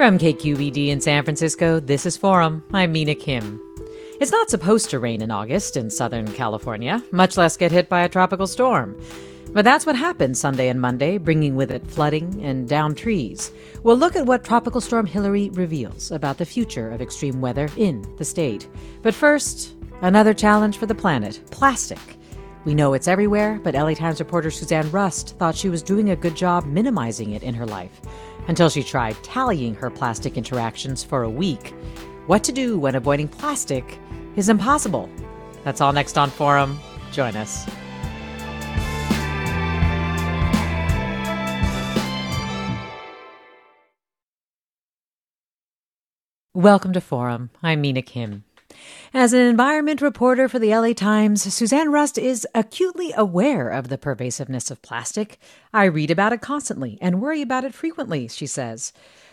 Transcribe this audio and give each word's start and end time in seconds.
From 0.00 0.16
KQED 0.16 0.88
in 0.88 0.98
San 1.02 1.24
Francisco, 1.24 1.78
this 1.78 2.06
is 2.06 2.16
Forum. 2.16 2.64
I'm 2.72 2.90
Mina 2.92 3.14
Kim. 3.14 3.60
It's 4.18 4.32
not 4.32 4.48
supposed 4.48 4.88
to 4.88 4.98
rain 4.98 5.20
in 5.20 5.30
August 5.30 5.76
in 5.76 5.90
Southern 5.90 6.26
California, 6.32 7.04
much 7.12 7.36
less 7.36 7.58
get 7.58 7.70
hit 7.70 7.90
by 7.90 8.00
a 8.00 8.08
tropical 8.08 8.46
storm. 8.46 8.98
But 9.52 9.66
that's 9.66 9.84
what 9.84 9.96
happened 9.96 10.38
Sunday 10.38 10.70
and 10.70 10.80
Monday, 10.80 11.18
bringing 11.18 11.54
with 11.54 11.70
it 11.70 11.86
flooding 11.86 12.42
and 12.42 12.66
downed 12.66 12.96
trees. 12.96 13.52
We'll 13.82 13.98
look 13.98 14.16
at 14.16 14.24
what 14.24 14.42
Tropical 14.42 14.80
Storm 14.80 15.04
Hilary 15.04 15.50
reveals 15.50 16.10
about 16.10 16.38
the 16.38 16.46
future 16.46 16.90
of 16.90 17.02
extreme 17.02 17.42
weather 17.42 17.68
in 17.76 18.02
the 18.16 18.24
state. 18.24 18.68
But 19.02 19.14
first, 19.14 19.74
another 20.00 20.32
challenge 20.32 20.78
for 20.78 20.86
the 20.86 20.94
planet 20.94 21.42
plastic. 21.50 22.16
We 22.64 22.74
know 22.74 22.94
it's 22.94 23.08
everywhere, 23.08 23.60
but 23.62 23.74
LA 23.74 23.92
Times 23.92 24.20
reporter 24.20 24.50
Susanne 24.50 24.90
Rust 24.90 25.36
thought 25.38 25.56
she 25.56 25.68
was 25.68 25.82
doing 25.82 26.08
a 26.08 26.16
good 26.16 26.36
job 26.36 26.64
minimizing 26.64 27.32
it 27.32 27.42
in 27.42 27.52
her 27.52 27.66
life 27.66 28.00
until 28.50 28.68
she 28.68 28.82
tried 28.82 29.14
tallying 29.22 29.76
her 29.76 29.88
plastic 29.88 30.36
interactions 30.36 31.04
for 31.04 31.22
a 31.22 31.30
week. 31.30 31.72
What 32.26 32.42
to 32.42 32.50
do 32.52 32.80
when 32.80 32.96
avoiding 32.96 33.28
plastic 33.28 33.96
is 34.34 34.48
impossible. 34.48 35.08
That's 35.62 35.80
all 35.80 35.92
next 35.92 36.18
on 36.18 36.30
Forum. 36.30 36.76
Join 37.12 37.36
us. 37.36 37.64
Welcome 46.52 46.92
to 46.94 47.00
Forum. 47.00 47.50
I'm 47.62 47.80
Mina 47.80 48.02
Kim. 48.02 48.42
As 49.12 49.32
an 49.32 49.40
environment 49.40 50.00
reporter 50.00 50.48
for 50.48 50.58
the 50.58 50.74
LA 50.74 50.92
Times, 50.92 51.42
Susanne 51.52 51.90
Rust 51.90 52.16
is 52.16 52.46
acutely 52.54 53.12
aware 53.16 53.68
of 53.68 53.88
the 53.88 53.98
pervasiveness 53.98 54.70
of 54.70 54.82
plastic. 54.82 55.38
I 55.72 55.84
read 55.84 56.10
about 56.10 56.32
it 56.32 56.40
constantly 56.40 56.98
and 57.00 57.20
worry 57.20 57.42
about 57.42 57.64
it 57.64 57.74
frequently, 57.74 58.28
she 58.28 58.46
says. 58.46 58.92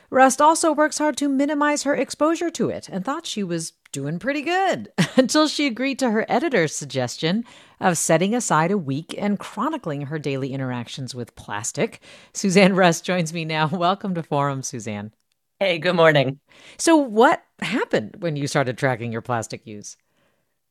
Rust 0.09 0.41
also 0.41 0.71
works 0.71 0.99
hard 0.99 1.17
to 1.17 1.27
minimize 1.27 1.83
her 1.83 1.93
exposure 1.93 2.49
to 2.51 2.69
it 2.69 2.87
and 2.89 3.03
thought 3.03 3.25
she 3.25 3.43
was 3.43 3.73
doing 3.91 4.19
pretty 4.19 4.41
good 4.41 4.89
until 5.17 5.47
she 5.47 5.67
agreed 5.67 5.99
to 5.99 6.11
her 6.11 6.25
editor's 6.29 6.75
suggestion 6.75 7.43
of 7.79 7.97
setting 7.97 8.33
aside 8.33 8.71
a 8.71 8.77
week 8.77 9.13
and 9.17 9.39
chronicling 9.39 10.03
her 10.03 10.17
daily 10.17 10.53
interactions 10.53 11.13
with 11.13 11.35
plastic. 11.35 12.01
Susanne 12.33 12.73
Rust 12.73 13.03
joins 13.03 13.33
me 13.33 13.43
now. 13.43 13.67
Welcome 13.71 14.15
to 14.15 14.23
Forum, 14.23 14.63
Susanne. 14.63 15.11
Hey, 15.59 15.79
good 15.79 15.95
morning. 15.95 16.39
So, 16.77 16.97
what 16.97 17.43
happened 17.61 18.17
when 18.19 18.35
you 18.35 18.47
started 18.47 18.77
tracking 18.77 19.11
your 19.11 19.21
plastic 19.21 19.65
use? 19.65 19.97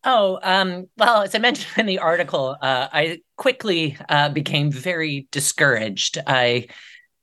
Oh, 0.05 0.39
um, 0.43 0.87
well, 0.97 1.23
as 1.23 1.35
I 1.35 1.39
mentioned 1.39 1.67
in 1.79 1.87
the 1.87 1.99
article, 1.99 2.57
uh, 2.61 2.89
I 2.93 3.21
quickly 3.37 3.97
uh, 4.09 4.29
became 4.29 4.71
very 4.71 5.27
discouraged. 5.33 6.19
I 6.27 6.69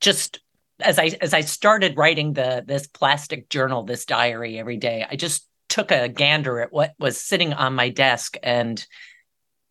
just 0.02 0.40
as 0.82 1.00
I 1.00 1.12
as 1.22 1.34
I 1.34 1.42
started 1.42 1.98
writing 1.98 2.34
the 2.34 2.64
this 2.68 2.88
plastic 2.88 3.50
journal, 3.50 3.84
this 3.84 4.06
diary 4.06 4.60
every 4.60 4.78
day, 4.78 5.06
I 5.10 5.16
just 5.18 5.48
took 5.70 5.92
a 5.92 6.10
gander 6.10 6.62
at 6.62 6.74
what 6.74 6.94
was 7.00 7.22
sitting 7.22 7.54
on 7.54 7.76
my 7.76 7.90
desk 7.90 8.38
and 8.44 8.86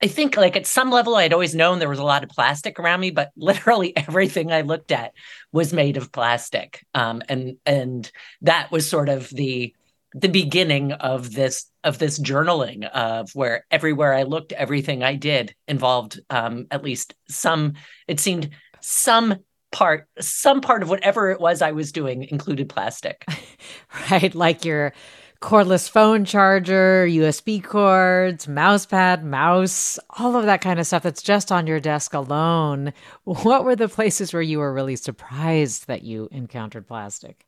I 0.02 0.08
think 0.08 0.36
like 0.36 0.56
at 0.56 0.66
some 0.66 0.90
level 0.90 1.14
I'd 1.14 1.32
always 1.32 1.54
known 1.54 1.78
there 1.78 1.88
was 1.88 1.98
a 1.98 2.04
lot 2.04 2.24
of 2.24 2.30
plastic 2.30 2.78
around 2.78 3.00
me, 3.00 3.10
but 3.10 3.30
literally 3.36 3.96
everything 3.96 4.52
I 4.52 4.62
looked 4.62 4.92
at 4.92 5.12
was 5.52 5.72
made 5.72 5.96
of 5.96 6.12
plastic. 6.12 6.84
Um, 6.94 7.22
and 7.28 7.56
and 7.64 8.10
that 8.42 8.70
was 8.70 8.88
sort 8.88 9.08
of 9.08 9.28
the 9.30 9.74
the 10.14 10.28
beginning 10.28 10.92
of 10.92 11.32
this 11.32 11.66
of 11.84 11.98
this 11.98 12.18
journaling 12.18 12.88
of 12.90 13.30
where 13.34 13.64
everywhere 13.70 14.12
I 14.12 14.24
looked, 14.24 14.52
everything 14.52 15.02
I 15.02 15.14
did 15.14 15.54
involved 15.68 16.20
um, 16.30 16.66
at 16.70 16.84
least 16.84 17.14
some. 17.28 17.74
It 18.08 18.20
seemed 18.20 18.50
some 18.80 19.36
part 19.70 20.06
some 20.20 20.60
part 20.60 20.82
of 20.82 20.90
whatever 20.90 21.30
it 21.30 21.40
was 21.40 21.62
I 21.62 21.72
was 21.72 21.92
doing 21.92 22.24
included 22.24 22.68
plastic. 22.68 23.24
right, 24.10 24.34
like 24.34 24.64
your 24.64 24.92
cordless 25.42 25.90
phone 25.90 26.24
charger, 26.24 27.04
USB 27.06 27.62
cords, 27.62 28.46
mouse 28.46 28.86
pad, 28.86 29.24
mouse, 29.24 29.98
all 30.18 30.36
of 30.36 30.46
that 30.46 30.60
kind 30.62 30.78
of 30.80 30.86
stuff 30.86 31.02
that's 31.02 31.20
just 31.20 31.50
on 31.52 31.66
your 31.66 31.80
desk 31.80 32.14
alone. 32.14 32.92
What 33.24 33.64
were 33.64 33.76
the 33.76 33.88
places 33.88 34.32
where 34.32 34.40
you 34.40 34.60
were 34.60 34.72
really 34.72 34.96
surprised 34.96 35.88
that 35.88 36.02
you 36.02 36.28
encountered 36.30 36.86
plastic? 36.86 37.44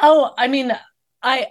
Oh, 0.00 0.32
I 0.36 0.48
mean, 0.48 0.70
I 1.22 1.48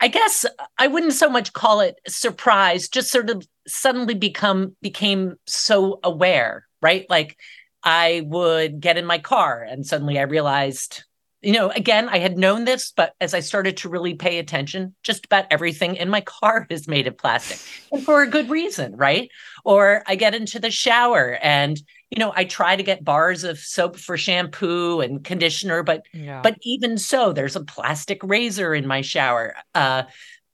I 0.00 0.08
guess 0.08 0.46
I 0.78 0.86
wouldn't 0.86 1.14
so 1.14 1.28
much 1.28 1.52
call 1.52 1.80
it 1.80 1.98
surprise, 2.06 2.88
just 2.88 3.10
sort 3.10 3.30
of 3.30 3.46
suddenly 3.66 4.14
become 4.14 4.76
became 4.80 5.34
so 5.46 5.98
aware, 6.04 6.66
right? 6.80 7.04
Like 7.10 7.36
I 7.82 8.22
would 8.26 8.80
get 8.80 8.96
in 8.96 9.06
my 9.06 9.18
car 9.18 9.62
and 9.68 9.84
suddenly 9.84 10.18
I 10.18 10.22
realized 10.22 11.02
you 11.40 11.52
know, 11.52 11.70
again, 11.70 12.08
I 12.08 12.18
had 12.18 12.36
known 12.36 12.64
this, 12.64 12.92
but 12.94 13.14
as 13.20 13.32
I 13.32 13.40
started 13.40 13.76
to 13.78 13.88
really 13.88 14.14
pay 14.14 14.38
attention, 14.38 14.94
just 15.04 15.24
about 15.24 15.46
everything 15.50 15.96
in 15.96 16.08
my 16.08 16.20
car 16.26 16.66
is 16.68 16.88
made 16.88 17.06
of 17.06 17.16
plastic 17.16 17.60
and 17.92 18.04
for 18.04 18.22
a 18.22 18.26
good 18.26 18.50
reason, 18.50 18.96
right? 18.96 19.30
Or 19.64 20.02
I 20.06 20.16
get 20.16 20.34
into 20.34 20.58
the 20.58 20.70
shower 20.70 21.38
and, 21.40 21.80
you 22.10 22.18
know, 22.18 22.32
I 22.34 22.44
try 22.44 22.74
to 22.74 22.82
get 22.82 23.04
bars 23.04 23.44
of 23.44 23.58
soap 23.58 23.96
for 23.96 24.16
shampoo 24.16 25.00
and 25.00 25.22
conditioner, 25.22 25.82
but, 25.84 26.02
yeah. 26.12 26.40
but 26.42 26.56
even 26.62 26.98
so, 26.98 27.32
there's 27.32 27.56
a 27.56 27.64
plastic 27.64 28.20
razor 28.24 28.74
in 28.74 28.86
my 28.86 29.02
shower. 29.02 29.54
Uh, 29.74 30.04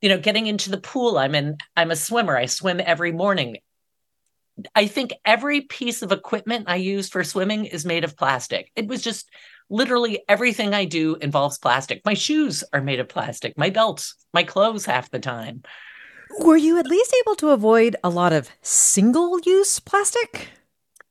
you 0.01 0.09
know, 0.09 0.19
getting 0.19 0.45
into 0.45 0.69
the 0.69 0.77
pool, 0.77 1.17
I'm 1.17 1.33
in, 1.33 1.57
I'm 1.75 1.89
a 1.89 1.95
swimmer. 1.95 2.37
I 2.37 2.45
swim 2.45 2.79
every 2.79 3.11
morning. 3.11 3.57
I 4.75 4.85
think 4.87 5.13
every 5.25 5.61
piece 5.61 6.01
of 6.01 6.11
equipment 6.11 6.65
I 6.67 6.75
use 6.75 7.09
for 7.09 7.23
swimming 7.23 7.65
is 7.65 7.85
made 7.85 8.03
of 8.03 8.15
plastic. 8.15 8.71
It 8.75 8.87
was 8.87 9.01
just 9.01 9.29
literally 9.69 10.23
everything 10.27 10.73
I 10.73 10.85
do 10.85 11.15
involves 11.15 11.57
plastic. 11.57 12.01
My 12.05 12.13
shoes 12.13 12.63
are 12.73 12.81
made 12.81 12.99
of 12.99 13.09
plastic, 13.09 13.57
my 13.57 13.69
belts, 13.69 14.15
my 14.33 14.43
clothes 14.43 14.85
half 14.85 15.11
the 15.11 15.19
time. 15.19 15.63
Were 16.39 16.57
you 16.57 16.77
at 16.77 16.87
least 16.87 17.15
able 17.21 17.35
to 17.35 17.49
avoid 17.49 17.95
a 18.03 18.09
lot 18.09 18.33
of 18.33 18.49
single 18.61 19.39
use 19.39 19.79
plastic? 19.79 20.49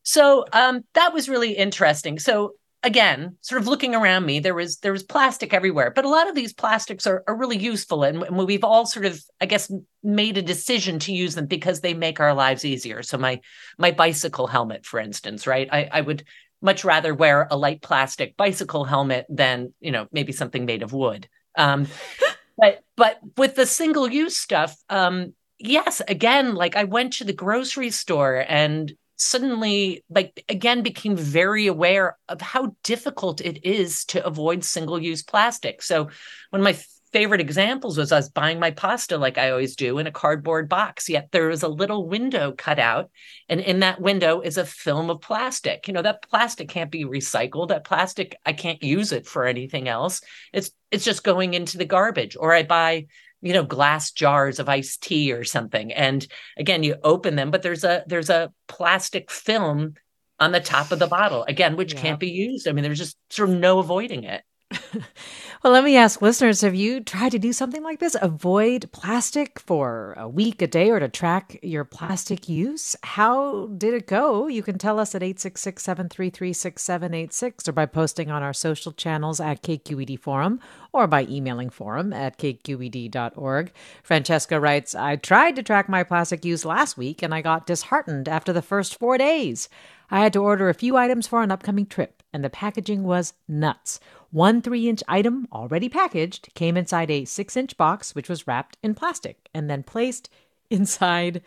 So 0.02 0.44
um, 0.52 0.84
that 0.94 1.14
was 1.14 1.28
really 1.28 1.52
interesting. 1.52 2.18
So 2.18 2.54
again, 2.84 3.36
sort 3.40 3.60
of 3.60 3.66
looking 3.66 3.94
around 3.94 4.26
me, 4.26 4.38
there 4.38 4.54
was 4.54 4.76
there 4.78 4.92
was 4.92 5.02
plastic 5.02 5.54
everywhere, 5.54 5.90
but 5.90 6.04
a 6.04 6.10
lot 6.10 6.28
of 6.28 6.34
these 6.34 6.52
plastics 6.52 7.06
are, 7.06 7.24
are 7.26 7.36
really 7.36 7.56
useful, 7.56 8.04
and, 8.04 8.22
and 8.22 8.36
we've 8.36 8.62
all 8.62 8.86
sort 8.86 9.06
of, 9.06 9.20
I 9.40 9.46
guess, 9.46 9.72
made 10.02 10.36
a 10.36 10.42
decision 10.42 10.98
to 11.00 11.12
use 11.12 11.34
them 11.34 11.46
because 11.46 11.80
they 11.80 11.94
make 11.94 12.20
our 12.20 12.34
lives 12.34 12.64
easier. 12.64 13.02
So 13.02 13.16
my 13.16 13.40
my 13.78 13.90
bicycle 13.90 14.46
helmet, 14.46 14.84
for 14.84 15.00
instance, 15.00 15.46
right? 15.46 15.68
I, 15.72 15.88
I 15.90 16.00
would 16.02 16.24
much 16.64 16.84
rather 16.84 17.14
wear 17.14 17.46
a 17.50 17.56
light 17.56 17.82
plastic 17.82 18.36
bicycle 18.36 18.84
helmet 18.84 19.26
than 19.28 19.72
you 19.80 19.92
know 19.92 20.08
maybe 20.10 20.32
something 20.32 20.64
made 20.64 20.82
of 20.82 20.92
wood. 20.92 21.28
Um, 21.56 21.86
but 22.58 22.82
but 22.96 23.18
with 23.36 23.54
the 23.54 23.66
single 23.66 24.08
use 24.10 24.36
stuff 24.36 24.76
um, 24.88 25.34
yes 25.58 26.02
again 26.08 26.54
like 26.54 26.74
i 26.76 26.84
went 26.84 27.12
to 27.12 27.24
the 27.24 27.32
grocery 27.32 27.90
store 27.90 28.44
and 28.48 28.92
suddenly 29.16 30.04
like 30.10 30.44
again 30.48 30.82
became 30.82 31.16
very 31.16 31.66
aware 31.66 32.16
of 32.28 32.40
how 32.40 32.74
difficult 32.82 33.40
it 33.40 33.64
is 33.64 34.04
to 34.06 34.24
avoid 34.24 34.64
single 34.64 35.00
use 35.00 35.22
plastic. 35.22 35.82
So 35.82 36.04
one 36.50 36.60
of 36.60 36.62
my 36.62 36.76
favorite 37.14 37.40
examples 37.40 37.96
was 37.96 38.10
us 38.10 38.28
buying 38.28 38.58
my 38.58 38.72
pasta 38.72 39.16
like 39.16 39.38
I 39.38 39.50
always 39.50 39.76
do 39.76 39.98
in 39.98 40.08
a 40.08 40.10
cardboard 40.10 40.68
box. 40.68 41.08
Yet 41.08 41.28
there 41.30 41.48
is 41.48 41.62
a 41.62 41.68
little 41.68 42.08
window 42.08 42.52
cut 42.58 42.80
out, 42.80 43.08
and 43.48 43.60
in 43.60 43.78
that 43.80 44.00
window 44.00 44.40
is 44.40 44.58
a 44.58 44.66
film 44.66 45.10
of 45.10 45.20
plastic. 45.20 45.86
You 45.86 45.94
know 45.94 46.02
that 46.02 46.28
plastic 46.28 46.68
can't 46.68 46.90
be 46.90 47.04
recycled. 47.04 47.68
That 47.68 47.84
plastic 47.84 48.34
I 48.44 48.52
can't 48.52 48.82
use 48.82 49.12
it 49.12 49.28
for 49.28 49.46
anything 49.46 49.86
else. 49.86 50.22
It's 50.52 50.72
it's 50.90 51.04
just 51.04 51.22
going 51.22 51.54
into 51.54 51.78
the 51.78 51.84
garbage. 51.84 52.36
Or 52.38 52.52
I 52.52 52.64
buy 52.64 53.06
you 53.40 53.52
know 53.52 53.62
glass 53.62 54.10
jars 54.10 54.58
of 54.58 54.68
iced 54.68 55.04
tea 55.04 55.32
or 55.32 55.44
something, 55.44 55.92
and 55.92 56.26
again 56.58 56.82
you 56.82 56.96
open 57.04 57.36
them, 57.36 57.52
but 57.52 57.62
there's 57.62 57.84
a 57.84 58.02
there's 58.08 58.30
a 58.30 58.52
plastic 58.66 59.30
film 59.30 59.94
on 60.40 60.50
the 60.50 60.58
top 60.58 60.90
of 60.90 60.98
the 60.98 61.06
bottle 61.06 61.44
again, 61.44 61.76
which 61.76 61.94
yeah. 61.94 62.00
can't 62.00 62.20
be 62.20 62.30
used. 62.30 62.66
I 62.66 62.72
mean, 62.72 62.82
there's 62.82 62.98
just 62.98 63.16
sort 63.30 63.50
of 63.50 63.54
no 63.54 63.78
avoiding 63.78 64.24
it. 64.24 64.42
well, 65.64 65.72
let 65.72 65.82
me 65.82 65.96
ask 65.96 66.20
listeners 66.20 66.60
have 66.60 66.74
you 66.74 67.00
tried 67.00 67.32
to 67.32 67.38
do 67.38 67.50
something 67.50 67.82
like 67.82 67.98
this? 67.98 68.14
Avoid 68.20 68.92
plastic 68.92 69.58
for 69.58 70.12
a 70.18 70.28
week, 70.28 70.60
a 70.60 70.66
day, 70.66 70.90
or 70.90 71.00
to 71.00 71.08
track 71.08 71.58
your 71.62 71.84
plastic 71.86 72.50
use? 72.50 72.94
How 73.02 73.68
did 73.68 73.94
it 73.94 74.06
go? 74.06 74.46
You 74.46 74.62
can 74.62 74.76
tell 74.76 75.00
us 75.00 75.14
at 75.14 75.22
866 75.22 75.82
733 75.82 76.52
6786 76.52 77.66
or 77.66 77.72
by 77.72 77.86
posting 77.86 78.30
on 78.30 78.42
our 78.42 78.52
social 78.52 78.92
channels 78.92 79.40
at 79.40 79.62
KQED 79.62 80.20
Forum 80.20 80.60
or 80.92 81.06
by 81.06 81.22
emailing 81.30 81.70
forum 81.70 82.12
at 82.12 82.36
kqed.org. 82.36 83.72
Francesca 84.02 84.60
writes 84.60 84.94
I 84.94 85.16
tried 85.16 85.56
to 85.56 85.62
track 85.62 85.88
my 85.88 86.02
plastic 86.02 86.44
use 86.44 86.66
last 86.66 86.98
week 86.98 87.22
and 87.22 87.34
I 87.34 87.40
got 87.40 87.66
disheartened 87.66 88.28
after 88.28 88.52
the 88.52 88.60
first 88.60 88.98
four 88.98 89.16
days. 89.16 89.70
I 90.10 90.20
had 90.20 90.34
to 90.34 90.42
order 90.42 90.68
a 90.68 90.74
few 90.74 90.98
items 90.98 91.26
for 91.26 91.42
an 91.42 91.50
upcoming 91.50 91.86
trip, 91.86 92.22
and 92.32 92.44
the 92.44 92.50
packaging 92.50 93.04
was 93.04 93.32
nuts. 93.48 93.98
One 94.34 94.62
three 94.62 94.88
inch 94.88 95.00
item, 95.06 95.46
already 95.52 95.88
packaged, 95.88 96.52
came 96.54 96.76
inside 96.76 97.08
a 97.08 97.24
six 97.24 97.56
inch 97.56 97.76
box, 97.76 98.16
which 98.16 98.28
was 98.28 98.48
wrapped 98.48 98.76
in 98.82 98.96
plastic 98.96 99.48
and 99.54 99.70
then 99.70 99.84
placed 99.84 100.28
inside 100.70 101.40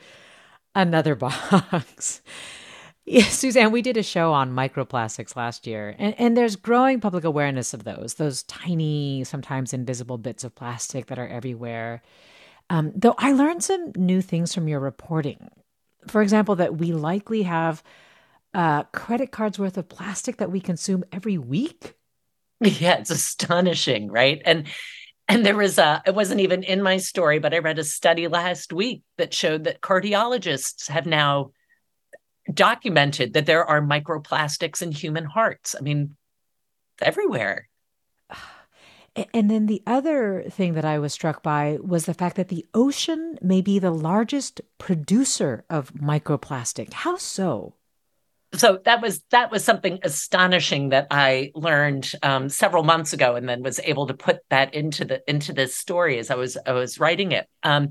another 0.74 1.14
box. 1.14 2.22
Yeah, 3.10 3.24
Susanne, 3.24 3.72
we 3.72 3.82
did 3.82 3.96
a 3.96 4.04
show 4.04 4.34
on 4.34 4.52
microplastics 4.54 5.38
last 5.38 5.66
year, 5.66 5.96
and, 5.98 6.14
and 6.20 6.36
there's 6.36 6.58
growing 6.58 7.00
public 7.00 7.24
awareness 7.24 7.74
of 7.74 7.86
those, 7.86 8.16
those 8.16 8.44
tiny, 8.44 9.24
sometimes 9.24 9.72
invisible 9.72 10.18
bits 10.18 10.44
of 10.44 10.54
plastic 10.56 11.06
that 11.06 11.18
are 11.18 11.30
everywhere. 11.30 12.02
Um, 12.70 12.92
though 12.94 13.16
I 13.18 13.32
learned 13.32 13.64
some 13.64 13.94
new 13.96 14.22
things 14.22 14.54
from 14.54 14.68
your 14.68 14.82
reporting. 14.82 15.48
For 16.08 16.22
example, 16.22 16.56
that 16.58 16.80
we 16.80 16.92
likely 16.92 17.44
have 17.44 17.82
uh, 18.54 18.84
credit 18.92 19.32
cards 19.32 19.58
worth 19.58 19.78
of 19.78 19.88
plastic 19.88 20.36
that 20.36 20.52
we 20.52 20.60
consume 20.60 21.06
every 21.14 21.38
week. 21.38 21.94
Yeah, 22.80 22.96
it's 22.96 23.12
astonishing, 23.12 24.10
right? 24.10 24.42
And 24.44 24.68
and 25.28 25.46
there 25.46 25.56
was 25.56 25.78
a 25.78 26.02
it 26.06 26.16
wasn't 26.16 26.42
even 26.42 26.64
in 26.64 26.82
my 26.82 26.98
story, 26.98 27.40
but 27.40 27.54
I 27.54 27.60
read 27.60 27.80
a 27.80 27.84
study 27.84 28.28
last 28.28 28.74
week 28.74 29.04
that 29.18 29.34
showed 29.34 29.66
that 29.66 29.82
cardiologists 29.82 30.90
have 30.90 31.06
now 31.06 31.52
documented 32.52 33.34
that 33.34 33.46
there 33.46 33.66
are 33.66 33.82
microplastics 33.82 34.82
in 34.82 34.92
human 34.92 35.26
hearts. 35.26 35.76
I 35.78 35.82
mean, 35.82 36.16
everywhere. 37.02 37.68
And 39.34 39.50
then 39.50 39.66
the 39.66 39.82
other 39.88 40.44
thing 40.48 40.76
that 40.76 40.86
I 40.86 41.00
was 41.00 41.12
struck 41.12 41.42
by 41.42 41.80
was 41.82 42.06
the 42.06 42.14
fact 42.14 42.36
that 42.36 42.50
the 42.50 42.68
ocean 42.76 43.40
may 43.42 43.62
be 43.62 43.80
the 43.80 43.92
largest 43.92 44.62
producer 44.78 45.66
of 45.72 45.92
microplastic. 45.94 46.94
How 46.94 47.18
so? 47.18 47.74
So 48.54 48.80
that 48.86 49.02
was 49.02 49.24
that 49.32 49.52
was 49.52 49.64
something 49.64 50.00
astonishing 50.04 50.90
that 50.90 51.08
I 51.12 51.52
learned 51.54 52.12
um, 52.24 52.50
several 52.50 52.84
months 52.84 53.14
ago, 53.14 53.36
and 53.36 53.48
then 53.48 53.62
was 53.62 53.80
able 53.84 54.08
to 54.08 54.14
put 54.14 54.40
that 54.50 54.74
into 54.74 55.06
the 55.06 55.22
into 55.30 55.54
this 55.54 55.76
story 55.76 56.18
as 56.18 56.32
I 56.32 56.36
was 56.36 56.58
I 56.66 56.72
was 56.72 57.00
writing 57.00 57.34
it. 57.34 57.48
Um, 57.64 57.90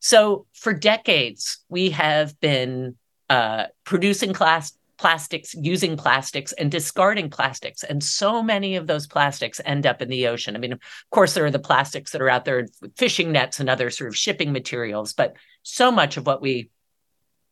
so 0.00 0.46
for 0.52 0.72
decades, 0.72 1.60
we 1.68 1.90
have 1.90 2.38
been 2.40 2.96
uh, 3.30 3.66
producing 3.84 4.32
class 4.32 4.72
plastics, 4.98 5.54
using 5.54 5.96
plastics, 5.96 6.52
and 6.52 6.70
discarding 6.70 7.30
plastics, 7.30 7.82
and 7.82 8.02
so 8.02 8.42
many 8.42 8.76
of 8.76 8.86
those 8.86 9.06
plastics 9.06 9.60
end 9.64 9.86
up 9.86 10.02
in 10.02 10.08
the 10.08 10.26
ocean. 10.26 10.54
I 10.54 10.58
mean, 10.58 10.72
of 10.72 10.80
course, 11.10 11.34
there 11.34 11.46
are 11.46 11.50
the 11.50 11.58
plastics 11.58 12.12
that 12.12 12.20
are 12.20 12.28
out 12.28 12.44
there, 12.44 12.66
fishing 12.96 13.32
nets 13.32 13.60
and 13.60 13.70
other 13.70 13.90
sort 13.90 14.08
of 14.08 14.16
shipping 14.16 14.52
materials, 14.52 15.14
but 15.14 15.34
so 15.62 15.90
much 15.90 16.16
of 16.16 16.26
what 16.26 16.42
we 16.42 16.70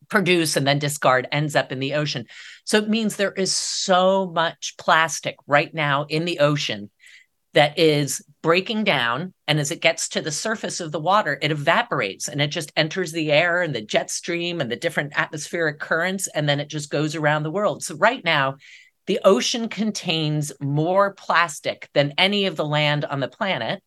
produce 0.08 0.56
and 0.56 0.66
then 0.66 0.78
discard 0.78 1.28
ends 1.32 1.56
up 1.56 1.72
in 1.72 1.78
the 1.78 1.94
ocean. 1.94 2.26
So 2.64 2.78
it 2.78 2.88
means 2.88 3.16
there 3.16 3.32
is 3.32 3.54
so 3.54 4.30
much 4.34 4.74
plastic 4.78 5.36
right 5.46 5.72
now 5.72 6.04
in 6.08 6.24
the 6.24 6.40
ocean 6.40 6.90
that 7.54 7.78
is 7.78 8.22
breaking 8.42 8.84
down. 8.84 9.32
And 9.48 9.58
as 9.58 9.70
it 9.70 9.80
gets 9.80 10.10
to 10.10 10.20
the 10.20 10.30
surface 10.30 10.80
of 10.80 10.92
the 10.92 11.00
water, 11.00 11.38
it 11.40 11.50
evaporates 11.50 12.28
and 12.28 12.42
it 12.42 12.48
just 12.48 12.70
enters 12.76 13.12
the 13.12 13.32
air 13.32 13.62
and 13.62 13.74
the 13.74 13.80
jet 13.80 14.10
stream 14.10 14.60
and 14.60 14.70
the 14.70 14.76
different 14.76 15.12
atmospheric 15.16 15.80
currents. 15.80 16.28
And 16.34 16.48
then 16.48 16.60
it 16.60 16.68
just 16.68 16.90
goes 16.90 17.14
around 17.14 17.44
the 17.44 17.50
world. 17.50 17.82
So 17.82 17.94
right 17.96 18.22
now, 18.22 18.56
the 19.06 19.20
ocean 19.24 19.68
contains 19.68 20.52
more 20.60 21.14
plastic 21.14 21.88
than 21.94 22.12
any 22.18 22.46
of 22.46 22.56
the 22.56 22.64
land 22.64 23.04
on 23.04 23.20
the 23.20 23.28
planet. 23.28 23.82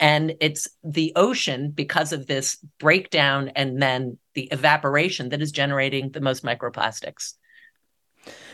And 0.00 0.34
it's 0.40 0.68
the 0.82 1.12
ocean, 1.14 1.70
because 1.70 2.12
of 2.12 2.26
this 2.26 2.58
breakdown 2.80 3.52
and 3.54 3.80
then 3.80 4.18
the 4.34 4.48
evaporation, 4.50 5.30
that 5.30 5.42
is 5.42 5.52
generating 5.52 6.10
the 6.10 6.20
most 6.20 6.44
microplastics. 6.44 7.34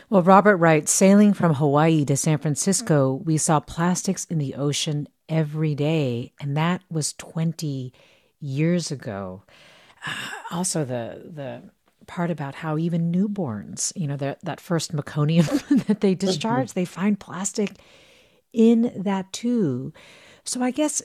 Well, 0.09 0.21
Robert 0.21 0.57
writes 0.57 0.91
sailing 0.91 1.33
from 1.33 1.53
Hawaii 1.53 2.03
to 2.05 2.17
San 2.17 2.37
Francisco, 2.37 3.21
we 3.23 3.37
saw 3.37 3.59
plastics 3.59 4.25
in 4.25 4.37
the 4.37 4.55
ocean 4.55 5.07
every 5.29 5.75
day, 5.75 6.33
and 6.39 6.57
that 6.57 6.81
was 6.89 7.13
20 7.13 7.93
years 8.41 8.91
ago. 8.91 9.43
Uh, 10.05 10.13
also, 10.51 10.83
the, 10.83 11.31
the 11.33 11.63
part 12.07 12.29
about 12.29 12.55
how 12.55 12.77
even 12.77 13.11
newborns, 13.11 13.93
you 13.95 14.07
know, 14.07 14.17
that, 14.17 14.43
that 14.43 14.59
first 14.59 14.93
meconium 14.93 15.85
that 15.87 16.01
they 16.01 16.15
discharge, 16.15 16.69
mm-hmm. 16.69 16.79
they 16.79 16.85
find 16.85 17.19
plastic 17.19 17.71
in 18.51 18.91
that 18.97 19.31
too. 19.31 19.93
So 20.43 20.61
I 20.61 20.71
guess 20.71 21.01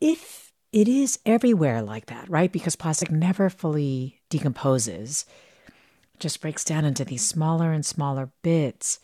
if 0.00 0.45
it 0.76 0.88
is 0.88 1.18
everywhere 1.24 1.80
like 1.80 2.04
that, 2.06 2.28
right? 2.28 2.52
Because 2.52 2.76
plastic 2.76 3.10
never 3.10 3.48
fully 3.48 4.20
decomposes, 4.28 5.24
it 5.66 6.20
just 6.20 6.42
breaks 6.42 6.64
down 6.64 6.84
into 6.84 7.02
these 7.02 7.26
smaller 7.26 7.72
and 7.72 7.84
smaller 7.84 8.30
bits. 8.42 9.00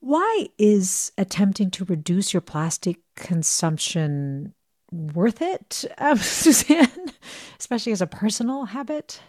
Why 0.00 0.48
is 0.58 1.12
attempting 1.16 1.70
to 1.70 1.84
reduce 1.84 2.34
your 2.34 2.40
plastic 2.40 2.96
consumption 3.14 4.54
worth 4.90 5.40
it, 5.40 5.84
um, 5.98 6.18
Susanne, 6.18 7.12
especially 7.60 7.92
as 7.92 8.02
a 8.02 8.08
personal 8.08 8.64
habit? 8.64 9.20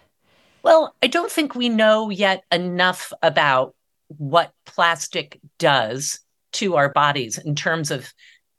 Well, 0.63 0.95
I 1.03 1.07
don't 1.07 1.31
think 1.31 1.53
we 1.53 1.69
know 1.69 2.09
yet 2.09 2.45
enough 2.51 3.13
about 3.21 3.75
what 4.07 4.53
plastic 4.65 5.39
does 5.59 6.19
to 6.53 6.77
our 6.77 6.89
bodies 6.89 7.37
in 7.37 7.53
terms 7.53 7.91
of 7.91 8.11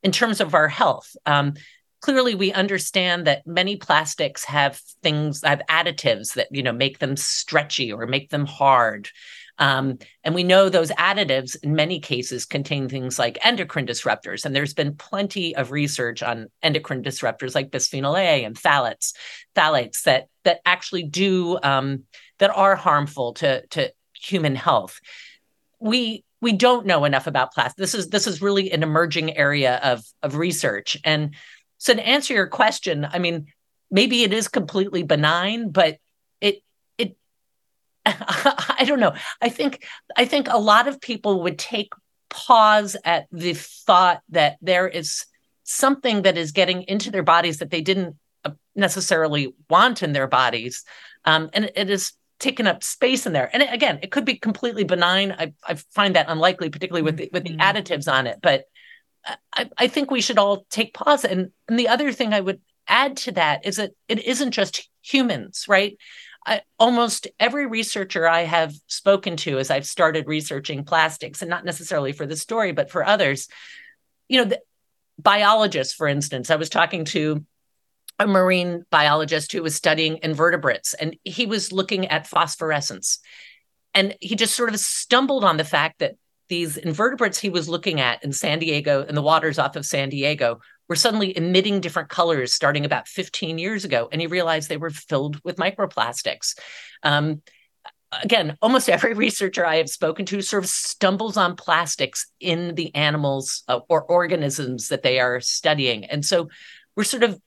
in 0.04 0.12
terms 0.12 0.40
of 0.40 0.54
our 0.54 0.68
health. 0.68 1.16
Um, 1.26 1.54
clearly 2.00 2.34
we 2.34 2.52
understand 2.52 3.26
that 3.26 3.46
many 3.46 3.76
plastics 3.76 4.44
have 4.44 4.80
things 5.02 5.42
have 5.42 5.62
additives 5.68 6.34
that 6.34 6.48
you 6.50 6.62
know 6.62 6.72
make 6.72 6.98
them 6.98 7.16
stretchy 7.16 7.92
or 7.92 8.06
make 8.06 8.30
them 8.30 8.46
hard. 8.46 9.08
Um, 9.60 9.98
and 10.22 10.36
we 10.36 10.44
know 10.44 10.68
those 10.68 10.92
additives 10.92 11.56
in 11.64 11.74
many 11.74 11.98
cases 11.98 12.44
contain 12.44 12.88
things 12.88 13.18
like 13.18 13.44
endocrine 13.44 13.88
disruptors 13.88 14.44
and 14.44 14.54
there's 14.54 14.72
been 14.72 14.94
plenty 14.94 15.56
of 15.56 15.72
research 15.72 16.22
on 16.22 16.46
endocrine 16.62 17.02
disruptors 17.02 17.56
like 17.56 17.72
bisphenol 17.72 18.16
a 18.16 18.44
and 18.44 18.54
phthalates 18.54 19.14
phthalates 19.56 20.04
that 20.04 20.28
that 20.44 20.60
actually 20.64 21.02
do 21.02 21.58
um, 21.62 22.04
that 22.38 22.50
are 22.56 22.76
harmful 22.76 23.34
to 23.34 23.66
to 23.68 23.92
human 24.14 24.54
health. 24.54 25.00
We 25.80 26.24
we 26.40 26.52
don't 26.52 26.86
know 26.86 27.04
enough 27.04 27.26
about 27.26 27.52
plastic 27.52 27.78
this 27.78 27.94
is 27.94 28.08
this 28.08 28.26
is 28.26 28.42
really 28.42 28.70
an 28.70 28.82
emerging 28.82 29.36
area 29.36 29.76
of 29.82 30.04
of 30.22 30.36
research. 30.36 30.96
And 31.04 31.34
so 31.78 31.94
to 31.94 32.06
answer 32.06 32.34
your 32.34 32.48
question, 32.48 33.06
I 33.10 33.18
mean, 33.18 33.46
maybe 33.90 34.22
it 34.22 34.32
is 34.32 34.48
completely 34.48 35.02
benign, 35.02 35.70
but 35.70 35.98
it 36.40 36.62
it 36.98 37.16
I 38.06 38.84
don't 38.86 39.00
know. 39.00 39.14
I 39.40 39.48
think 39.48 39.86
I 40.16 40.24
think 40.24 40.48
a 40.48 40.58
lot 40.58 40.88
of 40.88 41.00
people 41.00 41.42
would 41.42 41.58
take 41.58 41.92
pause 42.30 42.96
at 43.04 43.26
the 43.32 43.54
thought 43.54 44.22
that 44.30 44.58
there 44.60 44.88
is 44.88 45.24
something 45.64 46.22
that 46.22 46.36
is 46.36 46.52
getting 46.52 46.82
into 46.82 47.10
their 47.10 47.22
bodies 47.22 47.58
that 47.58 47.70
they 47.70 47.80
didn't 47.80 48.16
uh, 48.44 48.50
necessarily 48.74 49.54
want 49.70 50.02
in 50.02 50.12
their 50.12 50.26
bodies, 50.26 50.84
um, 51.24 51.48
and 51.52 51.70
it 51.74 51.88
is 51.88 52.12
taken 52.38 52.66
up 52.66 52.84
space 52.84 53.26
in 53.26 53.32
there. 53.32 53.50
And 53.52 53.62
again, 53.62 53.98
it 54.02 54.12
could 54.12 54.24
be 54.24 54.36
completely 54.36 54.84
benign. 54.84 55.32
I, 55.32 55.52
I 55.66 55.74
find 55.74 56.14
that 56.14 56.26
unlikely, 56.28 56.70
particularly 56.70 57.02
with 57.02 57.16
the, 57.16 57.28
with 57.32 57.42
the 57.42 57.56
mm-hmm. 57.56 57.60
additives 57.60 58.10
on 58.10 58.28
it. 58.28 58.38
But 58.40 58.66
I, 59.52 59.70
I 59.76 59.88
think 59.88 60.10
we 60.10 60.20
should 60.20 60.38
all 60.38 60.66
take 60.70 60.94
pause. 60.94 61.24
And, 61.24 61.50
and 61.68 61.78
the 61.78 61.88
other 61.88 62.12
thing 62.12 62.32
I 62.32 62.40
would 62.40 62.60
add 62.86 63.16
to 63.18 63.32
that 63.32 63.66
is 63.66 63.76
that 63.76 63.92
it 64.08 64.24
isn't 64.24 64.52
just 64.52 64.88
humans, 65.02 65.66
right? 65.68 65.98
I, 66.46 66.62
almost 66.78 67.26
every 67.38 67.66
researcher 67.66 68.26
I 68.26 68.42
have 68.42 68.74
spoken 68.86 69.36
to 69.38 69.58
as 69.58 69.70
I've 69.70 69.86
started 69.86 70.26
researching 70.26 70.84
plastics, 70.84 71.42
and 71.42 71.50
not 71.50 71.64
necessarily 71.64 72.12
for 72.12 72.26
the 72.26 72.36
story, 72.36 72.72
but 72.72 72.90
for 72.90 73.04
others, 73.04 73.48
you 74.28 74.38
know, 74.38 74.44
the, 74.44 74.60
biologists, 75.18 75.94
for 75.94 76.06
instance, 76.06 76.50
I 76.50 76.56
was 76.56 76.70
talking 76.70 77.04
to 77.06 77.44
a 78.18 78.26
marine 78.26 78.84
biologist 78.90 79.52
who 79.52 79.62
was 79.62 79.74
studying 79.74 80.20
invertebrates, 80.22 80.94
and 80.94 81.16
he 81.24 81.46
was 81.46 81.72
looking 81.72 82.06
at 82.06 82.26
phosphorescence. 82.26 83.18
And 83.94 84.16
he 84.20 84.36
just 84.36 84.54
sort 84.54 84.70
of 84.70 84.78
stumbled 84.78 85.44
on 85.44 85.56
the 85.56 85.64
fact 85.64 85.98
that 85.98 86.16
these 86.48 86.76
invertebrates 86.76 87.38
he 87.38 87.50
was 87.50 87.68
looking 87.68 88.00
at 88.00 88.22
in 88.24 88.32
San 88.32 88.58
Diego, 88.58 89.02
in 89.02 89.14
the 89.14 89.22
waters 89.22 89.58
off 89.58 89.76
of 89.76 89.86
San 89.86 90.08
Diego, 90.08 90.60
were 90.88 90.96
suddenly 90.96 91.36
emitting 91.36 91.80
different 91.80 92.08
colors 92.08 92.52
starting 92.52 92.84
about 92.84 93.08
15 93.08 93.58
years 93.58 93.84
ago. 93.84 94.08
And 94.10 94.20
he 94.20 94.26
realized 94.26 94.68
they 94.68 94.76
were 94.76 94.90
filled 94.90 95.40
with 95.44 95.56
microplastics. 95.56 96.58
Um, 97.02 97.42
again, 98.22 98.56
almost 98.62 98.88
every 98.88 99.14
researcher 99.14 99.66
I 99.66 99.76
have 99.76 99.90
spoken 99.90 100.24
to 100.26 100.40
sort 100.40 100.64
of 100.64 100.70
stumbles 100.70 101.36
on 101.36 101.56
plastics 101.56 102.26
in 102.40 102.74
the 102.74 102.94
animals 102.94 103.62
uh, 103.68 103.80
or 103.88 104.02
organisms 104.02 104.88
that 104.88 105.02
they 105.02 105.20
are 105.20 105.40
studying. 105.40 106.04
And 106.04 106.24
so 106.24 106.48
we're 106.96 107.04
sort 107.04 107.22
of 107.22 107.40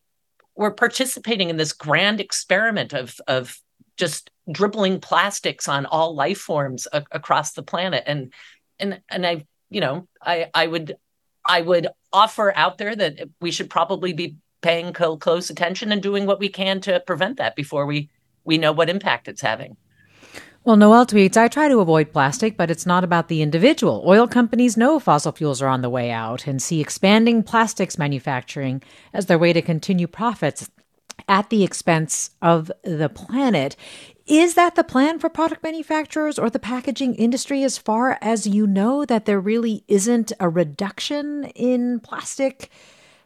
we're 0.56 0.72
participating 0.72 1.50
in 1.50 1.58
this 1.58 1.74
grand 1.74 2.20
experiment 2.20 2.94
of 2.94 3.16
of 3.28 3.58
just 3.98 4.30
dribbling 4.52 5.00
plastics 5.00 5.68
on 5.68 5.86
all 5.86 6.16
life 6.16 6.40
forms 6.40 6.88
a- 6.92 7.06
across 7.12 7.54
the 7.54 7.64
planet 7.64 8.04
and 8.06 8.34
and 8.82 9.02
and 9.10 9.26
i 9.26 9.46
you 9.70 9.80
know 9.80 10.08
i 10.22 10.50
i 10.54 10.68
would 10.68 10.96
i 11.46 11.62
would 11.62 11.88
offer 12.12 12.54
out 12.56 12.78
there 12.78 12.96
that 12.96 13.30
we 13.40 13.52
should 13.52 13.70
probably 13.70 14.14
be 14.14 14.36
paying 14.62 14.94
close 14.94 15.50
attention 15.50 15.92
and 15.92 16.04
doing 16.04 16.26
what 16.26 16.40
we 16.40 16.50
can 16.50 16.82
to 16.82 17.00
prevent 17.02 17.38
that 17.38 17.56
before 17.56 17.86
we 17.86 18.10
we 18.44 18.58
know 18.58 18.72
what 18.72 18.90
impact 18.90 19.28
it's 19.28 19.42
having 19.42 19.78
well, 20.64 20.78
Noel 20.78 21.08
tweets, 21.08 21.38
I 21.38 21.48
try 21.48 21.70
to 21.70 21.80
avoid 21.80 22.14
plastic, 22.14 22.56
but 22.56 22.70
it's 22.70 22.86
not 22.86 23.04
about 23.04 23.30
the 23.30 23.42
individual. 23.42 24.04
Oil 24.06 24.28
companies 24.28 24.78
know 24.78 25.00
fossil 25.00 25.32
fuels 25.32 25.60
are 25.60 25.68
on 25.68 25.82
the 25.82 25.90
way 25.90 26.12
out 26.12 26.46
and 26.46 26.62
see 26.62 26.80
expanding 26.80 27.42
plastics 27.42 27.98
manufacturing 27.98 28.84
as 29.12 29.26
their 29.26 29.40
way 29.40 29.54
to 29.54 29.64
continue 29.64 30.06
profits 30.06 30.70
at 31.28 31.50
the 31.50 31.64
expense 31.64 32.32
of 32.42 32.72
the 32.84 33.10
planet. 33.10 33.76
Is 34.26 34.54
that 34.54 34.76
the 34.76 34.84
plan 34.84 35.20
for 35.20 35.30
product 35.30 35.64
manufacturers 35.64 36.40
or 36.40 36.50
the 36.50 36.60
packaging 36.60 37.16
industry 37.16 37.64
as 37.64 37.78
far 37.78 38.18
as 38.22 38.48
you 38.48 38.68
know 38.68 39.04
that 39.06 39.26
there 39.26 39.40
really 39.40 39.84
isn't 39.88 40.32
a 40.40 40.48
reduction 40.48 41.46
in 41.56 42.00
plastic 42.00 42.70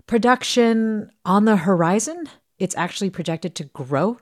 production 0.08 1.12
on 1.26 1.46
the 1.46 1.58
horizon? 1.58 2.30
It's 2.58 2.78
actually 2.78 3.10
projected 3.10 3.56
to 3.56 3.66
grow 3.66 4.20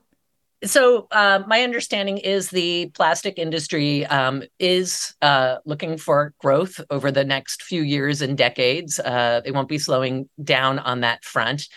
so 0.66 1.08
uh, 1.12 1.44
my 1.46 1.62
understanding 1.62 2.18
is 2.18 2.50
the 2.50 2.90
plastic 2.94 3.38
industry 3.38 4.06
um, 4.06 4.44
is 4.60 5.14
uh, 5.22 5.58
looking 5.66 5.98
for 5.98 6.34
growth 6.40 6.80
over 6.90 7.12
the 7.12 7.26
next 7.26 7.64
few 7.64 7.82
years 7.82 8.22
and 8.22 8.38
decades. 8.38 9.00
Uh, 9.00 9.42
they 9.44 9.52
won't 9.52 9.68
be 9.68 9.78
slowing 9.78 10.30
down 10.44 10.80
on 10.80 11.02
that 11.02 11.26
front. 11.26 11.68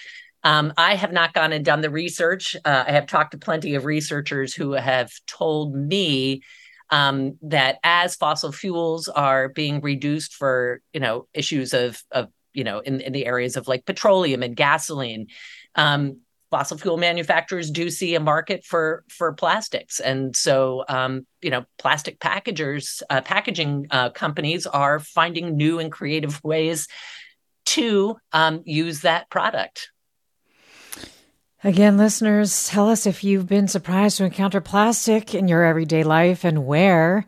Um, 0.46 0.72
I 0.76 0.94
have 0.94 1.12
not 1.12 1.34
gone 1.34 1.52
and 1.52 1.64
done 1.64 1.80
the 1.80 1.90
research. 1.90 2.54
Uh, 2.64 2.84
I 2.86 2.92
have 2.92 3.08
talked 3.08 3.32
to 3.32 3.38
plenty 3.38 3.74
of 3.74 3.84
researchers 3.84 4.54
who 4.54 4.72
have 4.72 5.10
told 5.26 5.74
me 5.74 6.42
um, 6.90 7.36
that 7.42 7.78
as 7.82 8.14
fossil 8.14 8.52
fuels 8.52 9.08
are 9.08 9.48
being 9.48 9.80
reduced 9.80 10.34
for 10.34 10.80
you 10.92 11.00
know 11.00 11.26
issues 11.34 11.74
of 11.74 12.00
of 12.12 12.28
you 12.54 12.62
know 12.62 12.78
in, 12.78 13.00
in 13.00 13.12
the 13.12 13.26
areas 13.26 13.56
of 13.56 13.66
like 13.66 13.84
petroleum 13.86 14.44
and 14.44 14.54
gasoline 14.54 15.26
um, 15.74 16.20
fossil 16.52 16.78
fuel 16.78 16.96
manufacturers 16.96 17.68
do 17.68 17.90
see 17.90 18.14
a 18.14 18.20
market 18.20 18.64
for 18.64 19.02
for 19.08 19.32
plastics, 19.32 19.98
and 19.98 20.36
so 20.36 20.84
um, 20.88 21.26
you 21.42 21.50
know, 21.50 21.64
plastic 21.76 22.20
packagers, 22.20 23.02
uh, 23.10 23.20
packaging 23.20 23.88
uh, 23.90 24.10
companies 24.10 24.64
are 24.64 25.00
finding 25.00 25.56
new 25.56 25.80
and 25.80 25.90
creative 25.90 26.42
ways 26.44 26.86
to 27.64 28.16
um, 28.32 28.62
use 28.64 29.00
that 29.00 29.28
product. 29.28 29.90
Again, 31.66 31.96
listeners, 31.96 32.68
tell 32.68 32.88
us 32.88 33.06
if 33.06 33.24
you've 33.24 33.48
been 33.48 33.66
surprised 33.66 34.18
to 34.18 34.24
encounter 34.24 34.60
plastic 34.60 35.34
in 35.34 35.48
your 35.48 35.64
everyday 35.64 36.04
life 36.04 36.44
and 36.44 36.64
where. 36.64 37.26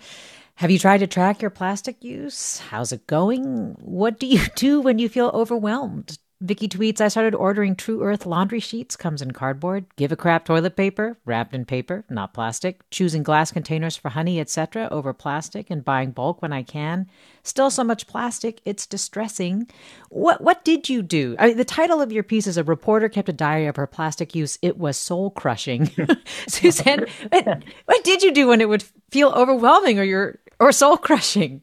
Have 0.54 0.71
you 0.71 0.78
tried 0.78 0.99
to 0.99 1.09
track 1.09 1.42
your 1.42 1.50
plastic 1.50 2.04
use? 2.04 2.59
How's 2.59 2.92
it 2.92 3.09
going? 3.09 3.75
What 3.80 4.21
do 4.21 4.28
you 4.28 4.47
do 4.54 4.80
when 4.80 5.00
you 5.00 5.09
feel 5.09 5.33
overwhelmed? 5.35 6.18
Vicky 6.40 6.68
tweets, 6.68 7.00
I 7.00 7.09
started 7.09 7.35
ordering 7.35 7.75
Tru 7.75 8.00
Earth 8.00 8.25
laundry 8.25 8.61
sheets, 8.61 8.95
comes 8.95 9.21
in 9.21 9.33
cardboard. 9.33 9.87
Give 9.97 10.12
a 10.12 10.16
crap 10.16 10.45
toilet 10.45 10.76
paper, 10.76 11.18
wrapped 11.25 11.52
in 11.52 11.64
paper, 11.64 12.04
not 12.09 12.33
plastic. 12.33 12.88
Choosing 12.90 13.25
glass 13.25 13.50
containers 13.50 13.97
for 13.97 14.11
honey, 14.11 14.38
etc., 14.38 14.87
over 14.92 15.12
plastic, 15.12 15.68
and 15.68 15.85
buying 15.85 16.12
bulk 16.12 16.40
when 16.40 16.52
I 16.52 16.62
can. 16.62 17.09
Still 17.42 17.73
so 17.73 17.83
much 17.83 18.07
plastic, 18.07 18.61
it's 18.64 18.87
distressing. 18.87 19.68
What 20.11 20.40
what 20.40 20.64
did 20.64 20.88
you 20.88 21.02
do? 21.02 21.35
I 21.40 21.49
mean, 21.49 21.57
the 21.57 21.64
title 21.64 22.00
of 22.00 22.12
your 22.12 22.23
piece 22.23 22.47
is 22.47 22.57
A 22.57 22.62
Reporter 22.62 23.09
Kept 23.09 23.28
a 23.28 23.33
Diary 23.33 23.66
of 23.66 23.75
Her 23.75 23.88
Plastic 23.88 24.37
Use. 24.37 24.61
It 24.62 24.78
was 24.78 24.97
soul 24.97 25.30
crushing. 25.30 25.90
Susanne, 26.47 27.07
what, 27.30 27.64
what 27.87 28.04
did 28.04 28.23
you 28.23 28.33
do 28.33 28.47
when 28.47 28.61
it 28.61 28.68
would 28.68 28.85
feel 29.11 29.30
overwhelming 29.30 29.99
or 29.99 30.04
your 30.04 30.38
or 30.61 30.71
soul 30.71 30.99
crushing? 30.99 31.62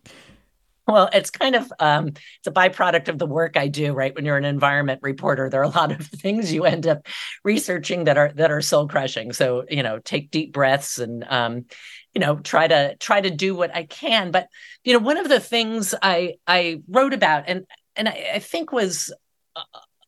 Well, 0.87 1.09
it's 1.13 1.31
kind 1.31 1.55
of 1.55 1.71
um, 1.79 2.09
it's 2.09 2.47
a 2.47 2.51
byproduct 2.51 3.07
of 3.07 3.17
the 3.17 3.25
work 3.25 3.57
I 3.57 3.67
do, 3.67 3.93
right? 3.93 4.13
When 4.13 4.23
you're 4.23 4.37
an 4.37 4.45
environment 4.45 4.99
reporter, 5.01 5.49
there 5.49 5.61
are 5.61 5.63
a 5.63 5.69
lot 5.69 5.91
of 5.91 6.05
things 6.05 6.53
you 6.53 6.65
end 6.65 6.85
up 6.85 7.07
researching 7.43 8.03
that 8.03 8.17
are 8.17 8.31
that 8.35 8.51
are 8.51 8.61
soul 8.61 8.87
crushing. 8.87 9.33
So 9.33 9.65
you 9.69 9.81
know, 9.81 9.99
take 9.99 10.29
deep 10.29 10.53
breaths 10.53 10.99
and 10.99 11.23
um, 11.27 11.65
you 12.13 12.21
know 12.21 12.37
try 12.37 12.67
to 12.67 12.95
try 12.97 13.19
to 13.19 13.31
do 13.31 13.55
what 13.55 13.75
I 13.75 13.83
can. 13.83 14.31
But 14.31 14.47
you 14.83 14.93
know, 14.93 14.99
one 14.99 15.17
of 15.17 15.27
the 15.27 15.39
things 15.39 15.95
I 16.01 16.35
I 16.45 16.81
wrote 16.87 17.13
about 17.13 17.45
and 17.47 17.65
and 17.95 18.07
I, 18.07 18.31
I 18.35 18.39
think 18.39 18.71
was 18.71 19.11
uh, 19.55 19.63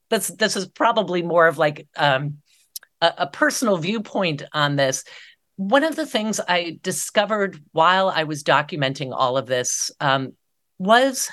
this 0.09 0.27
this 0.27 0.55
is 0.55 0.67
probably 0.67 1.23
more 1.23 1.47
of 1.47 1.57
like 1.57 1.87
um, 1.95 2.37
a, 3.01 3.13
a 3.19 3.27
personal 3.27 3.77
viewpoint 3.77 4.43
on 4.53 4.75
this 4.75 5.03
one 5.55 5.83
of 5.83 5.95
the 5.95 6.05
things 6.05 6.39
I 6.47 6.77
discovered 6.83 7.59
while 7.71 8.09
I 8.09 8.25
was 8.25 8.43
documenting 8.43 9.11
all 9.11 9.37
of 9.37 9.47
this 9.47 9.89
um, 9.99 10.33
was 10.77 11.29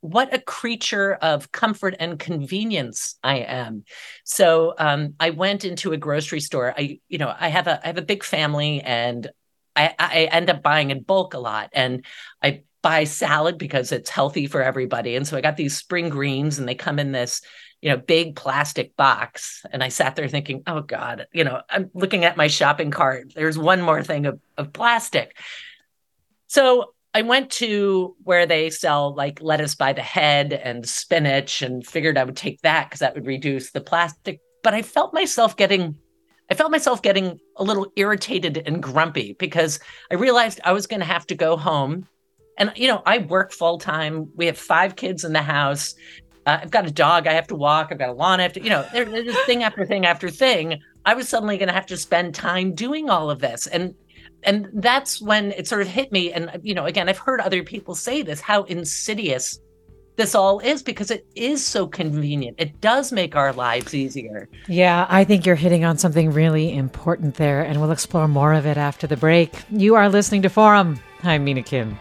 what 0.00 0.32
a 0.32 0.38
creature 0.38 1.14
of 1.14 1.50
comfort 1.52 1.96
and 1.98 2.18
convenience 2.18 3.16
I 3.22 3.38
am. 3.38 3.84
So 4.24 4.74
um, 4.78 5.14
I 5.18 5.30
went 5.30 5.64
into 5.64 5.92
a 5.92 5.96
grocery 5.96 6.40
store. 6.40 6.74
I, 6.76 7.00
you 7.08 7.18
know, 7.18 7.34
I 7.38 7.48
have 7.48 7.66
a 7.66 7.80
I 7.82 7.88
have 7.88 7.98
a 7.98 8.02
big 8.02 8.22
family, 8.22 8.80
and 8.82 9.28
I, 9.74 9.94
I 9.98 10.28
end 10.30 10.50
up 10.50 10.62
buying 10.62 10.90
in 10.90 11.02
bulk 11.02 11.34
a 11.34 11.38
lot. 11.38 11.70
And 11.72 12.04
I 12.42 12.62
buy 12.82 13.04
salad 13.04 13.58
because 13.58 13.90
it's 13.90 14.10
healthy 14.10 14.46
for 14.46 14.62
everybody. 14.62 15.16
And 15.16 15.26
so 15.26 15.36
I 15.36 15.40
got 15.40 15.56
these 15.56 15.76
spring 15.76 16.08
greens, 16.08 16.58
and 16.58 16.68
they 16.68 16.74
come 16.74 16.98
in 16.98 17.12
this 17.12 17.42
you 17.80 17.90
know 17.90 17.96
big 17.96 18.36
plastic 18.36 18.96
box. 18.96 19.64
And 19.72 19.82
I 19.82 19.88
sat 19.88 20.14
there 20.14 20.28
thinking, 20.28 20.62
oh 20.66 20.82
God, 20.82 21.26
you 21.32 21.42
know, 21.42 21.62
I'm 21.68 21.90
looking 21.94 22.24
at 22.24 22.36
my 22.36 22.46
shopping 22.46 22.90
cart. 22.90 23.32
There's 23.34 23.58
one 23.58 23.82
more 23.82 24.02
thing 24.02 24.26
of 24.26 24.40
of 24.56 24.72
plastic. 24.72 25.36
So 26.46 26.92
I 27.16 27.22
went 27.22 27.50
to 27.52 28.14
where 28.24 28.44
they 28.44 28.68
sell 28.68 29.14
like 29.14 29.40
lettuce 29.40 29.74
by 29.74 29.94
the 29.94 30.02
head 30.02 30.52
and 30.52 30.86
spinach 30.86 31.62
and 31.62 31.86
figured 31.86 32.18
I 32.18 32.24
would 32.24 32.36
take 32.36 32.60
that 32.60 32.90
because 32.90 33.00
that 33.00 33.14
would 33.14 33.24
reduce 33.24 33.70
the 33.70 33.80
plastic. 33.80 34.38
But 34.62 34.74
I 34.74 34.82
felt 34.82 35.14
myself 35.14 35.56
getting 35.56 35.96
I 36.50 36.54
felt 36.54 36.70
myself 36.70 37.00
getting 37.00 37.40
a 37.56 37.64
little 37.64 37.90
irritated 37.96 38.62
and 38.66 38.82
grumpy 38.82 39.32
because 39.38 39.80
I 40.10 40.16
realized 40.16 40.60
I 40.62 40.72
was 40.72 40.86
going 40.86 41.00
to 41.00 41.06
have 41.06 41.26
to 41.28 41.34
go 41.34 41.56
home. 41.56 42.06
And, 42.58 42.70
you 42.76 42.86
know, 42.86 43.02
I 43.06 43.16
work 43.16 43.50
full 43.50 43.78
time. 43.78 44.30
We 44.36 44.44
have 44.44 44.58
five 44.58 44.96
kids 44.96 45.24
in 45.24 45.32
the 45.32 45.40
house. 45.40 45.94
Uh, 46.44 46.58
I've 46.60 46.70
got 46.70 46.86
a 46.86 46.90
dog 46.90 47.26
I 47.26 47.32
have 47.32 47.46
to 47.46 47.56
walk. 47.56 47.88
I've 47.90 47.98
got 47.98 48.10
a 48.10 48.12
lawn 48.12 48.40
I 48.40 48.42
have 48.42 48.52
to, 48.52 48.62
you 48.62 48.68
know, 48.68 48.86
there's 48.92 49.46
thing 49.46 49.62
after 49.62 49.86
thing 49.86 50.04
after 50.04 50.28
thing. 50.28 50.82
I 51.06 51.14
was 51.14 51.30
suddenly 51.30 51.56
going 51.56 51.68
to 51.68 51.74
have 51.74 51.86
to 51.86 51.96
spend 51.96 52.34
time 52.34 52.74
doing 52.74 53.08
all 53.08 53.30
of 53.30 53.38
this. 53.38 53.66
And 53.66 53.94
and 54.46 54.68
that's 54.74 55.20
when 55.20 55.52
it 55.52 55.66
sort 55.66 55.82
of 55.82 55.88
hit 55.88 56.10
me 56.12 56.32
and 56.32 56.50
you 56.62 56.74
know 56.74 56.86
again 56.86 57.08
i've 57.08 57.18
heard 57.18 57.40
other 57.40 57.62
people 57.62 57.94
say 57.94 58.22
this 58.22 58.40
how 58.40 58.62
insidious 58.64 59.58
this 60.16 60.34
all 60.34 60.60
is 60.60 60.82
because 60.82 61.10
it 61.10 61.26
is 61.34 61.62
so 61.62 61.86
convenient. 61.86 62.56
It 62.58 62.80
does 62.80 63.12
make 63.12 63.36
our 63.36 63.52
lives 63.52 63.94
easier. 63.94 64.48
Yeah 64.66 65.06
i 65.10 65.24
think 65.24 65.44
you're 65.44 65.56
hitting 65.56 65.84
on 65.84 65.98
something 65.98 66.30
really 66.30 66.74
important 66.74 67.34
there 67.34 67.62
and 67.62 67.80
we'll 67.80 67.90
explore 67.90 68.26
more 68.26 68.54
of 68.54 68.64
it 68.64 68.78
after 68.78 69.06
the 69.06 69.18
break. 69.18 69.52
You 69.70 69.94
are 69.94 70.08
listening 70.08 70.40
to 70.42 70.48
forum. 70.48 70.98
I'm 71.22 71.44
mina 71.44 71.62
kim. 71.62 71.98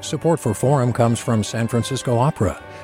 Support 0.00 0.40
for 0.40 0.54
Forum 0.54 0.92
comes 0.92 1.20
from 1.20 1.44
San 1.44 1.68
Francisco 1.68 2.18
Opera. 2.18 2.60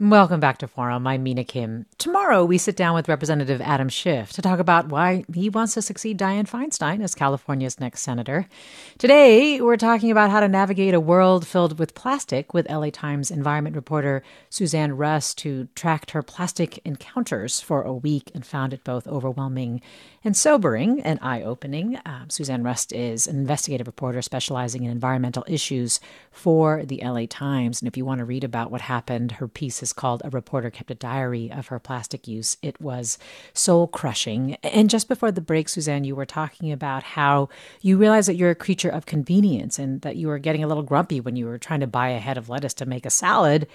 Welcome 0.00 0.40
back 0.40 0.56
to 0.58 0.66
Forum. 0.66 1.06
I'm 1.06 1.22
Mina 1.22 1.44
Kim. 1.44 1.84
Tomorrow, 1.98 2.46
we 2.46 2.56
sit 2.56 2.74
down 2.74 2.94
with 2.94 3.06
Representative 3.06 3.60
Adam 3.60 3.90
Schiff 3.90 4.32
to 4.32 4.40
talk 4.40 4.58
about 4.58 4.88
why 4.88 5.26
he 5.34 5.50
wants 5.50 5.74
to 5.74 5.82
succeed 5.82 6.18
Dianne 6.18 6.48
Feinstein 6.48 7.04
as 7.04 7.14
California's 7.14 7.78
next 7.78 8.00
senator. 8.00 8.48
Today, 8.96 9.60
we're 9.60 9.76
talking 9.76 10.10
about 10.10 10.30
how 10.30 10.40
to 10.40 10.48
navigate 10.48 10.94
a 10.94 11.00
world 11.00 11.46
filled 11.46 11.78
with 11.78 11.94
plastic 11.94 12.54
with 12.54 12.70
LA 12.70 12.88
Times 12.88 13.30
environment 13.30 13.76
reporter 13.76 14.22
Susanne 14.48 14.96
Rust, 14.96 15.42
who 15.42 15.68
tracked 15.74 16.12
her 16.12 16.22
plastic 16.22 16.78
encounters 16.86 17.60
for 17.60 17.82
a 17.82 17.92
week 17.92 18.30
and 18.34 18.46
found 18.46 18.72
it 18.72 18.82
both 18.82 19.06
overwhelming 19.06 19.82
and 20.24 20.34
sobering 20.34 21.02
and 21.02 21.18
eye 21.20 21.42
opening. 21.42 21.98
Um, 22.06 22.30
Susanne 22.30 22.62
Rust 22.62 22.94
is 22.94 23.26
an 23.26 23.36
investigative 23.36 23.86
reporter 23.86 24.22
specializing 24.22 24.84
in 24.84 24.90
environmental 24.90 25.44
issues 25.46 26.00
for 26.30 26.86
the 26.86 27.02
LA 27.04 27.26
Times. 27.28 27.82
And 27.82 27.88
if 27.88 27.98
you 27.98 28.06
want 28.06 28.20
to 28.20 28.24
read 28.24 28.44
about 28.44 28.70
what 28.70 28.80
happened, 28.80 29.32
her 29.32 29.46
piece 29.46 29.82
is 29.82 29.89
is 29.90 29.92
called 29.92 30.22
A 30.24 30.30
Reporter 30.30 30.70
Kept 30.70 30.90
a 30.92 30.94
Diary 30.94 31.50
of 31.50 31.66
Her 31.66 31.80
Plastic 31.80 32.28
Use. 32.28 32.56
It 32.62 32.80
was 32.80 33.18
soul 33.52 33.88
crushing. 33.88 34.56
And 34.62 34.88
just 34.88 35.08
before 35.08 35.32
the 35.32 35.40
break, 35.40 35.68
Susanne, 35.68 36.04
you 36.04 36.14
were 36.14 36.26
talking 36.26 36.70
about 36.70 37.02
how 37.02 37.48
you 37.80 37.96
realize 37.96 38.26
that 38.26 38.36
you're 38.36 38.50
a 38.50 38.54
creature 38.54 38.88
of 38.88 39.06
convenience 39.06 39.78
and 39.78 40.00
that 40.02 40.14
you 40.14 40.28
were 40.28 40.38
getting 40.38 40.62
a 40.62 40.68
little 40.68 40.84
grumpy 40.84 41.20
when 41.20 41.34
you 41.34 41.46
were 41.46 41.58
trying 41.58 41.80
to 41.80 41.88
buy 41.88 42.10
a 42.10 42.20
head 42.20 42.38
of 42.38 42.48
lettuce 42.48 42.74
to 42.74 42.86
make 42.86 43.04
a 43.04 43.10
salad 43.10 43.66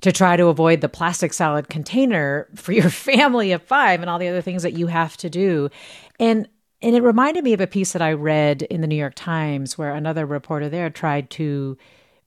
to 0.00 0.10
try 0.10 0.36
to 0.36 0.48
avoid 0.48 0.80
the 0.80 0.88
plastic 0.88 1.32
salad 1.32 1.68
container 1.68 2.48
for 2.56 2.72
your 2.72 2.90
family 2.90 3.52
of 3.52 3.62
five 3.62 4.00
and 4.00 4.10
all 4.10 4.18
the 4.18 4.28
other 4.28 4.42
things 4.42 4.64
that 4.64 4.74
you 4.74 4.88
have 4.88 5.16
to 5.18 5.30
do. 5.30 5.70
And 6.18 6.48
and 6.82 6.94
it 6.94 7.02
reminded 7.02 7.44
me 7.44 7.54
of 7.54 7.62
a 7.62 7.66
piece 7.66 7.92
that 7.92 8.02
I 8.02 8.12
read 8.12 8.62
in 8.62 8.82
the 8.82 8.86
New 8.86 8.96
York 8.96 9.14
Times 9.14 9.78
where 9.78 9.94
another 9.94 10.26
reporter 10.26 10.68
there 10.68 10.90
tried 10.90 11.30
to 11.30 11.78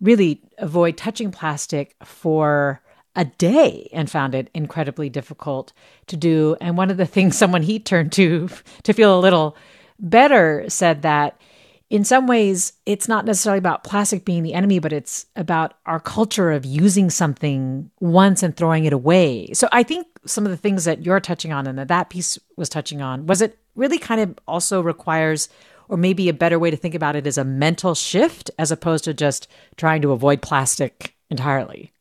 really 0.02 0.42
avoid 0.58 0.98
touching 0.98 1.30
plastic 1.30 1.96
for 2.04 2.82
a 3.18 3.26
day 3.26 3.90
and 3.92 4.10
found 4.10 4.34
it 4.36 4.50
incredibly 4.54 5.10
difficult 5.10 5.74
to 6.06 6.16
do. 6.16 6.56
And 6.62 6.78
one 6.78 6.90
of 6.90 6.98
the 6.98 7.06
things 7.18 7.38
someone 7.38 7.64
he 7.64 7.80
turned 7.80 8.14
to 8.14 8.48
to 8.84 8.94
feel 8.94 9.18
a 9.18 9.20
little 9.20 9.58
better 10.00 10.64
said 10.70 11.02
that 11.02 11.42
in 11.90 12.04
some 12.04 12.28
ways 12.28 12.74
it's 12.86 13.08
not 13.08 13.26
necessarily 13.26 13.58
about 13.58 13.84
plastic 13.84 14.24
being 14.24 14.44
the 14.44 14.54
enemy, 14.54 14.80
but 14.80 14.94
it's 14.94 15.26
about 15.36 15.74
our 15.86 16.00
culture 16.00 16.52
of 16.52 16.66
using 16.66 17.10
something 17.10 17.90
once 18.00 18.44
and 18.44 18.56
throwing 18.56 18.86
it 18.86 18.94
away. 18.94 19.52
So 19.54 19.68
I 19.72 19.84
think 19.84 20.08
some 20.26 20.46
of 20.46 20.52
the 20.52 20.58
things 20.58 20.86
that 20.86 21.06
you're 21.06 21.20
touching 21.20 21.52
on 21.52 21.66
and 21.66 21.80
that 21.80 21.88
that 21.88 22.10
piece 22.10 22.38
was 22.56 22.70
touching 22.70 23.02
on 23.02 23.26
was 23.26 23.42
it 23.42 23.58
really 23.76 23.98
kind 23.98 24.22
of 24.22 24.38
also 24.48 24.82
requires 24.82 25.50
or 25.90 25.98
maybe 25.98 26.28
a 26.28 26.34
better 26.34 26.60
way 26.60 26.70
to 26.70 26.78
think 26.78 26.96
about 26.96 27.16
it 27.16 27.26
is 27.26 27.38
a 27.38 27.46
mental 27.46 27.96
shift 27.96 28.52
as 28.60 28.72
opposed 28.72 29.06
to 29.06 29.14
just 29.14 29.48
trying 29.78 30.02
to 30.02 30.12
avoid 30.12 30.42
plastic 30.42 31.16
entirely. 31.30 31.94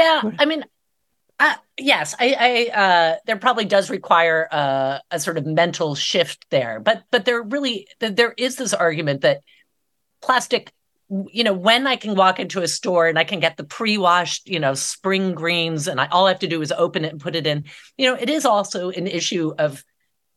Yeah, 0.00 0.22
I 0.38 0.46
mean, 0.46 0.64
uh, 1.38 1.54
yes, 1.78 2.14
I, 2.18 2.70
I 2.74 2.78
uh, 2.78 3.16
there 3.26 3.36
probably 3.36 3.64
does 3.64 3.90
require 3.90 4.48
uh, 4.50 4.98
a 5.10 5.20
sort 5.20 5.38
of 5.38 5.46
mental 5.46 5.94
shift 5.94 6.46
there, 6.50 6.80
but 6.80 7.04
but 7.10 7.24
there 7.24 7.42
really 7.42 7.86
there 7.98 8.34
is 8.36 8.56
this 8.56 8.74
argument 8.74 9.20
that 9.22 9.40
plastic, 10.22 10.72
you 11.08 11.44
know, 11.44 11.52
when 11.52 11.86
I 11.86 11.96
can 11.96 12.14
walk 12.14 12.40
into 12.40 12.62
a 12.62 12.68
store 12.68 13.08
and 13.08 13.18
I 13.18 13.24
can 13.24 13.40
get 13.40 13.56
the 13.56 13.64
pre-washed, 13.64 14.48
you 14.48 14.60
know, 14.60 14.74
spring 14.74 15.34
greens, 15.34 15.86
and 15.86 16.00
I 16.00 16.06
all 16.08 16.26
I 16.26 16.30
have 16.30 16.40
to 16.40 16.46
do 16.46 16.62
is 16.62 16.72
open 16.72 17.04
it 17.04 17.12
and 17.12 17.20
put 17.20 17.36
it 17.36 17.46
in. 17.46 17.64
You 17.98 18.10
know, 18.10 18.18
it 18.18 18.30
is 18.30 18.44
also 18.44 18.90
an 18.90 19.06
issue 19.06 19.52
of 19.58 19.84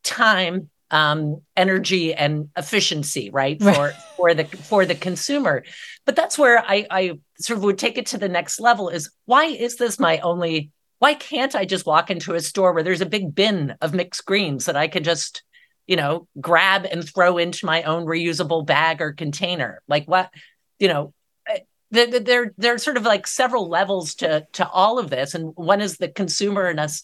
time 0.04 0.70
um, 0.94 1.42
energy 1.58 2.14
and 2.14 2.50
efficiency, 2.56 3.32
right? 3.32 3.60
For 3.60 3.72
right. 3.72 3.94
for 4.16 4.34
the 4.36 4.46
for 4.46 4.86
the 4.86 4.94
consumer. 4.94 5.64
But 6.06 6.16
that's 6.16 6.38
where 6.38 6.64
I, 6.64 6.86
I 6.90 7.20
sort 7.40 7.58
of 7.58 7.64
would 7.64 7.80
take 7.80 7.98
it 7.98 8.06
to 8.08 8.20
the 8.20 8.30
next 8.30 8.60
level 8.60 8.90
is 8.90 9.12
why 9.26 9.46
is 9.46 9.78
this 9.78 10.00
my 10.00 10.20
only 10.20 10.70
why 11.00 11.16
can't 11.16 11.56
I 11.56 11.66
just 11.66 11.88
walk 11.88 12.12
into 12.12 12.36
a 12.36 12.40
store 12.40 12.74
where 12.74 12.84
there's 12.84 13.02
a 13.02 13.08
big 13.08 13.34
bin 13.34 13.76
of 13.82 13.96
mixed 13.96 14.24
greens 14.26 14.66
that 14.66 14.78
I 14.78 14.88
could 14.88 15.04
just, 15.04 15.42
you 15.88 15.96
know, 15.96 16.28
grab 16.40 16.86
and 16.86 17.04
throw 17.04 17.40
into 17.40 17.66
my 17.66 17.82
own 17.84 18.06
reusable 18.06 18.66
bag 18.66 19.02
or 19.02 19.14
container? 19.14 19.82
Like 19.88 20.06
what, 20.06 20.30
you 20.78 20.88
know, 20.88 21.14
eh, 21.48 21.60
there, 21.90 22.20
there, 22.20 22.54
there 22.60 22.76
are 22.76 22.78
sort 22.78 22.98
of 22.98 23.04
like 23.04 23.26
several 23.26 23.68
levels 23.68 24.14
to 24.16 24.46
to 24.54 24.70
all 24.70 25.00
of 25.00 25.10
this. 25.10 25.34
And 25.34 25.54
one 25.56 25.82
is 25.82 25.98
the 25.98 26.08
consumer 26.08 26.68
and 26.68 26.80
us 26.80 27.02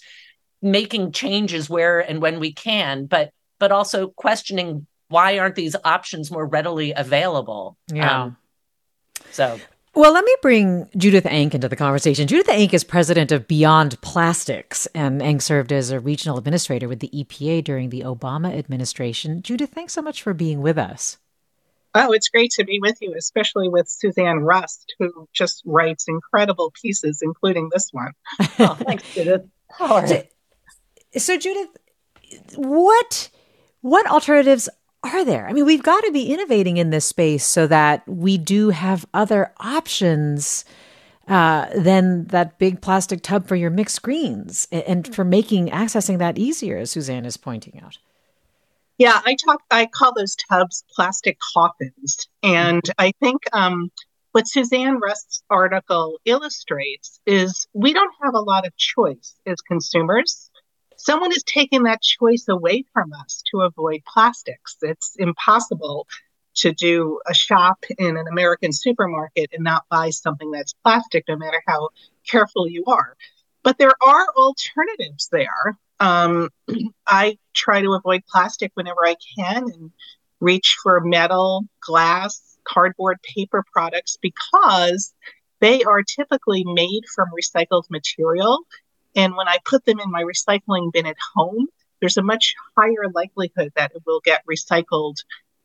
making 0.62 1.12
changes 1.12 1.69
where 1.69 1.99
and 1.99 2.21
when 2.21 2.39
we 2.39 2.54
can. 2.54 3.08
But 3.08 3.32
but 3.60 3.72
also 3.72 4.08
questioning 4.10 4.88
why 5.10 5.39
aren't 5.39 5.56
these 5.56 5.76
options 5.84 6.32
more 6.32 6.45
readily 6.45 6.93
available? 6.95 7.78
Yeah. 7.91 8.24
Um, 8.24 8.38
so 9.32 9.60
well, 9.95 10.13
let 10.13 10.24
me 10.24 10.36
bring 10.41 10.88
Judith 10.95 11.26
Enck 11.26 11.56
into 11.56 11.67
the 11.67 11.76
conversation. 11.76 12.28
Judith 12.28 12.48
Enck 12.48 12.74
is 12.74 12.84
president 12.84 13.32
of 13.32 13.48
Beyond 13.48 14.00
Plastics, 14.02 14.86
and 14.93 15.19
Enck 15.19 15.41
served 15.41 15.74
as 15.74 15.89
a 15.89 16.00
regional 16.00 16.38
administrator 16.38 16.88
with 16.88 17.00
the 17.00 17.10
EPA 17.10 17.63
during 17.63 17.89
the 17.89 18.02
Obama 18.02 18.56
administration. 18.58 19.41
Judith, 19.41 19.72
thanks 19.72 19.93
so 19.93 20.02
much 20.02 20.22
for 20.22 20.34
being 20.34 20.62
with 20.62 20.78
us. 20.78 21.17
Oh, 21.95 22.12
it's 22.12 22.30
great 22.30 22.52
to 22.52 22.63
be 22.63 22.80
with 22.80 22.98
you, 23.02 23.15
especially 23.17 23.67
with 23.67 23.89
Susanne 23.89 24.41
Rust, 24.41 24.93
who 25.00 25.28
just 25.34 25.63
writes 25.65 26.06
incredible 26.08 26.72
pieces, 26.80 27.22
including 27.24 27.69
this 27.74 27.89
one. 27.91 28.12
oh, 28.60 28.76
thanks, 28.76 29.12
Judith. 29.15 29.48
So, 29.78 30.24
so, 31.17 31.38
Judith, 31.38 31.69
what 32.56 33.30
what 33.82 34.06
alternatives 34.08 34.70
are 35.04 35.24
there? 35.24 35.48
I 35.48 35.54
mean, 35.54 35.65
we've 35.65 35.84
got 35.84 36.02
to 36.02 36.12
be 36.12 36.32
innovating 36.32 36.78
in 36.78 36.89
this 36.89 37.06
space 37.06 37.46
so 37.46 37.68
that 37.68 38.08
we 38.08 38.38
do 38.38 38.70
have 38.70 39.06
other 39.13 39.54
options 39.60 40.65
uh, 41.28 41.68
than 41.76 42.26
that 42.26 42.58
big 42.58 42.82
plastic 42.82 43.22
tub 43.22 43.48
for 43.48 43.56
your 43.56 43.70
mixed 43.70 44.02
greens 44.02 44.68
and 44.72 45.13
for 45.13 45.24
making 45.24 45.70
accessing 45.70 46.18
that 46.18 46.38
easier, 46.38 46.78
as 46.78 46.92
Susanne 46.92 47.26
is 47.26 47.38
pointing 47.38 47.80
out. 47.84 47.98
Yeah, 48.98 49.22
I 49.26 49.36
talk. 49.36 49.62
I 49.72 49.86
call 49.86 50.13
those 50.13 50.36
tubs 50.36 50.84
plastic 50.94 51.38
coffins, 51.54 52.28
and 52.44 52.82
I 52.98 53.13
think 53.22 53.44
um, 53.54 53.92
what 54.34 54.48
Susanne 54.48 55.00
Rust's 55.00 55.42
article 55.50 56.20
illustrates 56.26 57.22
is 57.26 57.68
we 57.74 57.94
don't 57.94 58.13
have 58.22 58.34
a 58.34 58.42
lot 58.42 58.68
of 58.68 58.76
choice 58.76 59.36
as 59.46 59.62
consumers 59.62 60.50
someone 60.99 61.31
is 61.31 61.43
taking 61.43 61.83
that 61.83 62.01
choice 62.01 62.45
away 62.47 62.83
from 62.93 63.13
us 63.13 63.41
to 63.51 63.62
avoid 63.62 64.01
plastics. 64.05 64.77
It's 64.81 65.15
impossible 65.17 66.07
to 66.55 66.73
do 66.73 67.19
a 67.27 67.33
shop 67.33 67.83
in 67.97 68.17
an 68.17 68.27
American 68.29 68.73
supermarket 68.73 69.49
and 69.53 69.63
not 69.63 69.85
buy 69.89 70.09
something 70.09 70.51
that's 70.51 70.73
plastic, 70.83 71.23
no 71.27 71.38
matter 71.38 71.62
how 71.65 71.89
careful 72.29 72.67
you 72.67 72.83
are. 72.85 73.15
But 73.63 73.77
there 73.77 73.93
are 74.01 74.27
alternatives 74.38 75.29
there. 75.31 75.77
Um, 75.99 76.49
I 77.07 77.38
try 77.53 77.81
to 77.81 77.93
avoid 77.93 78.23
plastic 78.29 78.71
whenever 78.73 79.05
I 79.05 79.15
can 79.38 79.63
and 79.63 79.91
reach 80.41 80.77
for 80.83 80.99
metal, 81.01 81.65
glass, 81.81 82.57
cardboard, 82.65 83.19
paper 83.23 83.63
products 83.71 84.17
because 84.21 85.13
they 85.62 85.83
are 85.83 86.03
typically 86.03 86.63
made 86.65 87.03
from 87.13 87.29
recycled 87.29 87.89
material 87.89 88.65
and 89.15 89.36
when 89.36 89.48
I 89.48 89.58
put 89.65 89.86
them 89.86 90.00
in 90.00 90.12
my 90.12 90.24
recycling 90.24 90.91
bin 90.91 91.06
at 91.06 91.17
home, 91.36 91.67
there's 92.00 92.17
a 92.17 92.24
much 92.24 92.56
higher 92.78 93.10
likelihood 93.13 93.72
that 93.76 93.91
it 93.93 94.04
will 94.06 94.22
get 94.24 94.43
recycled 94.50 95.17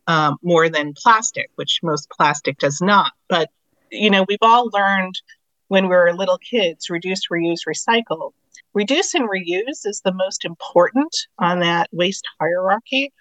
um, 0.07 0.37
more 0.43 0.69
than 0.69 0.95
plastic, 0.97 1.51
which 1.55 1.81
most 1.83 2.11
plastic 2.11 2.59
does 2.59 2.81
not. 2.81 3.13
But, 3.29 3.51
you 3.91 4.11
know, 4.11 4.25
we've 4.29 4.39
all 4.43 4.71
learned 4.73 5.21
when 5.69 5.85
we 5.85 5.95
were 5.95 6.13
little 6.13 6.39
kids 6.39 6.91
reduce, 6.91 7.29
reuse, 7.29 7.61
recycle. 7.69 8.33
Reduce 8.75 9.15
and 9.15 9.29
reuse 9.29 9.87
is 9.87 10.03
the 10.05 10.13
most 10.13 10.45
important 10.45 11.15
on 11.39 11.61
that 11.61 11.89
waste 11.93 12.27
hierarchy. 12.41 13.13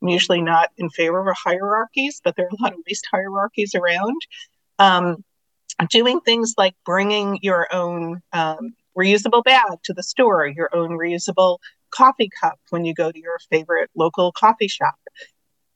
I'm 0.00 0.08
usually 0.08 0.40
not 0.40 0.70
in 0.78 0.88
favor 0.90 1.28
of 1.28 1.36
hierarchies, 1.36 2.20
but 2.22 2.36
there 2.36 2.46
are 2.46 2.56
a 2.58 2.62
lot 2.62 2.72
of 2.72 2.78
waste 2.86 3.06
hierarchies 3.10 3.74
around. 3.74 4.20
Um, 4.78 5.24
doing 5.88 6.20
things 6.20 6.54
like 6.56 6.74
bringing 6.84 7.38
your 7.42 7.66
own 7.72 8.22
um, 8.32 8.74
reusable 8.98 9.44
bag 9.44 9.78
to 9.84 9.92
the 9.94 10.02
store, 10.02 10.46
your 10.46 10.70
own 10.74 10.90
reusable 10.90 11.58
coffee 11.90 12.30
cup 12.40 12.58
when 12.70 12.84
you 12.84 12.94
go 12.94 13.10
to 13.12 13.20
your 13.20 13.38
favorite 13.50 13.90
local 13.96 14.32
coffee 14.32 14.68
shop. 14.68 14.94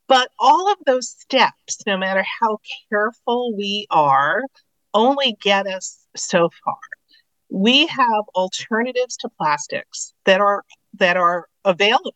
But 0.08 0.30
all 0.38 0.70
of 0.72 0.78
those 0.86 1.08
steps, 1.10 1.78
no 1.86 1.96
matter 1.96 2.24
how 2.40 2.58
careful 2.90 3.56
we 3.56 3.86
are, 3.90 4.42
only 4.94 5.36
get 5.42 5.66
us 5.66 5.98
so 6.16 6.50
far. 6.64 6.76
we 7.50 7.86
have 7.86 8.24
alternatives 8.34 9.16
to 9.18 9.28
plastics 9.38 10.14
that 10.24 10.40
are 10.40 10.64
that 10.94 11.16
are 11.16 11.46
available. 11.64 12.12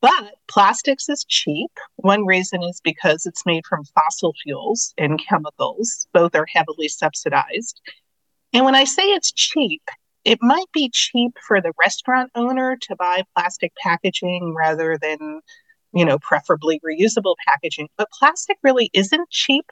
But 0.00 0.34
plastics 0.48 1.08
is 1.08 1.24
cheap. 1.28 1.70
One 1.96 2.26
reason 2.26 2.62
is 2.62 2.80
because 2.82 3.26
it's 3.26 3.46
made 3.46 3.66
from 3.66 3.84
fossil 3.84 4.34
fuels 4.42 4.94
and 4.98 5.20
chemicals. 5.28 6.06
Both 6.14 6.34
are 6.34 6.46
heavily 6.46 6.88
subsidized. 6.88 7.80
And 8.52 8.64
when 8.64 8.74
I 8.74 8.84
say 8.84 9.02
it's 9.04 9.32
cheap, 9.32 9.82
it 10.24 10.38
might 10.42 10.70
be 10.72 10.90
cheap 10.92 11.32
for 11.46 11.60
the 11.60 11.72
restaurant 11.78 12.30
owner 12.34 12.76
to 12.82 12.96
buy 12.96 13.24
plastic 13.36 13.72
packaging 13.76 14.54
rather 14.56 14.98
than, 15.00 15.40
you 15.92 16.04
know, 16.04 16.18
preferably 16.18 16.80
reusable 16.80 17.36
packaging. 17.46 17.88
But 17.96 18.10
plastic 18.10 18.58
really 18.62 18.90
isn't 18.92 19.30
cheap 19.30 19.66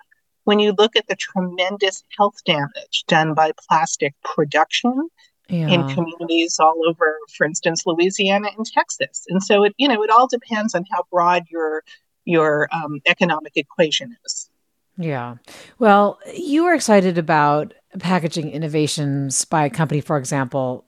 when 0.44 0.58
you 0.58 0.72
look 0.72 0.96
at 0.96 1.06
the 1.06 1.16
tremendous 1.16 2.02
health 2.16 2.42
damage 2.44 3.04
done 3.06 3.34
by 3.34 3.52
plastic 3.68 4.14
production 4.24 5.08
yeah. 5.48 5.68
in 5.68 5.88
communities 5.88 6.58
all 6.58 6.80
over, 6.88 7.18
for 7.36 7.46
instance, 7.46 7.84
Louisiana 7.84 8.48
and 8.56 8.64
Texas. 8.64 9.26
And 9.28 9.42
so 9.42 9.64
it, 9.64 9.74
you 9.76 9.88
know, 9.88 10.02
it 10.02 10.10
all 10.10 10.26
depends 10.26 10.74
on 10.74 10.84
how 10.90 11.04
broad 11.10 11.44
your 11.50 11.82
your 12.24 12.68
um, 12.72 13.00
economic 13.06 13.52
equation 13.56 14.14
is. 14.24 14.50
Yeah. 14.98 15.36
Well, 15.78 16.18
you 16.34 16.64
were 16.64 16.74
excited 16.74 17.16
about 17.16 17.72
packaging 17.98 18.50
innovations 18.50 19.44
by 19.44 19.64
a 19.64 19.70
company, 19.70 20.00
for 20.00 20.16
example, 20.16 20.84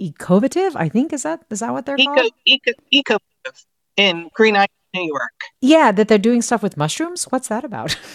Ecovative, 0.00 0.74
I 0.74 0.88
think 0.88 1.12
is 1.12 1.22
that 1.22 1.44
is 1.50 1.60
that 1.60 1.72
what 1.72 1.86
they're 1.86 1.96
Eco, 1.98 2.14
called? 2.14 2.32
Eco, 2.44 2.72
Ecovative 2.90 3.66
in 3.96 4.30
Green 4.34 4.56
Island, 4.56 4.70
New 4.94 5.06
York. 5.06 5.44
Yeah, 5.60 5.92
that 5.92 6.08
they're 6.08 6.18
doing 6.18 6.42
stuff 6.42 6.62
with 6.62 6.76
mushrooms. 6.76 7.24
What's 7.24 7.48
that 7.48 7.64
about? 7.64 7.96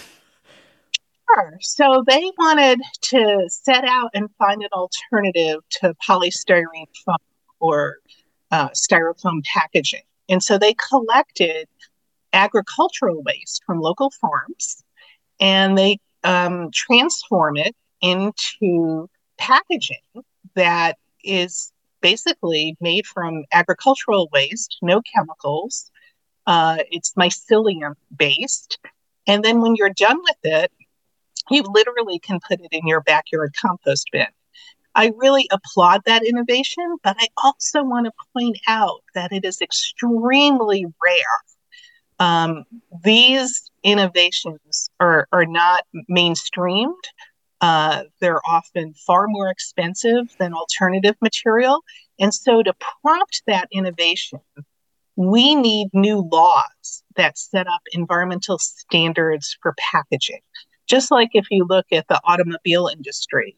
Sure. 1.34 1.58
So 1.60 2.04
they 2.06 2.32
wanted 2.38 2.80
to 3.02 3.44
set 3.48 3.84
out 3.84 4.10
and 4.14 4.28
find 4.38 4.62
an 4.62 4.70
alternative 4.72 5.60
to 5.80 5.94
polystyrene 6.08 6.86
foam 7.04 7.16
or 7.60 7.96
uh, 8.50 8.70
styrofoam 8.70 9.44
packaging. 9.44 10.02
And 10.28 10.42
so 10.42 10.58
they 10.58 10.74
collected 10.88 11.68
agricultural 12.32 13.22
waste 13.22 13.62
from 13.66 13.80
local 13.80 14.10
farms 14.10 14.82
and 15.40 15.76
they 15.76 15.98
um, 16.24 16.70
transform 16.72 17.56
it 17.56 17.74
into 18.00 19.08
packaging 19.36 20.24
that 20.54 20.98
is 21.24 21.72
basically 22.00 22.76
made 22.80 23.06
from 23.06 23.44
agricultural 23.52 24.28
waste, 24.32 24.78
no 24.82 25.02
chemicals. 25.02 25.90
Uh, 26.46 26.78
it's 26.90 27.12
mycelium 27.14 27.94
based. 28.16 28.78
And 29.26 29.44
then 29.44 29.60
when 29.60 29.76
you're 29.76 29.90
done 29.90 30.18
with 30.22 30.36
it, 30.44 30.72
you 31.50 31.62
literally 31.62 32.18
can 32.18 32.40
put 32.46 32.60
it 32.60 32.68
in 32.72 32.86
your 32.86 33.00
backyard 33.00 33.54
compost 33.60 34.08
bin. 34.12 34.26
I 34.94 35.12
really 35.16 35.48
applaud 35.52 36.02
that 36.06 36.24
innovation, 36.24 36.96
but 37.04 37.16
I 37.20 37.28
also 37.44 37.84
want 37.84 38.06
to 38.06 38.12
point 38.32 38.58
out 38.66 39.02
that 39.14 39.32
it 39.32 39.44
is 39.44 39.60
extremely 39.60 40.86
rare. 41.04 41.38
Um, 42.18 42.64
these 43.04 43.70
innovations 43.84 44.90
are, 44.98 45.28
are 45.30 45.46
not 45.46 45.84
mainstreamed. 46.10 46.94
Uh, 47.60 48.04
they're 48.20 48.40
often 48.46 48.94
far 48.94 49.26
more 49.28 49.50
expensive 49.50 50.26
than 50.38 50.54
alternative 50.54 51.16
material. 51.20 51.82
And 52.20 52.32
so, 52.32 52.62
to 52.62 52.74
prompt 53.02 53.42
that 53.46 53.68
innovation, 53.72 54.40
we 55.16 55.56
need 55.56 55.88
new 55.92 56.28
laws 56.30 57.02
that 57.16 57.36
set 57.36 57.66
up 57.66 57.80
environmental 57.92 58.58
standards 58.58 59.58
for 59.60 59.74
packaging. 59.76 60.40
Just 60.86 61.10
like 61.10 61.30
if 61.34 61.46
you 61.50 61.66
look 61.68 61.86
at 61.92 62.06
the 62.08 62.20
automobile 62.24 62.86
industry, 62.86 63.56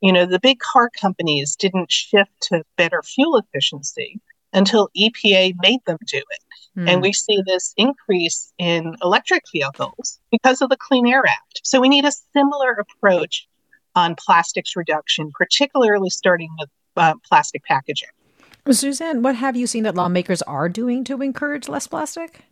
you 0.00 0.12
know, 0.12 0.24
the 0.24 0.40
big 0.40 0.60
car 0.60 0.88
companies 0.88 1.56
didn't 1.56 1.90
shift 1.90 2.30
to 2.42 2.64
better 2.76 3.02
fuel 3.02 3.36
efficiency 3.38 4.20
until 4.52 4.88
EPA 4.96 5.54
made 5.60 5.80
them 5.86 5.98
do 6.06 6.18
it. 6.18 6.44
Mm. 6.80 6.88
And 6.88 7.02
we 7.02 7.12
see 7.12 7.42
this 7.46 7.74
increase 7.76 8.52
in 8.58 8.96
electric 9.02 9.44
vehicles 9.52 10.18
because 10.30 10.62
of 10.62 10.70
the 10.70 10.78
Clean 10.78 11.06
Air 11.06 11.24
Act. 11.26 11.60
So 11.62 11.80
we 11.80 11.90
need 11.90 12.06
a 12.06 12.12
similar 12.32 12.72
approach 12.72 13.46
on 13.94 14.14
plastics 14.16 14.76
reduction, 14.76 15.30
particularly 15.34 16.08
starting 16.08 16.48
with 16.58 16.70
uh, 16.96 17.14
plastic 17.28 17.64
packaging. 17.64 18.08
Susanne, 18.70 19.22
what 19.22 19.36
have 19.36 19.56
you 19.56 19.66
seen 19.66 19.82
that 19.82 19.94
lawmakers 19.94 20.42
are 20.42 20.68
doing 20.68 21.04
to 21.04 21.20
encourage 21.20 21.68
less 21.68 21.86
plastic? 21.86 22.44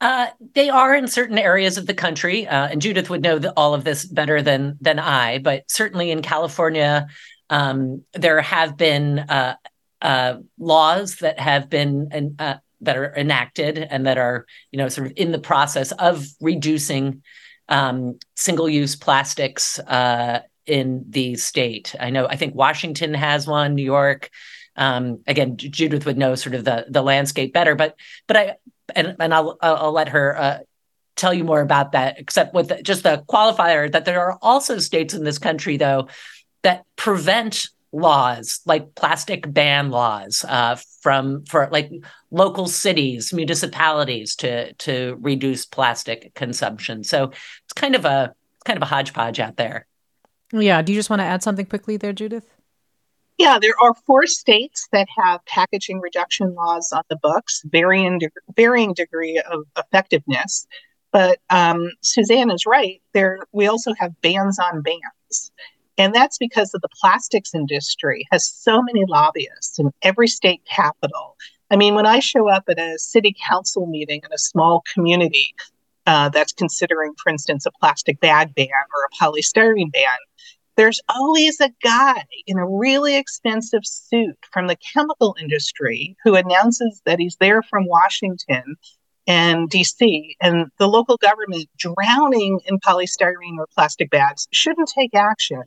Uh, 0.00 0.28
they 0.54 0.70
are 0.70 0.94
in 0.94 1.06
certain 1.06 1.38
areas 1.38 1.76
of 1.76 1.86
the 1.86 1.94
country, 1.94 2.48
uh, 2.48 2.68
and 2.68 2.80
Judith 2.80 3.10
would 3.10 3.22
know 3.22 3.38
the, 3.38 3.52
all 3.52 3.74
of 3.74 3.84
this 3.84 4.06
better 4.06 4.40
than 4.40 4.78
than 4.80 4.98
I. 4.98 5.38
But 5.38 5.70
certainly 5.70 6.10
in 6.10 6.22
California, 6.22 7.08
um, 7.50 8.02
there 8.14 8.40
have 8.40 8.76
been 8.78 9.18
uh, 9.18 9.56
uh 10.00 10.36
laws 10.58 11.16
that 11.16 11.38
have 11.38 11.68
been 11.68 12.34
uh, 12.38 12.56
that 12.80 12.96
are 12.96 13.14
enacted 13.16 13.78
and 13.78 14.06
that 14.06 14.18
are 14.18 14.46
you 14.70 14.78
know 14.78 14.88
sort 14.88 15.06
of 15.06 15.12
in 15.16 15.32
the 15.32 15.38
process 15.38 15.92
of 15.92 16.26
reducing 16.40 17.22
um, 17.68 18.18
single-use 18.34 18.96
plastics 18.96 19.78
uh, 19.78 20.40
in 20.66 21.04
the 21.08 21.36
state. 21.36 21.94
I 21.98 22.10
know. 22.10 22.26
I 22.26 22.36
think 22.36 22.54
Washington 22.54 23.14
has 23.14 23.46
one. 23.46 23.74
New 23.74 23.84
York. 23.84 24.30
Um, 24.76 25.20
again, 25.26 25.56
Judith 25.56 26.06
would 26.06 26.18
know 26.18 26.34
sort 26.34 26.54
of 26.54 26.64
the 26.64 26.86
the 26.88 27.02
landscape 27.02 27.52
better, 27.52 27.74
but 27.74 27.96
but 28.26 28.36
I 28.36 28.56
and 28.94 29.16
and 29.18 29.32
I'll 29.32 29.56
I'll 29.60 29.92
let 29.92 30.08
her 30.08 30.36
uh, 30.36 30.58
tell 31.16 31.34
you 31.34 31.44
more 31.44 31.60
about 31.60 31.92
that. 31.92 32.18
Except 32.18 32.54
with 32.54 32.82
just 32.82 33.02
the 33.02 33.24
qualifier 33.28 33.90
that 33.90 34.04
there 34.04 34.20
are 34.20 34.38
also 34.42 34.78
states 34.78 35.14
in 35.14 35.24
this 35.24 35.38
country 35.38 35.76
though 35.76 36.08
that 36.62 36.84
prevent 36.96 37.68
laws 37.92 38.60
like 38.66 38.94
plastic 38.94 39.52
ban 39.52 39.90
laws 39.90 40.44
uh, 40.48 40.76
from 41.02 41.44
for 41.46 41.68
like 41.72 41.90
local 42.30 42.68
cities 42.68 43.32
municipalities 43.32 44.36
to 44.36 44.72
to 44.74 45.16
reduce 45.20 45.66
plastic 45.66 46.32
consumption. 46.34 47.02
So 47.02 47.32
it's 47.64 47.72
kind 47.74 47.94
of 47.94 48.04
a 48.04 48.32
kind 48.64 48.76
of 48.76 48.82
a 48.82 48.86
hodgepodge 48.86 49.40
out 49.40 49.56
there. 49.56 49.86
Yeah. 50.52 50.82
Do 50.82 50.92
you 50.92 50.98
just 50.98 51.10
want 51.10 51.20
to 51.20 51.26
add 51.26 51.42
something 51.42 51.66
quickly 51.66 51.96
there 51.96 52.12
judith? 52.12 52.46
Yeah, 53.38 53.58
there 53.58 53.74
are 53.82 53.94
four 54.06 54.26
states 54.26 54.86
that 54.92 55.08
have 55.16 55.44
packaging 55.46 56.00
reduction 56.00 56.54
laws 56.54 56.92
on 56.92 57.04
the 57.08 57.16
books, 57.16 57.62
varying 57.64 58.18
de- 58.18 58.28
varying 58.54 58.92
degree 58.92 59.38
of 59.38 59.64
effectiveness. 59.78 60.66
But 61.10 61.38
um, 61.48 61.90
Susanne 62.02 62.50
is 62.50 62.66
right. 62.66 63.00
There, 63.14 63.38
we 63.52 63.66
also 63.66 63.94
have 63.98 64.20
bans 64.20 64.58
on 64.58 64.82
bans, 64.82 65.52
and 66.00 66.14
that's 66.14 66.38
because 66.38 66.72
of 66.72 66.80
the 66.80 66.88
plastics 66.98 67.54
industry 67.54 68.26
has 68.32 68.50
so 68.50 68.80
many 68.80 69.04
lobbyists 69.06 69.78
in 69.78 69.92
every 70.00 70.28
state 70.28 70.62
capital. 70.64 71.36
I 71.70 71.76
mean, 71.76 71.94
when 71.94 72.06
I 72.06 72.20
show 72.20 72.48
up 72.48 72.64
at 72.70 72.80
a 72.80 72.98
city 72.98 73.36
council 73.46 73.84
meeting 73.84 74.22
in 74.24 74.32
a 74.32 74.38
small 74.38 74.82
community 74.94 75.54
uh, 76.06 76.30
that's 76.30 76.54
considering, 76.54 77.12
for 77.22 77.28
instance, 77.28 77.66
a 77.66 77.70
plastic 77.72 78.18
bag 78.18 78.54
ban 78.54 78.68
or 78.68 79.04
a 79.04 79.22
polystyrene 79.22 79.92
ban, 79.92 80.16
there's 80.78 81.02
always 81.10 81.60
a 81.60 81.70
guy 81.84 82.24
in 82.46 82.56
a 82.56 82.66
really 82.66 83.16
expensive 83.16 83.84
suit 83.84 84.38
from 84.50 84.68
the 84.68 84.76
chemical 84.94 85.36
industry 85.38 86.16
who 86.24 86.34
announces 86.34 87.02
that 87.04 87.18
he's 87.18 87.36
there 87.40 87.62
from 87.62 87.84
Washington 87.86 88.76
and 89.26 89.68
DC, 89.68 90.34
and 90.40 90.68
the 90.78 90.88
local 90.88 91.18
government 91.18 91.68
drowning 91.76 92.58
in 92.64 92.80
polystyrene 92.80 93.58
or 93.58 93.68
plastic 93.74 94.08
bags 94.08 94.48
shouldn't 94.50 94.90
take 94.96 95.14
action 95.14 95.62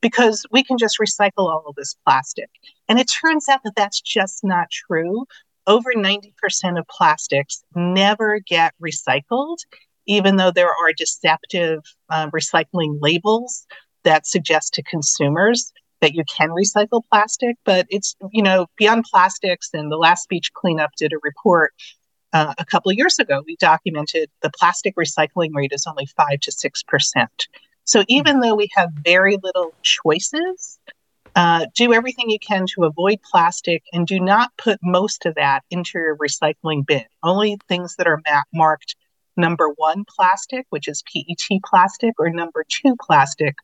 because 0.00 0.44
we 0.50 0.62
can 0.62 0.78
just 0.78 0.98
recycle 0.98 1.48
all 1.50 1.64
of 1.66 1.74
this 1.74 1.96
plastic. 2.06 2.50
And 2.88 2.98
it 2.98 3.10
turns 3.22 3.48
out 3.48 3.60
that 3.64 3.74
that's 3.76 4.00
just 4.00 4.44
not 4.44 4.70
true. 4.70 5.26
Over 5.66 5.92
90% 5.94 6.32
of 6.78 6.86
plastics 6.88 7.62
never 7.74 8.40
get 8.40 8.74
recycled, 8.82 9.58
even 10.06 10.36
though 10.36 10.50
there 10.50 10.70
are 10.70 10.92
deceptive 10.96 11.80
uh, 12.08 12.30
recycling 12.30 12.98
labels 13.00 13.66
that 14.04 14.26
suggest 14.26 14.74
to 14.74 14.82
consumers 14.82 15.72
that 16.00 16.14
you 16.14 16.24
can 16.24 16.48
recycle 16.48 17.02
plastic, 17.10 17.56
but 17.64 17.86
it's, 17.90 18.16
you 18.32 18.42
know, 18.42 18.66
beyond 18.78 19.04
plastics. 19.04 19.68
And 19.74 19.92
the 19.92 19.98
last 19.98 20.28
beach 20.28 20.50
cleanup 20.54 20.90
did 20.96 21.12
a 21.12 21.18
report 21.22 21.74
uh, 22.32 22.54
a 22.58 22.64
couple 22.64 22.90
of 22.90 22.96
years 22.96 23.18
ago. 23.18 23.42
We 23.44 23.56
documented 23.56 24.30
the 24.42 24.50
plastic 24.50 24.96
recycling 24.96 25.54
rate 25.54 25.72
is 25.72 25.86
only 25.86 26.06
five 26.06 26.40
to 26.40 26.50
6%. 26.50 27.26
So 27.90 28.04
even 28.06 28.38
though 28.38 28.54
we 28.54 28.68
have 28.76 28.90
very 28.92 29.36
little 29.42 29.74
choices, 29.82 30.78
uh, 31.34 31.66
do 31.74 31.92
everything 31.92 32.30
you 32.30 32.38
can 32.38 32.66
to 32.76 32.84
avoid 32.84 33.18
plastic 33.28 33.82
and 33.92 34.06
do 34.06 34.20
not 34.20 34.52
put 34.56 34.78
most 34.80 35.26
of 35.26 35.34
that 35.34 35.64
into 35.72 35.98
your 35.98 36.16
recycling 36.16 36.86
bin. 36.86 37.02
Only 37.24 37.58
things 37.66 37.96
that 37.96 38.06
are 38.06 38.20
ma- 38.24 38.42
marked 38.54 38.94
number 39.36 39.70
one 39.74 40.04
plastic, 40.08 40.66
which 40.70 40.86
is 40.86 41.02
PET 41.02 41.58
plastic, 41.66 42.14
or 42.20 42.30
number 42.30 42.64
two 42.68 42.94
plastic, 43.04 43.56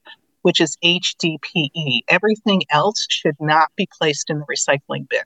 which 0.43 0.61
is 0.61 0.77
HDPE. 0.83 2.01
Everything 2.09 2.63
else 2.71 3.07
should 3.09 3.37
not 3.39 3.69
be 3.77 3.89
placed 3.97 4.29
in 4.29 4.41
the 4.41 4.47
recycling 4.47 5.09
bin. 5.09 5.23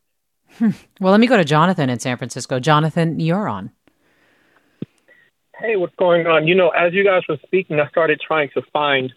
Hmm. 0.58 0.76
Well, 1.00 1.12
let 1.12 1.20
me 1.20 1.26
go 1.26 1.38
to 1.38 1.44
Jonathan 1.44 1.88
in 1.88 2.00
San 2.00 2.18
Francisco. 2.18 2.60
Jonathan, 2.60 3.18
you're 3.18 3.48
on. 3.48 3.70
Hey, 5.60 5.76
what's 5.76 5.94
going 5.96 6.26
on? 6.26 6.48
You 6.48 6.54
know, 6.54 6.70
as 6.70 6.94
you 6.94 7.04
guys 7.04 7.20
were 7.28 7.36
speaking, 7.44 7.78
I 7.80 7.88
started 7.90 8.18
trying 8.26 8.48
to 8.54 8.62
find 8.72 9.12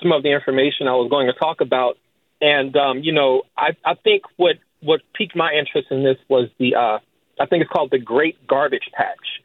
some 0.00 0.12
of 0.12 0.22
the 0.22 0.32
information 0.32 0.86
I 0.86 0.92
was 0.92 1.10
going 1.10 1.26
to 1.26 1.32
talk 1.32 1.60
about. 1.60 1.98
And 2.40 2.76
um, 2.76 3.00
you 3.00 3.12
know, 3.12 3.42
I, 3.56 3.70
I 3.84 3.94
think 3.94 4.22
what 4.36 4.56
what 4.82 5.00
piqued 5.14 5.34
my 5.34 5.52
interest 5.52 5.88
in 5.90 6.04
this 6.04 6.16
was 6.28 6.48
the 6.60 6.76
uh, 6.76 6.98
I 7.40 7.46
think 7.46 7.62
it's 7.62 7.72
called 7.72 7.90
the 7.90 7.98
Great 7.98 8.46
Garbage 8.46 8.88
Patch. 8.96 9.42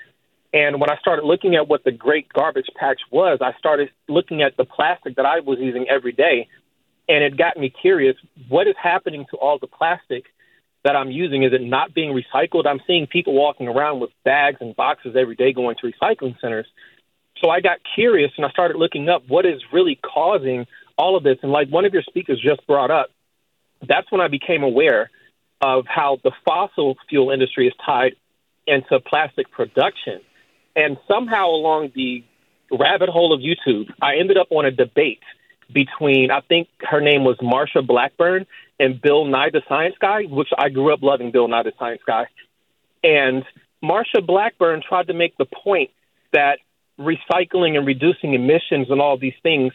And 0.53 0.79
when 0.79 0.91
I 0.91 0.97
started 0.97 1.25
looking 1.25 1.55
at 1.55 1.67
what 1.67 1.83
the 1.83 1.91
Great 1.91 2.31
Garbage 2.31 2.69
Patch 2.79 3.01
was, 3.09 3.39
I 3.41 3.57
started 3.57 3.89
looking 4.07 4.43
at 4.43 4.55
the 4.55 4.65
plastic 4.65 5.15
that 5.15 5.25
I 5.25 5.39
was 5.39 5.57
using 5.59 5.87
every 5.89 6.11
day, 6.11 6.47
and 7.07 7.23
it 7.23 7.37
got 7.37 7.57
me 7.57 7.71
curious. 7.71 8.15
What 8.49 8.67
is 8.67 8.75
happening 8.81 9.25
to 9.31 9.37
all 9.37 9.57
the 9.57 9.67
plastic 9.67 10.25
that 10.83 10.95
I'm 10.95 11.11
using? 11.11 11.43
Is 11.43 11.53
it 11.53 11.61
not 11.61 11.93
being 11.93 12.13
recycled? 12.13 12.65
I'm 12.65 12.79
seeing 12.87 13.07
people 13.07 13.33
walking 13.33 13.67
around 13.67 13.99
with 13.99 14.11
bags 14.23 14.57
and 14.61 14.75
boxes 14.75 15.15
every 15.17 15.35
day 15.35 15.53
going 15.53 15.75
to 15.81 15.91
recycling 15.91 16.39
centers. 16.39 16.67
So 17.41 17.49
I 17.49 17.61
got 17.61 17.79
curious 17.95 18.31
and 18.37 18.45
I 18.45 18.49
started 18.49 18.77
looking 18.77 19.09
up 19.09 19.23
what 19.27 19.45
is 19.45 19.61
really 19.71 19.99
causing 20.01 20.65
all 20.97 21.15
of 21.15 21.23
this. 21.23 21.37
And 21.41 21.51
like 21.51 21.69
one 21.69 21.85
of 21.85 21.93
your 21.93 22.03
speakers 22.03 22.39
just 22.41 22.65
brought 22.67 22.91
up, 22.91 23.09
that's 23.87 24.11
when 24.11 24.21
I 24.21 24.27
became 24.27 24.63
aware 24.63 25.09
of 25.61 25.85
how 25.87 26.19
the 26.23 26.31
fossil 26.45 26.97
fuel 27.09 27.31
industry 27.31 27.67
is 27.67 27.73
tied 27.85 28.15
into 28.67 28.99
plastic 28.99 29.51
production. 29.51 30.21
And 30.75 30.97
somehow 31.07 31.47
along 31.47 31.91
the 31.95 32.23
rabbit 32.71 33.09
hole 33.09 33.33
of 33.33 33.41
YouTube, 33.41 33.91
I 34.01 34.17
ended 34.17 34.37
up 34.37 34.47
on 34.51 34.65
a 34.65 34.71
debate 34.71 35.23
between, 35.73 36.31
I 36.31 36.41
think 36.41 36.67
her 36.81 37.01
name 37.01 37.23
was 37.23 37.37
Marsha 37.37 37.85
Blackburn 37.85 38.45
and 38.79 39.01
Bill 39.01 39.25
Nye 39.25 39.49
the 39.51 39.61
Science 39.67 39.95
Guy, 39.99 40.23
which 40.23 40.49
I 40.57 40.69
grew 40.69 40.93
up 40.93 41.01
loving 41.01 41.31
Bill 41.31 41.47
Nye 41.47 41.63
the 41.63 41.73
Science 41.77 42.01
Guy. 42.05 42.27
And 43.03 43.43
Marsha 43.83 44.25
Blackburn 44.25 44.81
tried 44.87 45.07
to 45.07 45.13
make 45.13 45.37
the 45.37 45.45
point 45.45 45.91
that 46.33 46.59
recycling 46.99 47.77
and 47.77 47.85
reducing 47.85 48.33
emissions 48.33 48.87
and 48.89 49.01
all 49.01 49.17
these 49.17 49.33
things 49.41 49.73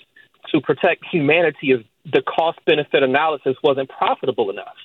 to 0.52 0.60
protect 0.60 1.04
humanity 1.10 1.72
if 1.72 1.82
the 2.10 2.22
cost 2.22 2.58
benefit 2.66 3.02
analysis 3.02 3.56
wasn't 3.62 3.88
profitable 3.88 4.50
enough. 4.50 4.76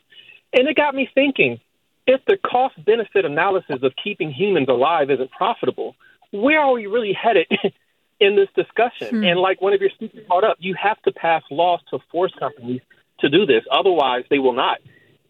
And 0.53 0.67
it 0.67 0.75
got 0.75 0.95
me 0.95 1.09
thinking 1.13 1.59
if 2.07 2.21
the 2.25 2.37
cost 2.37 2.83
benefit 2.85 3.25
analysis 3.25 3.83
of 3.83 3.93
keeping 4.01 4.31
humans 4.31 4.67
alive 4.69 5.11
isn't 5.11 5.31
profitable, 5.31 5.95
where 6.31 6.59
are 6.59 6.71
we 6.71 6.87
really 6.87 7.13
headed 7.13 7.47
in 8.19 8.35
this 8.35 8.47
discussion? 8.55 9.19
Hmm. 9.19 9.23
And 9.23 9.39
like 9.39 9.61
one 9.61 9.73
of 9.73 9.81
your 9.81 9.89
speakers 9.91 10.25
brought 10.27 10.43
up, 10.43 10.57
you 10.59 10.75
have 10.81 11.01
to 11.03 11.11
pass 11.11 11.43
laws 11.51 11.81
to 11.91 11.99
force 12.11 12.33
companies 12.39 12.81
to 13.21 13.29
do 13.29 13.45
this. 13.45 13.63
Otherwise, 13.71 14.23
they 14.29 14.39
will 14.39 14.53
not. 14.53 14.79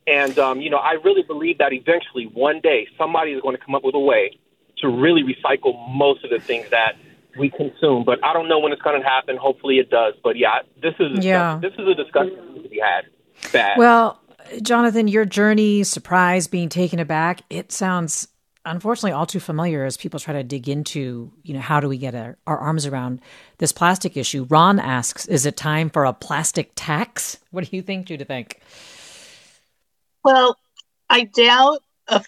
And, 0.07 0.37
um, 0.39 0.61
you 0.61 0.69
know, 0.69 0.77
I 0.77 0.93
really 1.03 1.23
believe 1.23 1.59
that 1.59 1.71
eventually, 1.71 2.25
one 2.33 2.61
day, 2.61 2.87
somebody 2.97 3.31
is 3.31 3.41
going 3.41 3.55
to 3.55 3.63
come 3.63 3.75
up 3.75 3.83
with 3.83 3.95
a 3.95 3.99
way 3.99 4.37
to 4.79 4.87
really 4.87 5.23
recycle 5.23 5.73
most 5.89 6.23
of 6.23 6.31
the 6.31 6.39
things 6.39 6.69
that 6.71 6.95
we 7.37 7.49
consume. 7.49 8.05
But 8.05 8.23
I 8.23 8.33
don't 8.33 8.47
know 8.47 8.59
when 8.59 8.71
it's 8.71 8.81
going 8.81 8.99
to 8.99 9.07
happen. 9.07 9.37
Hopefully, 9.37 9.77
it 9.77 9.89
does. 9.89 10.15
But 10.23 10.35
yeah, 10.35 10.59
this 10.81 10.95
is 10.99 11.23
yeah. 11.23 11.59
this 11.61 11.73
is 11.73 11.87
a 11.87 11.93
discussion 11.93 12.61
to 12.63 12.69
be 12.69 12.79
had. 12.79 13.05
Bad. 13.51 13.77
Well, 13.77 14.19
Jonathan, 14.61 15.07
your 15.07 15.25
journey, 15.25 15.83
surprise, 15.83 16.47
being 16.47 16.69
taken 16.69 16.99
aback, 16.99 17.41
it 17.49 17.71
sounds 17.71 18.27
unfortunately 18.65 19.11
all 19.11 19.25
too 19.25 19.39
familiar 19.39 19.85
as 19.85 19.97
people 19.97 20.19
try 20.19 20.33
to 20.33 20.43
dig 20.43 20.67
into, 20.67 21.31
you 21.43 21.53
know, 21.53 21.59
how 21.59 21.79
do 21.79 21.87
we 21.87 21.97
get 21.97 22.15
our, 22.15 22.37
our, 22.45 22.57
arms 22.57 22.85
around 22.85 23.21
this 23.57 23.71
plastic 23.71 24.17
issue. 24.17 24.45
Ron 24.49 24.79
asks, 24.79 25.25
is 25.27 25.45
it 25.45 25.57
time 25.57 25.89
for 25.89 26.05
a 26.05 26.13
plastic 26.13 26.71
tax? 26.75 27.37
What 27.51 27.69
do 27.69 27.75
you 27.75 27.81
think, 27.81 28.07
Judith? 28.07 28.27
Think? 28.27 28.59
Well, 30.23 30.57
I 31.09 31.23
doubt 31.23 31.83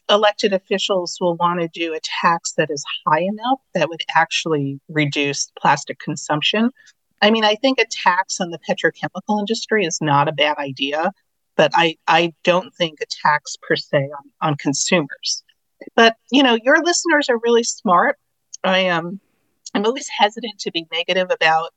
elected 0.09 0.53
officials 0.53 1.17
will 1.19 1.35
want 1.35 1.59
to 1.59 1.67
do 1.67 1.93
a 1.93 1.99
tax 2.21 2.53
that 2.53 2.69
is 2.69 2.83
high 3.05 3.21
enough 3.21 3.59
that 3.73 3.89
would 3.89 4.03
actually 4.15 4.79
reduce 4.89 5.51
plastic 5.59 5.99
consumption. 5.99 6.71
I 7.21 7.31
mean, 7.31 7.43
I 7.43 7.55
think 7.55 7.79
a 7.79 7.85
tax 7.85 8.39
on 8.39 8.51
the 8.51 8.59
petrochemical 8.59 9.39
industry 9.39 9.85
is 9.85 9.99
not 10.01 10.27
a 10.27 10.31
bad 10.31 10.57
idea 10.57 11.11
but 11.61 11.71
I, 11.75 11.97
I 12.07 12.33
don't 12.43 12.73
think 12.73 13.01
a 13.01 13.05
tax 13.23 13.57
per 13.61 13.75
se 13.75 13.97
on, 13.97 14.49
on 14.49 14.55
consumers. 14.57 15.43
But 15.95 16.15
you 16.31 16.43
know, 16.43 16.57
your 16.61 16.81
listeners 16.83 17.29
are 17.29 17.37
really 17.37 17.63
smart. 17.63 18.17
I 18.63 18.79
am 18.79 19.05
um, 19.05 19.19
I'm 19.73 19.85
always 19.85 20.07
hesitant 20.07 20.59
to 20.59 20.71
be 20.71 20.85
negative 20.91 21.29
about 21.31 21.71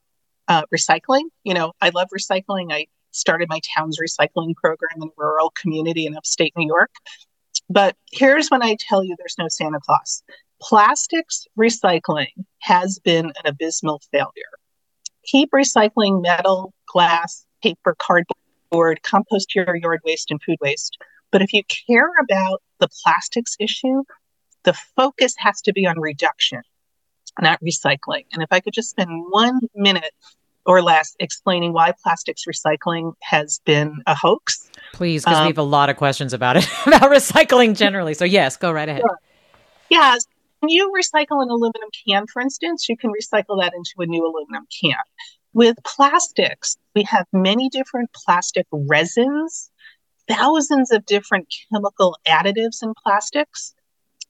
uh, 0.48 0.64
recycling. 0.74 1.24
You 1.44 1.54
know, 1.54 1.72
I 1.80 1.90
love 1.90 2.08
recycling. 2.16 2.72
I 2.72 2.86
started 3.12 3.48
my 3.48 3.60
town's 3.76 3.98
recycling 3.98 4.54
program 4.56 4.90
in 4.96 5.08
a 5.08 5.10
rural 5.16 5.52
community 5.60 6.06
in 6.06 6.16
upstate 6.16 6.52
New 6.56 6.66
York. 6.66 6.90
But 7.70 7.96
here's 8.12 8.48
when 8.48 8.62
I 8.62 8.76
tell 8.78 9.04
you 9.04 9.14
there's 9.16 9.36
no 9.38 9.48
Santa 9.48 9.78
Claus. 9.80 10.22
Plastics 10.60 11.46
recycling 11.58 12.32
has 12.58 12.98
been 12.98 13.26
an 13.26 13.46
abysmal 13.46 14.02
failure. 14.10 14.52
Keep 15.24 15.52
recycling 15.52 16.20
metal, 16.20 16.74
glass, 16.86 17.46
paper, 17.62 17.94
cardboard 17.98 18.36
board, 18.74 19.02
compost 19.02 19.54
your 19.54 19.76
yard 19.76 20.00
waste 20.04 20.32
and 20.32 20.42
food 20.42 20.58
waste. 20.60 20.98
But 21.30 21.42
if 21.42 21.52
you 21.52 21.62
care 21.86 22.10
about 22.20 22.60
the 22.84 22.90
plastics 23.02 23.56
issue, 23.58 24.02
the 24.64 24.74
focus 24.96 25.34
has 25.38 25.62
to 25.62 25.72
be 25.72 25.86
on 25.86 25.98
reduction, 25.98 26.60
not 27.40 27.58
recycling. 27.62 28.24
And 28.32 28.42
if 28.42 28.48
I 28.50 28.60
could 28.60 28.74
just 28.74 28.90
spend 28.90 29.08
one 29.30 29.60
minute 29.74 30.12
or 30.66 30.82
less 30.82 31.14
explaining 31.18 31.72
why 31.72 31.92
plastics 32.02 32.44
recycling 32.46 33.12
has 33.22 33.60
been 33.64 34.02
a 34.06 34.14
hoax. 34.14 34.70
Please, 34.92 35.24
because 35.24 35.38
um, 35.38 35.44
we 35.44 35.48
have 35.48 35.58
a 35.58 35.62
lot 35.62 35.88
of 35.88 35.96
questions 35.96 36.32
about 36.32 36.56
it, 36.56 36.68
about 36.86 37.10
recycling 37.10 37.76
generally. 37.76 38.14
So, 38.14 38.24
yes, 38.24 38.56
go 38.56 38.70
right 38.70 38.88
ahead. 38.88 39.02
Sure. 39.02 39.18
Yeah. 39.90 40.16
When 40.60 40.70
you 40.70 40.92
recycle 40.92 41.42
an 41.42 41.50
aluminum 41.50 41.88
can, 42.06 42.26
for 42.26 42.40
instance, 42.40 42.88
you 42.88 42.96
can 42.96 43.10
recycle 43.10 43.60
that 43.60 43.72
into 43.74 43.92
a 43.98 44.06
new 44.06 44.24
aluminum 44.24 44.66
can. 44.82 44.96
With 45.52 45.76
plastics, 45.84 46.76
we 46.94 47.02
have 47.04 47.26
many 47.32 47.68
different 47.68 48.10
plastic 48.14 48.66
resins, 48.72 49.70
thousands 50.28 50.90
of 50.90 51.06
different 51.06 51.52
chemical 51.72 52.16
additives 52.26 52.82
in 52.82 52.92
plastics, 53.02 53.74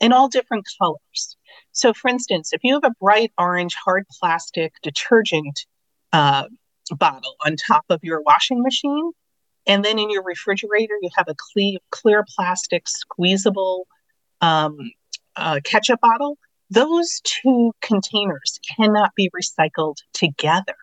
in 0.01 0.13
all 0.13 0.29
different 0.29 0.67
colors. 0.79 1.37
So, 1.73 1.93
for 1.93 2.09
instance, 2.09 2.53
if 2.53 2.61
you 2.63 2.75
have 2.75 2.85
a 2.85 2.95
bright 3.01 3.33
orange 3.39 3.75
hard 3.75 4.05
plastic 4.21 4.73
detergent 4.83 5.67
uh, 6.13 6.45
bottle 6.91 7.37
on 7.45 7.57
top 7.57 7.85
of 7.91 8.01
your 8.03 8.23
washing 8.23 8.63
machine, 8.63 9.13
and 9.67 9.85
then 9.85 9.99
in 9.99 10.11
your 10.11 10.23
refrigerator, 10.23 10.95
you 11.01 11.09
have 11.17 11.29
a 11.29 11.35
clear, 11.53 11.79
clear 11.91 12.25
plastic 12.37 12.87
squeezable 12.87 13.87
um, 14.41 14.77
uh, 15.37 15.61
ketchup 15.65 16.01
bottle, 16.01 16.39
those 16.71 17.21
two 17.25 17.73
containers 17.81 18.61
cannot 18.77 19.15
be 19.15 19.31
recycled 19.31 19.97
together 20.13 20.75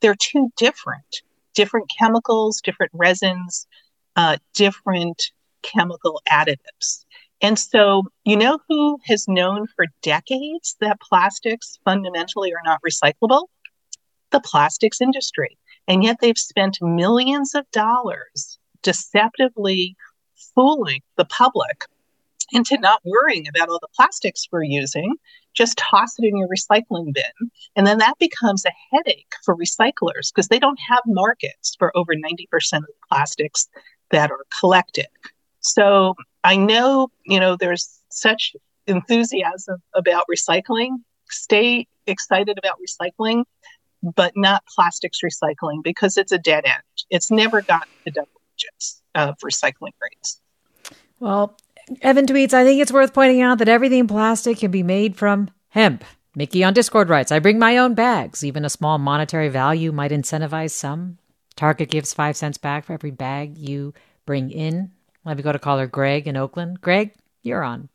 they're 0.00 0.16
too 0.16 0.50
different 0.56 1.22
different 1.54 1.90
chemicals 1.98 2.60
different 2.60 2.92
resins 2.94 3.66
uh, 4.18 4.36
different 4.52 5.30
chemical 5.62 6.20
additives. 6.28 7.04
And 7.40 7.56
so 7.56 8.02
you 8.24 8.36
know 8.36 8.58
who 8.68 8.98
has 9.04 9.28
known 9.28 9.68
for 9.76 9.86
decades 10.02 10.76
that 10.80 11.00
plastics 11.00 11.78
fundamentally 11.84 12.52
are 12.52 12.62
not 12.64 12.80
recyclable? 12.82 13.46
The 14.32 14.40
plastics 14.40 15.00
industry. 15.00 15.56
And 15.86 16.02
yet 16.02 16.16
they've 16.20 16.36
spent 16.36 16.78
millions 16.82 17.54
of 17.54 17.70
dollars 17.70 18.58
deceptively 18.82 19.96
fooling 20.52 21.00
the 21.16 21.24
public 21.24 21.84
into 22.50 22.76
not 22.78 23.00
worrying 23.04 23.46
about 23.46 23.68
all 23.68 23.78
the 23.80 23.88
plastics 23.94 24.48
we're 24.50 24.64
using 24.64 25.14
just 25.54 25.78
toss 25.78 26.18
it 26.18 26.26
in 26.26 26.36
your 26.36 26.48
recycling 26.48 27.12
bin. 27.12 27.50
And 27.76 27.86
then 27.86 27.98
that 27.98 28.18
becomes 28.18 28.64
a 28.64 28.72
headache 28.92 29.32
for 29.44 29.56
recyclers 29.56 30.32
because 30.32 30.48
they 30.48 30.58
don't 30.58 30.78
have 30.88 31.02
markets 31.06 31.76
for 31.78 31.96
over 31.96 32.14
90% 32.14 32.46
of 32.78 32.82
the 32.82 32.92
plastics 33.08 33.68
that 34.10 34.30
are 34.30 34.44
collected. 34.60 35.06
So 35.60 36.14
I 36.44 36.56
know, 36.56 37.08
you 37.24 37.40
know, 37.40 37.56
there's 37.56 38.00
such 38.10 38.54
enthusiasm 38.86 39.82
about 39.94 40.24
recycling. 40.32 40.96
Stay 41.28 41.86
excited 42.06 42.58
about 42.58 42.78
recycling, 42.80 43.44
but 44.02 44.32
not 44.36 44.64
plastics 44.74 45.20
recycling 45.22 45.82
because 45.82 46.16
it's 46.16 46.32
a 46.32 46.38
dead 46.38 46.64
end. 46.64 46.82
It's 47.10 47.30
never 47.30 47.62
gotten 47.62 47.88
to 48.06 48.12
double 48.12 48.40
digits 48.56 49.02
of 49.14 49.36
recycling 49.44 49.92
rates. 50.00 50.40
Well, 51.20 51.56
Evan 52.02 52.26
tweets, 52.26 52.54
I 52.54 52.64
think 52.64 52.80
it's 52.80 52.92
worth 52.92 53.12
pointing 53.12 53.42
out 53.42 53.58
that 53.58 53.68
everything 53.68 54.06
plastic 54.06 54.58
can 54.58 54.70
be 54.70 54.82
made 54.82 55.16
from 55.16 55.50
hemp. 55.70 56.04
Mickey 56.34 56.62
on 56.62 56.72
Discord 56.72 57.08
writes, 57.08 57.32
I 57.32 57.40
bring 57.40 57.58
my 57.58 57.76
own 57.76 57.94
bags. 57.94 58.44
Even 58.44 58.64
a 58.64 58.70
small 58.70 58.98
monetary 58.98 59.48
value 59.48 59.90
might 59.90 60.12
incentivize 60.12 60.70
some. 60.70 61.18
Target 61.58 61.90
gives 61.90 62.14
five 62.14 62.36
cents 62.36 62.56
back 62.56 62.84
for 62.84 62.92
every 62.92 63.10
bag 63.10 63.58
you 63.58 63.92
bring 64.26 64.52
in. 64.52 64.92
Let 65.24 65.36
me 65.36 65.42
go 65.42 65.50
to 65.50 65.58
caller 65.58 65.88
Greg 65.88 66.28
in 66.28 66.36
Oakland. 66.36 66.80
Greg, 66.80 67.12
you're 67.42 67.64
on. 67.64 67.88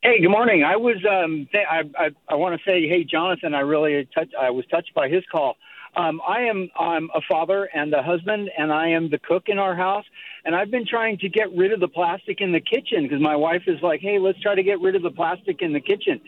Hey, 0.00 0.20
good 0.20 0.30
morning. 0.30 0.62
I 0.62 0.76
was 0.76 0.96
um, 1.04 1.48
th- 1.50 1.66
I, 1.68 1.80
I, 1.98 2.10
I 2.28 2.34
want 2.36 2.58
to 2.58 2.64
say, 2.64 2.88
hey, 2.88 3.02
Jonathan, 3.02 3.54
I 3.54 3.60
really 3.60 4.08
touch, 4.14 4.30
I 4.40 4.50
was 4.50 4.64
touched 4.66 4.94
by 4.94 5.08
his 5.08 5.24
call. 5.32 5.56
Um, 5.96 6.20
I 6.26 6.42
am 6.42 6.70
I'm 6.78 7.10
a 7.12 7.20
father 7.28 7.68
and 7.74 7.92
a 7.92 8.04
husband, 8.04 8.50
and 8.56 8.72
I 8.72 8.90
am 8.90 9.10
the 9.10 9.18
cook 9.18 9.48
in 9.48 9.58
our 9.58 9.74
house. 9.74 10.04
And 10.44 10.54
I've 10.54 10.70
been 10.70 10.86
trying 10.86 11.18
to 11.18 11.28
get 11.28 11.54
rid 11.56 11.72
of 11.72 11.80
the 11.80 11.88
plastic 11.88 12.40
in 12.40 12.52
the 12.52 12.60
kitchen 12.60 13.02
because 13.02 13.20
my 13.20 13.34
wife 13.34 13.62
is 13.66 13.82
like, 13.82 14.00
"Hey, 14.00 14.20
let's 14.20 14.40
try 14.40 14.54
to 14.54 14.62
get 14.62 14.80
rid 14.80 14.94
of 14.94 15.02
the 15.02 15.10
plastic 15.10 15.60
in 15.60 15.72
the 15.72 15.80
kitchen," 15.80 16.20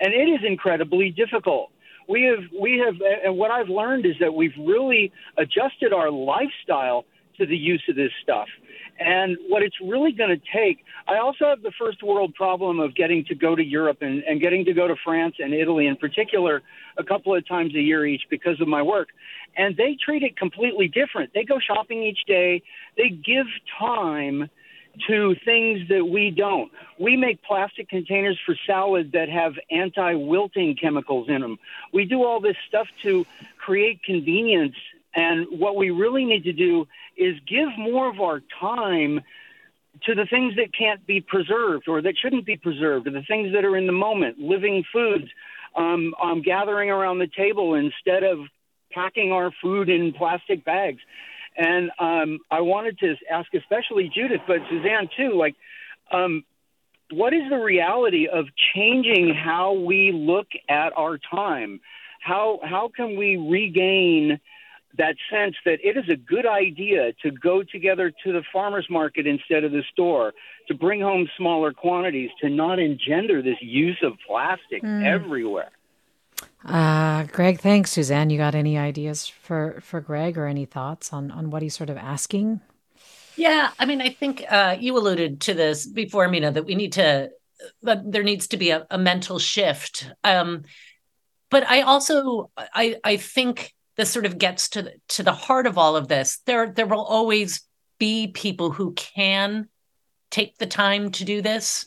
and 0.00 0.14
it 0.14 0.28
is 0.30 0.40
incredibly 0.42 1.10
difficult. 1.10 1.70
We 2.10 2.24
have 2.24 2.44
we 2.60 2.82
have 2.84 2.96
and 3.24 3.38
what 3.38 3.50
I've 3.50 3.68
learned 3.68 4.04
is 4.04 4.16
that 4.20 4.34
we've 4.34 4.56
really 4.58 5.12
adjusted 5.38 5.92
our 5.92 6.10
lifestyle 6.10 7.04
to 7.38 7.46
the 7.46 7.56
use 7.56 7.82
of 7.88 7.96
this 7.96 8.10
stuff. 8.22 8.48
And 8.98 9.38
what 9.48 9.62
it's 9.62 9.76
really 9.80 10.12
going 10.12 10.28
to 10.28 10.42
take, 10.52 10.84
I 11.08 11.18
also 11.18 11.46
have 11.46 11.62
the 11.62 11.72
first 11.78 12.02
world 12.02 12.34
problem 12.34 12.80
of 12.80 12.94
getting 12.94 13.24
to 13.26 13.34
go 13.34 13.56
to 13.56 13.64
Europe 13.64 13.98
and, 14.02 14.22
and 14.24 14.42
getting 14.42 14.66
to 14.66 14.74
go 14.74 14.86
to 14.86 14.94
France 15.02 15.36
and 15.38 15.54
Italy 15.54 15.86
in 15.86 15.96
particular 15.96 16.60
a 16.98 17.04
couple 17.04 17.34
of 17.34 17.48
times 17.48 17.74
a 17.74 17.80
year 17.80 18.04
each 18.06 18.24
because 18.28 18.60
of 18.60 18.68
my 18.68 18.82
work. 18.82 19.08
And 19.56 19.74
they 19.76 19.96
treat 20.04 20.22
it 20.22 20.36
completely 20.36 20.86
different. 20.86 21.30
They 21.32 21.44
go 21.44 21.58
shopping 21.58 22.02
each 22.02 22.26
day, 22.26 22.62
they 22.98 23.08
give 23.08 23.46
time 23.78 24.50
to 25.08 25.34
things 25.44 25.88
that 25.88 26.04
we 26.04 26.30
don't. 26.30 26.70
We 26.98 27.16
make 27.16 27.42
plastic 27.42 27.88
containers 27.88 28.38
for 28.44 28.56
salad 28.66 29.12
that 29.12 29.28
have 29.28 29.54
anti 29.70 30.14
wilting 30.14 30.76
chemicals 30.76 31.28
in 31.28 31.40
them. 31.40 31.58
We 31.92 32.04
do 32.04 32.24
all 32.24 32.40
this 32.40 32.56
stuff 32.68 32.88
to 33.02 33.26
create 33.58 34.02
convenience. 34.02 34.76
And 35.14 35.46
what 35.58 35.76
we 35.76 35.90
really 35.90 36.24
need 36.24 36.44
to 36.44 36.52
do 36.52 36.86
is 37.16 37.36
give 37.46 37.68
more 37.76 38.08
of 38.08 38.20
our 38.20 38.42
time 38.60 39.20
to 40.04 40.14
the 40.14 40.24
things 40.26 40.56
that 40.56 40.72
can't 40.76 41.04
be 41.06 41.20
preserved 41.20 41.88
or 41.88 42.00
that 42.02 42.16
shouldn't 42.16 42.46
be 42.46 42.56
preserved, 42.56 43.06
or 43.06 43.10
the 43.10 43.22
things 43.22 43.52
that 43.52 43.64
are 43.64 43.76
in 43.76 43.86
the 43.86 43.92
moment, 43.92 44.38
living 44.38 44.84
foods, 44.92 45.26
um, 45.76 46.14
um, 46.22 46.42
gathering 46.42 46.90
around 46.90 47.18
the 47.18 47.26
table 47.26 47.74
instead 47.74 48.22
of 48.22 48.38
packing 48.92 49.32
our 49.32 49.50
food 49.62 49.88
in 49.88 50.12
plastic 50.12 50.64
bags. 50.64 51.00
And 51.56 51.90
um, 51.98 52.38
I 52.50 52.60
wanted 52.60 52.98
to 53.00 53.14
ask, 53.30 53.52
especially 53.54 54.10
Judith, 54.14 54.40
but 54.46 54.58
Susanne 54.68 55.08
too, 55.16 55.36
like, 55.36 55.56
um, 56.12 56.44
what 57.12 57.34
is 57.34 57.42
the 57.50 57.58
reality 57.58 58.28
of 58.28 58.46
changing 58.74 59.34
how 59.34 59.72
we 59.72 60.12
look 60.12 60.46
at 60.68 60.92
our 60.96 61.18
time? 61.18 61.80
How 62.20 62.60
how 62.62 62.90
can 62.94 63.16
we 63.16 63.36
regain 63.36 64.38
that 64.98 65.16
sense 65.30 65.56
that 65.64 65.78
it 65.82 65.96
is 65.96 66.08
a 66.08 66.16
good 66.16 66.46
idea 66.46 67.12
to 67.22 67.30
go 67.30 67.62
together 67.62 68.12
to 68.24 68.32
the 68.32 68.42
farmers 68.52 68.86
market 68.90 69.26
instead 69.26 69.64
of 69.64 69.72
the 69.72 69.82
store, 69.92 70.32
to 70.68 70.74
bring 70.74 71.00
home 71.00 71.28
smaller 71.36 71.72
quantities, 71.72 72.30
to 72.40 72.48
not 72.48 72.78
engender 72.78 73.40
this 73.42 73.58
use 73.60 73.98
of 74.02 74.14
plastic 74.26 74.82
mm. 74.82 75.04
everywhere? 75.04 75.70
Uh, 76.64 77.24
Greg, 77.24 77.60
thanks. 77.60 77.90
Susanne, 77.90 78.30
you 78.30 78.38
got 78.38 78.54
any 78.54 78.76
ideas 78.76 79.26
for, 79.26 79.80
for 79.82 80.00
Greg 80.00 80.36
or 80.36 80.46
any 80.46 80.66
thoughts 80.66 81.12
on, 81.12 81.30
on 81.30 81.50
what 81.50 81.62
he's 81.62 81.76
sort 81.76 81.90
of 81.90 81.96
asking? 81.96 82.60
Yeah, 83.36 83.70
I 83.78 83.86
mean, 83.86 84.00
I 84.00 84.10
think 84.10 84.44
uh, 84.48 84.76
you 84.78 84.96
alluded 84.96 85.40
to 85.42 85.54
this 85.54 85.86
before, 85.86 86.28
Mina, 86.28 86.52
that 86.52 86.66
we 86.66 86.74
need 86.74 86.92
to, 86.94 87.30
that 87.82 88.10
there 88.10 88.22
needs 88.22 88.48
to 88.48 88.56
be 88.56 88.70
a, 88.70 88.86
a 88.90 88.98
mental 88.98 89.38
shift. 89.38 90.10
Um, 90.22 90.64
but 91.50 91.68
I 91.68 91.82
also, 91.82 92.50
I, 92.58 92.96
I 93.02 93.16
think 93.16 93.74
this 93.96 94.10
sort 94.10 94.26
of 94.26 94.38
gets 94.38 94.68
to 94.70 94.82
the, 94.82 94.94
to 95.08 95.22
the 95.22 95.32
heart 95.32 95.66
of 95.66 95.78
all 95.78 95.96
of 95.96 96.08
this. 96.08 96.40
There, 96.46 96.70
there 96.70 96.86
will 96.86 97.04
always 97.04 97.62
be 97.98 98.28
people 98.28 98.70
who 98.70 98.92
can 98.92 99.68
take 100.30 100.58
the 100.58 100.66
time 100.66 101.10
to 101.12 101.24
do 101.24 101.42
this 101.42 101.86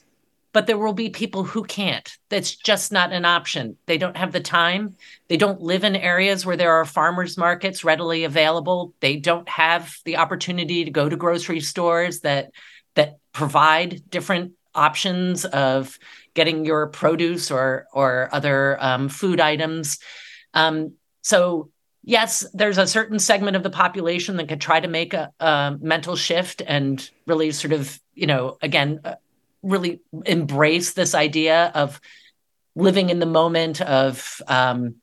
but 0.54 0.68
there 0.68 0.78
will 0.78 0.94
be 0.94 1.10
people 1.10 1.44
who 1.44 1.64
can't. 1.64 2.16
That's 2.30 2.56
just 2.56 2.92
not 2.92 3.12
an 3.12 3.26
option. 3.26 3.76
They 3.88 3.98
don't 3.98 4.16
have 4.16 4.32
the 4.32 4.40
time. 4.40 4.96
They 5.28 5.36
don't 5.36 5.62
live 5.62 5.84
in 5.84 5.96
areas 5.96 6.46
where 6.46 6.56
there 6.56 6.74
are 6.74 6.86
farmers 6.86 7.38
markets 7.38 7.84
readily 7.84 8.24
available. 8.24 8.94
They 9.00 9.18
don't 9.18 9.50
have 9.50 9.96
the 10.06 10.18
opportunity 10.18 10.86
to 10.86 10.92
go 10.92 11.10
to 11.10 11.18
grocery 11.18 11.60
stores 11.60 12.22
that 12.22 12.52
that 12.94 13.18
provide 13.34 14.10
different 14.10 14.54
options 14.76 15.44
of 15.46 15.98
getting 16.36 16.66
your 16.66 16.88
produce 16.88 17.50
or 17.50 17.88
or 17.92 18.30
other 18.32 18.78
um, 18.80 19.10
food 19.10 19.40
items. 19.40 19.98
Um, 20.54 20.94
so 21.24 21.72
yes, 22.04 22.46
there's 22.54 22.78
a 22.78 22.86
certain 22.86 23.18
segment 23.18 23.56
of 23.56 23.64
the 23.64 23.70
population 23.72 24.38
that 24.38 24.50
could 24.50 24.62
try 24.62 24.80
to 24.80 24.88
make 24.88 25.16
a, 25.16 25.32
a 25.40 25.78
mental 25.82 26.16
shift 26.16 26.62
and 26.66 27.10
really 27.26 27.52
sort 27.52 27.74
of 27.74 28.00
you 28.14 28.28
know 28.28 28.58
again 28.62 29.00
uh, 29.04 29.16
really 29.64 30.02
embrace 30.26 30.94
this 30.94 31.16
idea 31.16 31.72
of 31.74 32.00
living 32.76 33.10
in 33.10 33.20
the 33.20 33.26
moment 33.26 33.82
of 33.82 34.42
um, 34.48 34.96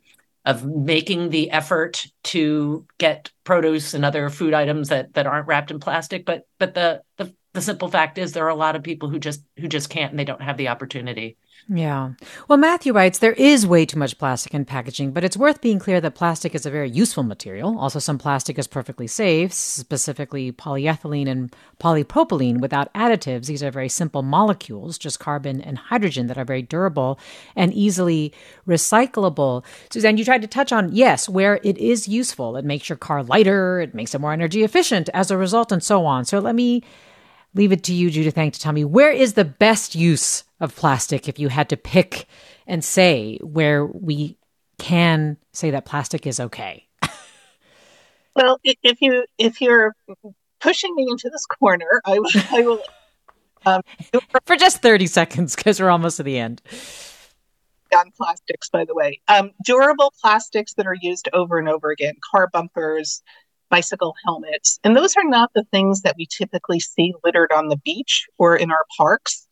of 0.44 0.64
making 0.64 1.30
the 1.30 1.50
effort 1.50 2.06
to 2.24 2.86
get 2.98 3.30
produce 3.44 3.94
and 3.94 4.04
other 4.04 4.30
food 4.30 4.54
items 4.54 4.88
that 4.88 5.14
that 5.14 5.26
aren't 5.26 5.46
wrapped 5.46 5.70
in 5.70 5.80
plastic. 5.80 6.24
But 6.24 6.46
but 6.58 6.74
the 6.74 7.02
the, 7.16 7.34
the 7.52 7.62
simple 7.62 7.88
fact 7.88 8.18
is 8.18 8.32
there 8.32 8.46
are 8.46 8.48
a 8.48 8.54
lot 8.54 8.76
of 8.76 8.82
people 8.82 9.08
who 9.08 9.18
just 9.18 9.42
who 9.58 9.68
just 9.68 9.90
can't 9.90 10.12
and 10.12 10.18
they 10.18 10.24
don't 10.24 10.42
have 10.42 10.56
the 10.56 10.68
opportunity 10.68 11.36
yeah. 11.72 12.14
Well, 12.48 12.58
Matthew 12.58 12.92
writes 12.92 13.20
there 13.20 13.32
is 13.34 13.64
way 13.64 13.86
too 13.86 13.98
much 13.98 14.18
plastic 14.18 14.54
in 14.54 14.64
packaging, 14.64 15.12
but 15.12 15.22
it's 15.22 15.36
worth 15.36 15.60
being 15.60 15.78
clear 15.78 16.00
that 16.00 16.16
plastic 16.16 16.52
is 16.52 16.66
a 16.66 16.70
very 16.70 16.90
useful 16.90 17.22
material. 17.22 17.78
Also, 17.78 18.00
some 18.00 18.18
plastic 18.18 18.58
is 18.58 18.66
perfectly 18.66 19.06
safe, 19.06 19.52
specifically 19.52 20.50
polyethylene 20.50 21.28
and 21.28 21.54
polypropylene 21.80 22.60
without 22.60 22.92
additives. 22.92 23.46
These 23.46 23.62
are 23.62 23.70
very 23.70 23.88
simple 23.88 24.22
molecules, 24.22 24.98
just 24.98 25.20
carbon 25.20 25.60
and 25.60 25.78
hydrogen, 25.78 26.26
that 26.26 26.38
are 26.38 26.44
very 26.44 26.62
durable 26.62 27.20
and 27.54 27.72
easily 27.72 28.32
recyclable. 28.66 29.64
Susanne, 29.90 30.16
you 30.16 30.24
tried 30.24 30.42
to 30.42 30.48
touch 30.48 30.72
on 30.72 30.92
yes, 30.92 31.28
where 31.28 31.60
it 31.62 31.78
is 31.78 32.08
useful. 32.08 32.56
It 32.56 32.64
makes 32.64 32.88
your 32.88 32.98
car 32.98 33.22
lighter, 33.22 33.78
it 33.78 33.94
makes 33.94 34.12
it 34.12 34.20
more 34.20 34.32
energy 34.32 34.64
efficient 34.64 35.08
as 35.14 35.30
a 35.30 35.38
result, 35.38 35.70
and 35.70 35.84
so 35.84 36.04
on. 36.04 36.24
So 36.24 36.40
let 36.40 36.56
me 36.56 36.82
leave 37.54 37.70
it 37.70 37.84
to 37.84 37.94
you, 37.94 38.10
Judith 38.10 38.34
Enck, 38.34 38.54
to 38.54 38.60
tell 38.60 38.72
me 38.72 38.84
where 38.84 39.12
is 39.12 39.34
the 39.34 39.44
best 39.44 39.94
use 39.94 40.42
of 40.60 40.76
plastic 40.76 41.28
if 41.28 41.38
you 41.38 41.48
had 41.48 41.68
to 41.70 41.76
pick 41.76 42.26
and 42.66 42.84
say 42.84 43.38
where 43.42 43.84
we 43.86 44.36
can 44.78 45.36
say 45.52 45.70
that 45.70 45.84
plastic 45.84 46.26
is 46.26 46.40
okay? 46.40 46.86
well, 48.36 48.58
if 48.64 49.00
you 49.00 49.24
if 49.38 49.60
you're 49.60 49.94
pushing 50.60 50.94
me 50.94 51.06
into 51.08 51.28
this 51.30 51.46
corner, 51.46 52.00
I 52.04 52.18
will. 52.18 52.30
I 52.50 52.60
will 52.62 52.82
um, 53.66 53.82
For 54.46 54.56
just 54.56 54.82
thirty 54.82 55.06
seconds, 55.06 55.54
because 55.54 55.80
we're 55.80 55.90
almost 55.90 56.18
to 56.18 56.22
the 56.22 56.38
end. 56.38 56.62
On 57.96 58.10
plastics, 58.16 58.70
by 58.70 58.84
the 58.84 58.94
way, 58.94 59.20
um, 59.26 59.50
durable 59.64 60.12
plastics 60.20 60.74
that 60.74 60.86
are 60.86 60.96
used 61.00 61.28
over 61.32 61.58
and 61.58 61.68
over 61.68 61.90
again, 61.90 62.14
car 62.30 62.48
bumpers, 62.52 63.20
bicycle 63.68 64.14
helmets. 64.24 64.78
And 64.84 64.96
those 64.96 65.16
are 65.16 65.24
not 65.24 65.50
the 65.54 65.64
things 65.64 66.02
that 66.02 66.14
we 66.16 66.26
typically 66.26 66.78
see 66.78 67.14
littered 67.24 67.50
on 67.50 67.68
the 67.68 67.78
beach 67.78 68.28
or 68.38 68.56
in 68.56 68.70
our 68.70 68.84
parks. 68.96 69.48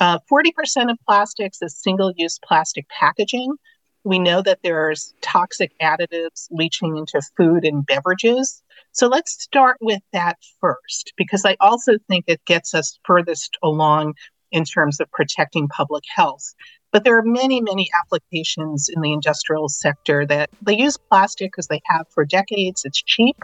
Uh, 0.00 0.18
40% 0.32 0.90
of 0.90 0.98
plastics 1.06 1.58
is 1.60 1.76
single 1.76 2.12
use 2.16 2.38
plastic 2.42 2.88
packaging. 2.88 3.54
We 4.02 4.18
know 4.18 4.40
that 4.40 4.60
there's 4.62 5.12
toxic 5.20 5.72
additives 5.80 6.48
leaching 6.50 6.96
into 6.96 7.20
food 7.36 7.66
and 7.66 7.84
beverages. 7.84 8.62
So 8.92 9.08
let's 9.08 9.42
start 9.42 9.76
with 9.82 10.00
that 10.14 10.38
first, 10.58 11.12
because 11.18 11.44
I 11.44 11.56
also 11.60 11.98
think 12.08 12.24
it 12.26 12.42
gets 12.46 12.74
us 12.74 12.98
furthest 13.04 13.58
along 13.62 14.14
in 14.50 14.64
terms 14.64 15.00
of 15.00 15.10
protecting 15.12 15.68
public 15.68 16.04
health. 16.12 16.54
But 16.92 17.04
there 17.04 17.16
are 17.18 17.22
many, 17.22 17.60
many 17.60 17.88
applications 18.00 18.88
in 18.92 19.02
the 19.02 19.12
industrial 19.12 19.68
sector 19.68 20.26
that 20.26 20.50
they 20.62 20.76
use 20.76 20.96
plastic 20.96 21.52
because 21.52 21.68
they 21.68 21.82
have 21.84 22.06
for 22.08 22.24
decades. 22.24 22.84
It's 22.84 23.02
cheap, 23.02 23.36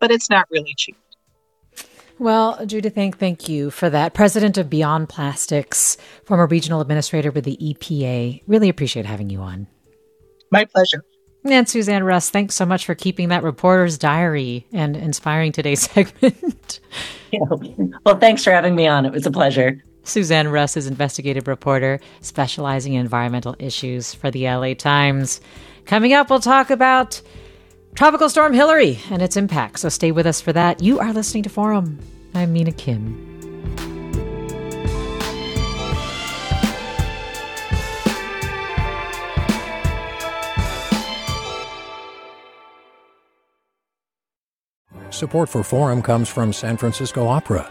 but 0.00 0.10
it's 0.10 0.28
not 0.28 0.48
really 0.50 0.74
cheap. 0.76 0.98
Well, 2.20 2.66
Judith, 2.66 2.94
thank, 2.94 3.16
thank 3.16 3.48
you 3.48 3.70
for 3.70 3.88
that. 3.88 4.12
President 4.12 4.58
of 4.58 4.68
Beyond 4.68 5.08
Plastics, 5.08 5.96
former 6.24 6.46
regional 6.46 6.82
administrator 6.82 7.30
with 7.30 7.44
the 7.44 7.56
EPA. 7.56 8.42
Really 8.46 8.68
appreciate 8.68 9.06
having 9.06 9.30
you 9.30 9.40
on. 9.40 9.66
My 10.52 10.66
pleasure. 10.66 11.02
And 11.46 11.66
Susanne 11.66 12.04
Rust, 12.04 12.30
thanks 12.30 12.54
so 12.54 12.66
much 12.66 12.84
for 12.84 12.94
keeping 12.94 13.30
that 13.30 13.42
reporter's 13.42 13.96
diary 13.96 14.66
and 14.70 14.98
inspiring 14.98 15.52
today's 15.52 15.80
segment. 15.90 16.80
Yeah. 17.32 17.40
Well, 18.04 18.18
thanks 18.18 18.44
for 18.44 18.50
having 18.50 18.74
me 18.74 18.86
on. 18.86 19.06
It 19.06 19.12
was 19.12 19.24
a 19.24 19.30
pleasure. 19.30 19.82
Susanne 20.02 20.48
Rust 20.48 20.76
is 20.76 20.86
investigative 20.86 21.48
reporter 21.48 22.00
specializing 22.20 22.92
in 22.92 23.00
environmental 23.00 23.56
issues 23.58 24.12
for 24.12 24.30
the 24.30 24.44
LA 24.44 24.74
Times. 24.74 25.40
Coming 25.86 26.12
up, 26.12 26.28
we'll 26.28 26.40
talk 26.40 26.68
about 26.68 27.22
Tropical 27.94 28.30
Storm 28.30 28.52
Hilary 28.54 28.98
and 29.10 29.20
its 29.20 29.36
impact. 29.36 29.78
So 29.80 29.88
stay 29.88 30.10
with 30.10 30.26
us 30.26 30.40
for 30.40 30.52
that. 30.52 30.82
You 30.82 30.98
are 31.00 31.12
listening 31.12 31.42
to 31.42 31.50
Forum. 31.50 31.98
I'm 32.34 32.52
Mina 32.52 32.72
Kim. 32.72 33.26
Support 45.10 45.50
for 45.50 45.62
Forum 45.62 46.00
comes 46.00 46.30
from 46.30 46.52
San 46.52 46.78
Francisco 46.78 47.26
Opera. 47.26 47.70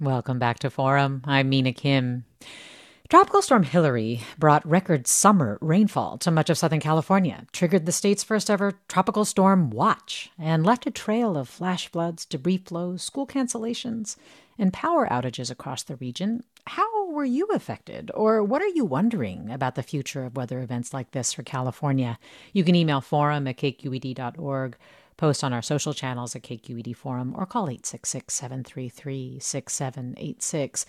Welcome 0.00 0.38
back 0.38 0.60
to 0.60 0.70
Forum. 0.70 1.22
I'm 1.24 1.48
Mina 1.48 1.72
Kim. 1.72 2.24
Tropical 3.08 3.42
Storm 3.42 3.64
Hilary 3.64 4.20
brought 4.38 4.64
record 4.64 5.08
summer 5.08 5.58
rainfall 5.60 6.18
to 6.18 6.30
much 6.30 6.48
of 6.48 6.56
Southern 6.56 6.78
California, 6.78 7.46
triggered 7.50 7.84
the 7.84 7.90
state's 7.90 8.22
first 8.22 8.48
ever 8.48 8.78
tropical 8.86 9.24
storm 9.24 9.70
watch, 9.70 10.30
and 10.38 10.64
left 10.64 10.86
a 10.86 10.92
trail 10.92 11.36
of 11.36 11.48
flash 11.48 11.88
floods, 11.88 12.24
debris 12.24 12.58
flows, 12.58 13.02
school 13.02 13.26
cancellations, 13.26 14.14
and 14.56 14.72
power 14.72 15.08
outages 15.08 15.50
across 15.50 15.82
the 15.82 15.96
region. 15.96 16.44
How 16.68 17.10
were 17.10 17.24
you 17.24 17.46
affected, 17.46 18.12
or 18.14 18.44
what 18.44 18.62
are 18.62 18.68
you 18.68 18.84
wondering 18.84 19.50
about 19.50 19.74
the 19.74 19.82
future 19.82 20.22
of 20.22 20.36
weather 20.36 20.60
events 20.60 20.94
like 20.94 21.10
this 21.10 21.32
for 21.32 21.42
California? 21.42 22.20
You 22.52 22.62
can 22.62 22.76
email 22.76 23.00
forum 23.00 23.48
at 23.48 23.56
kqed.org, 23.56 24.76
post 25.18 25.44
on 25.44 25.52
our 25.52 25.60
social 25.60 25.92
channels 25.92 26.34
at 26.34 26.42
KQED 26.42 26.96
Forum, 26.96 27.34
or 27.36 27.44
call 27.44 27.64
866 27.64 28.32
733 28.32 29.38
6786. 29.38 30.86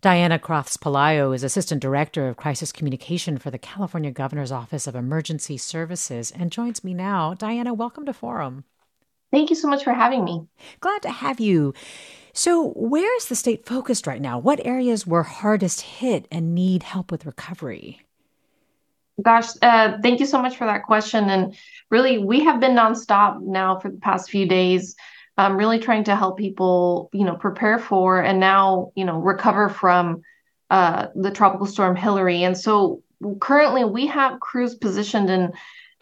Diana 0.00 0.38
Crofts 0.38 0.78
Pelayo 0.78 1.34
is 1.34 1.44
Assistant 1.44 1.82
Director 1.82 2.26
of 2.26 2.36
Crisis 2.36 2.72
Communication 2.72 3.36
for 3.36 3.50
the 3.50 3.58
California 3.58 4.10
Governor's 4.10 4.50
Office 4.50 4.86
of 4.86 4.96
Emergency 4.96 5.56
Services 5.56 6.30
and 6.30 6.50
joins 6.50 6.82
me 6.82 6.94
now. 6.94 7.34
Diana, 7.34 7.74
welcome 7.74 8.06
to 8.06 8.12
Forum. 8.12 8.64
Thank 9.30 9.50
you 9.50 9.56
so 9.56 9.68
much 9.68 9.84
for 9.84 9.92
having 9.92 10.24
me. 10.24 10.46
Glad 10.80 11.02
to 11.02 11.10
have 11.10 11.38
you. 11.38 11.72
So, 12.34 12.70
where 12.70 13.16
is 13.16 13.26
the 13.26 13.36
state 13.36 13.64
focused 13.64 14.06
right 14.06 14.20
now? 14.20 14.38
What 14.38 14.64
areas 14.64 15.06
were 15.06 15.22
hardest 15.22 15.82
hit 15.82 16.26
and 16.30 16.54
need 16.54 16.82
help 16.82 17.10
with 17.10 17.24
recovery? 17.24 18.00
Gosh, 19.20 19.48
uh, 19.60 19.98
thank 20.02 20.20
you 20.20 20.26
so 20.26 20.40
much 20.40 20.56
for 20.56 20.66
that 20.66 20.84
question. 20.84 21.28
And 21.28 21.54
really, 21.90 22.18
we 22.18 22.44
have 22.44 22.60
been 22.60 22.74
nonstop 22.74 23.42
now 23.42 23.78
for 23.78 23.90
the 23.90 23.98
past 23.98 24.30
few 24.30 24.46
days 24.46 24.96
um, 25.38 25.56
really 25.56 25.78
trying 25.78 26.04
to 26.04 26.16
help 26.16 26.38
people, 26.38 27.10
you 27.12 27.24
know, 27.24 27.34
prepare 27.34 27.78
for 27.78 28.20
and 28.20 28.38
now, 28.38 28.92
you 28.94 29.04
know, 29.04 29.18
recover 29.18 29.68
from 29.68 30.22
uh, 30.70 31.08
the 31.14 31.30
tropical 31.30 31.66
storm 31.66 31.96
Hilary. 31.96 32.44
And 32.44 32.56
so 32.56 33.02
currently 33.40 33.84
we 33.84 34.06
have 34.06 34.40
crews 34.40 34.74
positioned 34.74 35.30
in 35.30 35.52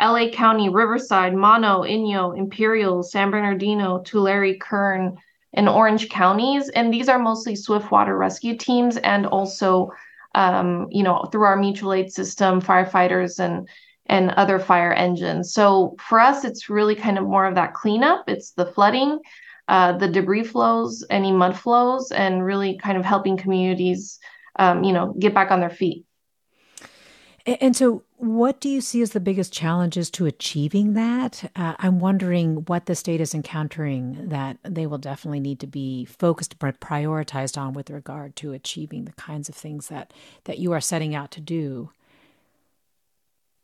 LA 0.00 0.30
County, 0.30 0.68
Riverside, 0.68 1.34
Mono, 1.34 1.82
Inyo, 1.82 2.36
Imperial, 2.36 3.02
San 3.02 3.30
Bernardino, 3.30 4.00
Tulare, 4.02 4.56
Kern, 4.56 5.16
and 5.52 5.68
Orange 5.68 6.08
counties. 6.08 6.68
And 6.70 6.92
these 6.92 7.08
are 7.08 7.18
mostly 7.18 7.54
swiftwater 7.54 8.16
rescue 8.16 8.56
teams 8.56 8.96
and 8.96 9.26
also, 9.26 9.90
um, 10.34 10.86
you 10.90 11.02
know, 11.02 11.28
through 11.32 11.44
our 11.44 11.56
mutual 11.56 11.92
aid 11.92 12.12
system, 12.12 12.60
firefighters 12.60 13.38
and 13.38 13.68
and 14.06 14.30
other 14.32 14.58
fire 14.58 14.92
engines. 14.92 15.52
So 15.52 15.94
for 16.00 16.18
us, 16.18 16.44
it's 16.44 16.68
really 16.68 16.96
kind 16.96 17.16
of 17.16 17.24
more 17.24 17.46
of 17.46 17.54
that 17.54 17.74
cleanup. 17.74 18.24
It's 18.26 18.50
the 18.52 18.66
flooding, 18.66 19.20
uh, 19.68 19.92
the 19.98 20.08
debris 20.08 20.44
flows, 20.44 21.06
any 21.10 21.30
mud 21.30 21.56
flows, 21.56 22.10
and 22.10 22.44
really 22.44 22.76
kind 22.76 22.98
of 22.98 23.04
helping 23.04 23.36
communities, 23.36 24.18
um, 24.58 24.82
you 24.82 24.92
know, 24.92 25.14
get 25.18 25.32
back 25.32 25.52
on 25.52 25.60
their 25.60 25.70
feet. 25.70 26.04
And 27.46 27.76
so, 27.76 28.02
what 28.20 28.60
do 28.60 28.68
you 28.68 28.82
see 28.82 29.00
as 29.00 29.10
the 29.10 29.20
biggest 29.20 29.52
challenges 29.52 30.10
to 30.10 30.26
achieving 30.26 30.92
that? 30.92 31.50
Uh, 31.56 31.74
I'm 31.78 32.00
wondering 32.00 32.56
what 32.66 32.84
the 32.84 32.94
state 32.94 33.20
is 33.20 33.34
encountering 33.34 34.28
that 34.28 34.58
they 34.62 34.86
will 34.86 34.98
definitely 34.98 35.40
need 35.40 35.58
to 35.60 35.66
be 35.66 36.04
focused, 36.04 36.58
prioritized 36.58 37.56
on 37.56 37.72
with 37.72 37.88
regard 37.88 38.36
to 38.36 38.52
achieving 38.52 39.06
the 39.06 39.12
kinds 39.12 39.48
of 39.48 39.54
things 39.54 39.88
that 39.88 40.12
that 40.44 40.58
you 40.58 40.72
are 40.72 40.80
setting 40.80 41.14
out 41.14 41.30
to 41.32 41.40
do. 41.40 41.90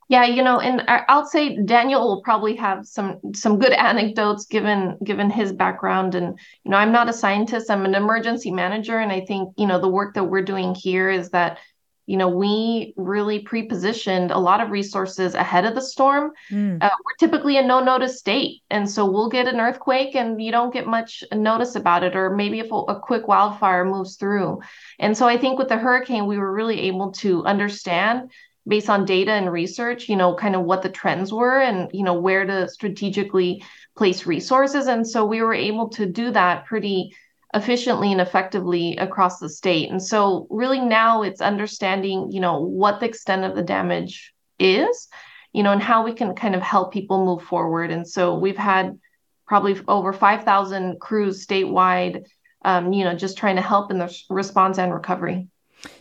Yeah, 0.09 0.25
you 0.25 0.43
know, 0.43 0.61
and 0.61 0.85
I'll 0.87 1.27
say 1.27 1.63
Daniel 1.65 2.07
will 2.07 2.23
probably 2.23 2.57
have 2.57 2.87
some 2.87 3.21
some 3.35 3.59
good 3.59 3.73
anecdotes 3.73 4.47
given 4.47 4.97
given 5.05 5.29
his 5.29 5.53
background. 5.53 6.15
And 6.15 6.39
you 6.65 6.71
know, 6.71 6.77
I'm 6.79 6.93
not 6.93 7.09
a 7.09 7.13
scientist; 7.13 7.71
I'm 7.71 7.85
an 7.85 7.95
emergency 7.95 8.53
manager, 8.53 8.99
and 8.99 9.13
I 9.13 9.21
think 9.21 9.53
you 9.59 9.67
know 9.67 9.81
the 9.81 9.89
work 9.89 10.15
that 10.15 10.25
we're 10.25 10.43
doing 10.43 10.75
here 10.75 11.11
is 11.11 11.31
that 11.31 11.59
you 12.07 12.17
know 12.17 12.29
we 12.29 12.95
really 12.97 13.41
pre-positioned 13.41 14.31
a 14.31 14.39
lot 14.39 14.61
of 14.61 14.71
resources 14.71 15.35
ahead 15.35 15.65
of 15.65 15.75
the 15.75 15.81
storm. 15.81 16.33
Mm. 16.51 16.83
Uh, 16.83 16.91
we're 17.05 17.27
typically 17.29 17.59
a 17.59 17.67
no-notice 17.67 18.19
state, 18.19 18.63
and 18.71 18.89
so 18.89 19.11
we'll 19.11 19.29
get 19.29 19.49
an 19.49 19.61
earthquake, 19.61 20.15
and 20.15 20.41
you 20.41 20.51
don't 20.51 20.73
get 20.73 20.87
much 20.87 21.23
notice 21.33 21.75
about 21.75 22.05
it, 22.05 22.17
or 22.17 22.35
maybe 22.35 22.61
if 22.61 22.71
a 22.71 23.01
quick 23.01 23.29
wildfire 23.29 23.85
moves 23.85 24.17
through. 24.17 24.61
And 24.99 25.17
so 25.17 25.27
I 25.27 25.37
think 25.37 25.59
with 25.59 25.69
the 25.69 25.77
hurricane, 25.77 26.27
we 26.27 26.39
were 26.39 26.53
really 26.53 26.81
able 26.83 27.13
to 27.13 27.45
understand 27.45 28.31
based 28.69 28.91
on 28.91 29.05
data 29.05 29.31
and 29.31 29.53
research, 29.53 30.09
you 30.09 30.17
know, 30.17 30.35
kind 30.35 30.57
of 30.57 30.65
what 30.65 30.83
the 30.83 30.89
trends 30.89 31.33
were 31.33 31.61
and, 31.61 31.89
you 31.93 32.03
know, 32.03 32.15
where 32.15 32.45
to 32.45 32.69
strategically 32.69 33.63
place 33.97 34.27
resources. 34.27 34.89
And 34.89 35.07
so 35.07 35.25
we 35.25 35.41
were 35.41 35.55
able 35.55 35.89
to 35.91 36.07
do 36.07 36.31
that 36.33 36.67
pretty 36.67 37.15
efficiently 37.57 38.13
and 38.13 38.21
effectively 38.21 38.97
across 38.99 39.39
the 39.39 39.49
state. 39.49 39.91
And 39.91 40.03
so 40.03 40.47
really 40.51 40.79
now 40.79 41.23
it's 41.23 41.41
understanding, 41.41 42.31
you 42.31 42.41
know, 42.41 42.61
what 42.61 43.01
the 43.01 43.07
extent 43.07 43.45
of 43.45 43.57
the 43.57 43.63
damage 43.63 44.35
is, 44.59 45.09
you 45.53 45.63
know, 45.63 45.73
and 45.73 45.83
how 45.83 46.05
we 46.05 46.13
can 46.13 46.35
kind 46.35 46.55
of 46.55 46.61
help 46.61 46.93
people 46.93 47.25
move 47.25 47.43
forward. 47.43 47.91
And 47.91 48.07
so 48.07 48.39
we've 48.39 48.59
had 48.59 48.99
probably 49.47 49.81
over 49.89 50.13
5,000 50.13 51.01
crews 51.01 51.47
statewide, 51.47 52.27
um, 52.63 52.93
you 52.93 53.05
know, 53.05 53.15
just 53.15 53.39
trying 53.39 53.57
to 53.57 53.63
help 53.63 53.91
in 53.91 53.99
the 53.99 54.15
response 54.29 54.79
and 54.79 54.93
recovery. 54.93 55.49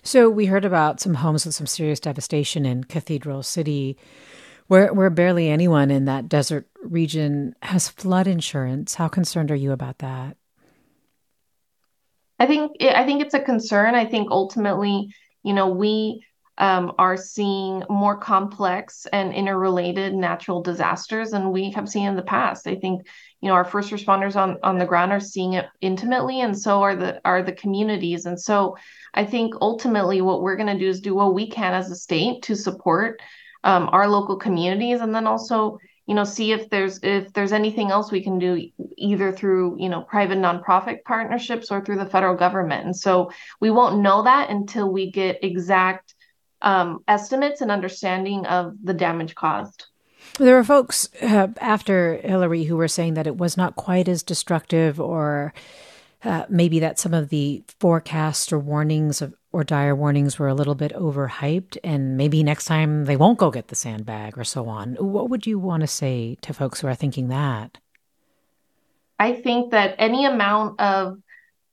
So 0.04 0.30
we 0.30 0.48
heard 0.48 0.66
about 0.66 1.00
some 1.00 1.14
homes 1.16 1.46
with 1.46 1.56
some 1.56 1.68
serious 1.68 2.02
devastation 2.02 2.66
in 2.66 2.84
Cathedral 2.84 3.44
City, 3.44 3.98
where 4.68 4.92
where 4.94 5.10
barely 5.10 5.50
anyone 5.50 5.92
in 5.92 6.06
that 6.06 6.28
desert 6.28 6.68
region 6.82 7.56
has 7.62 7.90
flood 7.90 8.26
insurance. 8.26 8.96
How 8.96 9.08
concerned 9.08 9.52
are 9.52 9.56
you 9.56 9.72
about 9.72 10.00
that? 10.00 10.38
I 12.40 12.46
think 12.48 12.72
I 12.82 13.06
think 13.06 13.22
it's 13.22 13.34
a 13.34 13.40
concern. 13.40 13.96
I 13.96 14.06
think 14.06 14.30
ultimately, 14.32 15.14
you 15.44 15.54
know, 15.54 15.70
we 15.70 16.22
um, 16.58 16.94
are 16.98 17.18
seeing 17.18 17.84
more 17.90 18.18
complex 18.18 19.06
and 19.12 19.34
interrelated 19.34 20.14
natural 20.14 20.62
disasters 20.62 21.32
than 21.32 21.52
we 21.52 21.72
have 21.72 21.90
seen 21.90 22.08
in 22.08 22.16
the 22.16 22.22
past. 22.22 22.68
I 22.68 22.76
think 22.76 23.08
you 23.42 23.50
know 23.50 23.56
our 23.56 23.66
first 23.66 23.92
responders 23.92 24.36
on 24.36 24.58
on 24.64 24.78
the 24.78 24.86
ground 24.86 25.12
are 25.12 25.20
seeing 25.20 25.54
it 25.54 25.68
intimately, 25.82 26.42
and 26.42 26.58
so 26.58 26.82
are 26.82 26.96
the 26.96 27.22
are 27.26 27.44
the 27.44 27.54
communities. 27.54 28.26
And 28.26 28.40
so 28.40 28.78
I 29.14 29.26
think 29.26 29.56
ultimately 29.62 30.22
what 30.22 30.42
we're 30.42 30.56
going 30.56 30.74
to 30.74 30.80
do 30.80 30.90
is 30.90 31.02
do 31.02 31.16
what 31.16 31.34
we 31.34 31.50
can 31.50 31.74
as 31.74 31.92
a 31.92 31.96
state 31.96 32.44
to 32.44 32.56
support 32.56 33.22
um, 33.64 33.90
our 33.92 34.08
local 34.08 34.38
communities, 34.38 35.02
and 35.02 35.14
then 35.14 35.28
also 35.28 35.78
you 36.06 36.16
know 36.16 36.24
see 36.24 36.52
if 36.52 36.70
there's 36.70 37.00
if 37.04 37.34
there's 37.34 37.52
anything 37.52 37.92
else 37.92 38.12
we 38.12 38.24
can 38.24 38.40
do 38.40 38.70
either 38.98 39.32
through 39.32 39.76
you 39.80 39.90
know 39.90 40.02
private 40.02 40.38
nonprofit 40.38 41.04
partnerships 41.04 41.72
or 41.72 41.84
through 41.84 41.98
the 41.98 42.06
federal 42.06 42.36
government 42.36 42.86
and 42.86 42.96
so 42.96 43.32
we 43.60 43.72
won't 43.72 44.00
know 44.00 44.24
that 44.24 44.50
until 44.50 44.92
we 44.92 45.12
get 45.12 45.44
exact 45.44 46.16
um, 46.62 47.04
estimates 47.08 47.62
and 47.62 47.72
understanding 47.72 48.46
of 48.46 48.76
the 48.84 48.94
damage 48.94 49.36
caused. 49.36 49.86
There 50.40 50.56
were 50.56 50.64
folks 50.64 51.08
uh, 51.22 51.50
after 51.62 52.16
Hilary 52.18 52.64
who 52.64 52.76
were 52.76 52.88
saying 52.88 53.14
that 53.14 53.28
it 53.28 53.38
was 53.38 53.56
not 53.56 53.76
quite 53.76 54.08
as 54.08 54.24
destructive, 54.24 55.00
or 55.00 55.54
uh, 56.24 56.46
maybe 56.50 56.80
that 56.80 57.00
some 57.00 57.14
of 57.14 57.30
the 57.30 57.64
forecasts 57.80 58.52
or 58.52 58.60
warnings 58.60 59.22
of, 59.22 59.34
or 59.56 59.64
dire 59.64 59.96
warnings 59.96 60.38
were 60.38 60.50
a 60.50 60.54
little 60.54 60.76
bit 60.76 60.92
overhyped, 60.92 61.78
and 61.82 62.18
maybe 62.18 62.44
next 62.44 62.66
time 62.66 63.06
they 63.06 63.16
won't 63.16 63.40
go 63.40 63.50
get 63.50 63.70
the 63.70 63.76
sandbag 63.76 64.38
or 64.38 64.44
so 64.44 64.68
on. 64.68 64.96
What 64.96 65.30
would 65.30 65.48
you 65.48 65.58
want 65.58 65.80
to 65.80 65.88
say 65.88 66.38
to 66.42 66.54
folks 66.54 66.82
who 66.82 66.88
are 66.88 66.94
thinking 66.94 67.30
that? 67.30 67.78
I 69.18 69.32
think 69.32 69.72
that 69.72 69.96
any 69.98 70.26
amount 70.26 70.82
of 70.82 71.20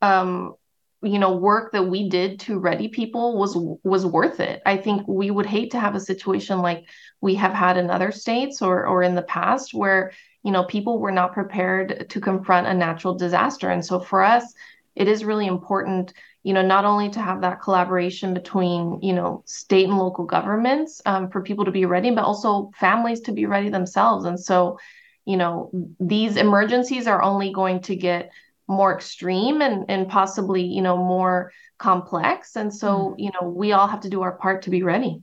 um, 0.01 0.55
you 1.03 1.19
know 1.19 1.35
work 1.37 1.73
that 1.73 1.83
we 1.83 2.09
did 2.09 2.39
to 2.39 2.61
ready 2.61 2.87
people 2.87 3.37
was 3.37 3.57
was 3.83 4.07
worth 4.07 4.39
it 4.39 4.63
i 4.65 4.77
think 4.77 5.03
we 5.09 5.33
would 5.33 5.47
hate 5.47 5.73
to 5.73 5.81
have 5.81 5.97
a 5.97 6.01
situation 6.01 6.61
like 6.61 6.85
we 7.21 7.35
have 7.35 7.53
had 7.53 7.77
in 7.77 7.91
other 7.91 8.13
states 8.13 8.63
or 8.63 8.87
or 8.87 9.03
in 9.03 9.17
the 9.17 9.23
past 9.23 9.75
where 9.75 10.13
you 10.45 10.53
know 10.53 10.63
people 10.63 11.01
were 11.01 11.11
not 11.11 11.33
prepared 11.33 12.09
to 12.09 12.21
confront 12.21 12.69
a 12.69 12.75
natural 12.75 13.17
disaster 13.17 13.69
and 13.69 13.85
so 13.85 13.99
for 13.99 14.23
us 14.23 14.55
it 14.95 15.09
is 15.09 15.25
really 15.25 15.49
important 15.49 16.13
you 16.43 16.53
know 16.53 16.63
not 16.63 16.85
only 16.85 17.09
to 17.11 17.21
have 17.21 17.41
that 17.41 17.61
collaboration 17.61 18.35
between 18.35 19.01
you 19.03 19.13
know 19.13 19.43
state 19.47 19.89
and 19.89 19.99
local 19.99 20.25
governments 20.25 21.01
um, 21.07 21.31
for 21.31 21.43
people 21.43 21.65
to 21.65 21.71
be 21.71 21.85
ready 21.85 22.11
but 22.11 22.25
also 22.25 22.71
families 22.79 23.21
to 23.21 23.33
be 23.33 23.47
ready 23.47 23.69
themselves 23.69 24.25
and 24.25 24.39
so 24.39 24.79
you 25.25 25.37
know, 25.37 25.71
these 26.01 26.37
emergencies 26.37 27.07
are 27.07 27.23
only 27.23 27.53
going 27.53 27.81
to 27.83 27.97
get 27.97 28.31
more 28.69 28.95
extreme 28.95 29.61
and 29.61 29.85
and 29.89 30.09
possibly 30.09 30.63
you 30.63 30.81
know 30.81 30.97
more 30.97 31.53
complex 31.79 32.55
and 32.57 32.73
so 32.73 33.11
mm. 33.11 33.15
you 33.19 33.31
know 33.35 33.49
we 33.49 33.73
all 33.73 33.89
have 33.89 34.01
to 34.01 34.09
do 34.09 34.23
our 34.23 34.33
part 34.33 34.63
to 34.63 34.71
be 34.71 34.83
ready 34.85 35.21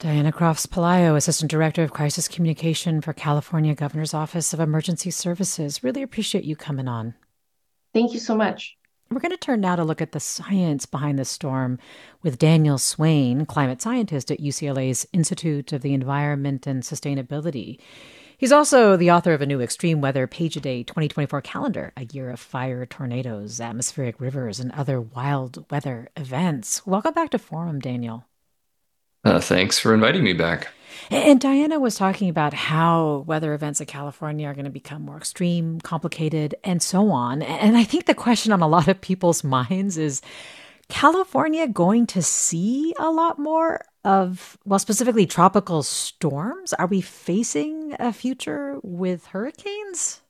Diana 0.00 0.32
Crofts 0.32 0.66
Pelayo, 0.66 1.16
Assistant 1.16 1.50
Director 1.50 1.84
of 1.84 1.92
Crisis 1.92 2.26
Communication 2.26 3.00
for 3.00 3.12
California 3.12 3.74
Governor's 3.76 4.12
Office 4.12 4.52
of 4.52 4.58
Emergency 4.58 5.10
Services. 5.12 5.84
Really 5.84 6.02
appreciate 6.02 6.42
you 6.42 6.56
coming 6.56 6.88
on. 6.88 7.14
Thank 7.94 8.12
you 8.12 8.18
so 8.18 8.34
much. 8.34 8.76
We're 9.10 9.20
going 9.20 9.30
to 9.30 9.36
turn 9.36 9.60
now 9.60 9.76
to 9.76 9.84
look 9.84 10.00
at 10.00 10.12
the 10.12 10.20
science 10.20 10.86
behind 10.86 11.18
the 11.18 11.24
storm 11.24 11.78
with 12.22 12.38
Daniel 12.38 12.78
Swain, 12.78 13.46
climate 13.46 13.80
scientist 13.80 14.30
at 14.30 14.40
UCLA's 14.40 15.06
Institute 15.12 15.72
of 15.72 15.82
the 15.82 15.94
Environment 15.94 16.66
and 16.66 16.82
Sustainability. 16.82 17.78
He's 18.36 18.50
also 18.50 18.96
the 18.96 19.12
author 19.12 19.32
of 19.32 19.40
a 19.40 19.46
new 19.46 19.60
extreme 19.60 20.00
weather 20.00 20.26
page 20.26 20.56
a 20.56 20.60
day 20.60 20.82
2024 20.82 21.40
calendar, 21.42 21.92
a 21.96 22.06
year 22.06 22.30
of 22.30 22.40
fire, 22.40 22.84
tornadoes, 22.86 23.60
atmospheric 23.60 24.20
rivers, 24.20 24.58
and 24.58 24.72
other 24.72 25.00
wild 25.00 25.70
weather 25.70 26.08
events. 26.16 26.84
Welcome 26.84 27.14
back 27.14 27.30
to 27.30 27.38
Forum, 27.38 27.78
Daniel. 27.78 28.24
Uh, 29.24 29.40
thanks 29.40 29.78
for 29.78 29.94
inviting 29.94 30.22
me 30.22 30.32
back. 30.32 30.68
And 31.10 31.40
Diana 31.40 31.78
was 31.78 31.96
talking 31.96 32.28
about 32.28 32.54
how 32.54 33.24
weather 33.26 33.52
events 33.54 33.80
in 33.80 33.86
California 33.86 34.48
are 34.48 34.54
going 34.54 34.64
to 34.64 34.70
become 34.70 35.02
more 35.02 35.18
extreme, 35.18 35.80
complicated, 35.80 36.54
and 36.64 36.82
so 36.82 37.10
on. 37.10 37.42
And 37.42 37.76
I 37.76 37.84
think 37.84 38.06
the 38.06 38.14
question 38.14 38.52
on 38.52 38.62
a 38.62 38.68
lot 38.68 38.88
of 38.88 39.00
people's 39.00 39.44
minds 39.44 39.98
is 39.98 40.22
California 40.88 41.66
going 41.66 42.06
to 42.08 42.22
see 42.22 42.94
a 42.98 43.10
lot 43.10 43.38
more 43.38 43.84
of, 44.04 44.58
well, 44.64 44.78
specifically 44.78 45.26
tropical 45.26 45.82
storms? 45.82 46.72
Are 46.74 46.86
we 46.86 47.00
facing 47.00 47.96
a 47.98 48.12
future 48.12 48.78
with 48.82 49.26
hurricanes? 49.26 50.20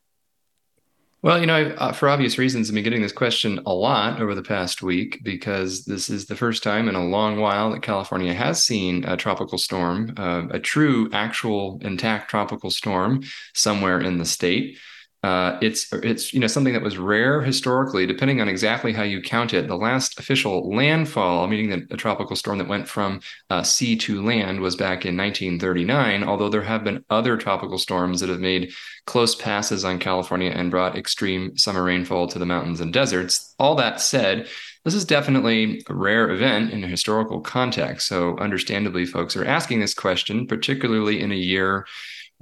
Well, 1.25 1.41
you 1.41 1.47
know, 1.47 1.75
uh, 1.79 1.93
for 1.93 2.11
obvious 2.11 2.37
reasons, 2.37 2.69
I've 2.69 2.75
been 2.75 2.85
getting 2.85 3.01
this 3.01 3.11
question 3.11 3.59
a 3.65 3.73
lot 3.73 4.21
over 4.21 4.35
the 4.35 4.43
past 4.43 4.83
week 4.83 5.21
because 5.25 5.87
this 5.87 6.11
is 6.11 6.27
the 6.27 6.37
first 6.37 6.63
time 6.63 6.87
in 6.87 6.97
a 6.97 7.03
long 7.03 7.41
while 7.41 7.71
that 7.71 7.81
California 7.81 8.35
has 8.35 8.63
seen 8.63 9.05
a 9.07 9.17
tropical 9.17 9.57
storm, 9.57 10.13
uh, 10.19 10.43
a 10.51 10.59
true, 10.59 11.09
actual, 11.15 11.79
intact 11.81 12.29
tropical 12.29 12.69
storm 12.69 13.23
somewhere 13.55 14.03
in 14.03 14.19
the 14.19 14.27
state. 14.27 14.77
Uh, 15.25 15.59
it's 15.63 15.91
it's 15.95 16.35
you 16.35 16.39
know 16.39 16.47
something 16.47 16.75
that 16.75 16.83
was 16.83 16.99
rare 16.99 17.41
historically, 17.41 18.05
depending 18.05 18.43
on 18.43 18.49
exactly 18.49 18.93
how 18.93 19.03
you 19.03 19.23
count 19.23 19.55
it. 19.55 19.67
The 19.67 19.75
last 19.75 20.19
official 20.19 20.71
landfall, 20.71 21.47
meaning 21.47 21.71
that 21.71 21.91
a 21.91 21.97
tropical 21.97 22.37
storm 22.37 22.59
that 22.59 22.69
went 22.69 22.87
from 22.87 23.21
uh, 23.49 23.63
sea 23.63 23.97
to 23.97 24.23
land, 24.23 24.61
was 24.61 24.77
back 24.77 25.07
in 25.07 25.17
1939. 25.17 26.25
Although 26.25 26.51
there 26.51 26.61
have 26.61 26.85
been 26.85 27.07
other 27.09 27.39
tropical 27.39 27.79
storms 27.79 28.21
that 28.21 28.29
have 28.29 28.41
made 28.41 28.75
close 29.07 29.35
passes 29.35 29.83
on 29.83 29.99
California 29.99 30.51
and 30.51 30.71
brought 30.71 30.99
extreme 30.99 31.57
summer 31.57 31.83
rainfall 31.83 32.27
to 32.27 32.39
the 32.39 32.45
mountains 32.45 32.83
and 32.83 32.93
deserts. 32.93 33.55
All 33.59 33.77
that 33.77 34.03
said, 34.03 34.47
this 34.85 34.95
is 34.95 35.07
definitely 35.07 35.83
a 35.89 35.95
rare 35.95 36.29
event 36.33 36.71
in 36.71 36.85
a 36.85 36.89
historical 36.89 37.41
context. 37.41 38.09
So, 38.09 38.37
understandably, 38.37 39.07
folks 39.07 39.37
are 39.37 39.45
asking 39.47 39.81
this 39.81 39.95
question, 39.95 40.47
particularly 40.47 41.23
in 41.23 41.33
a 41.33 41.37
year 41.37 41.87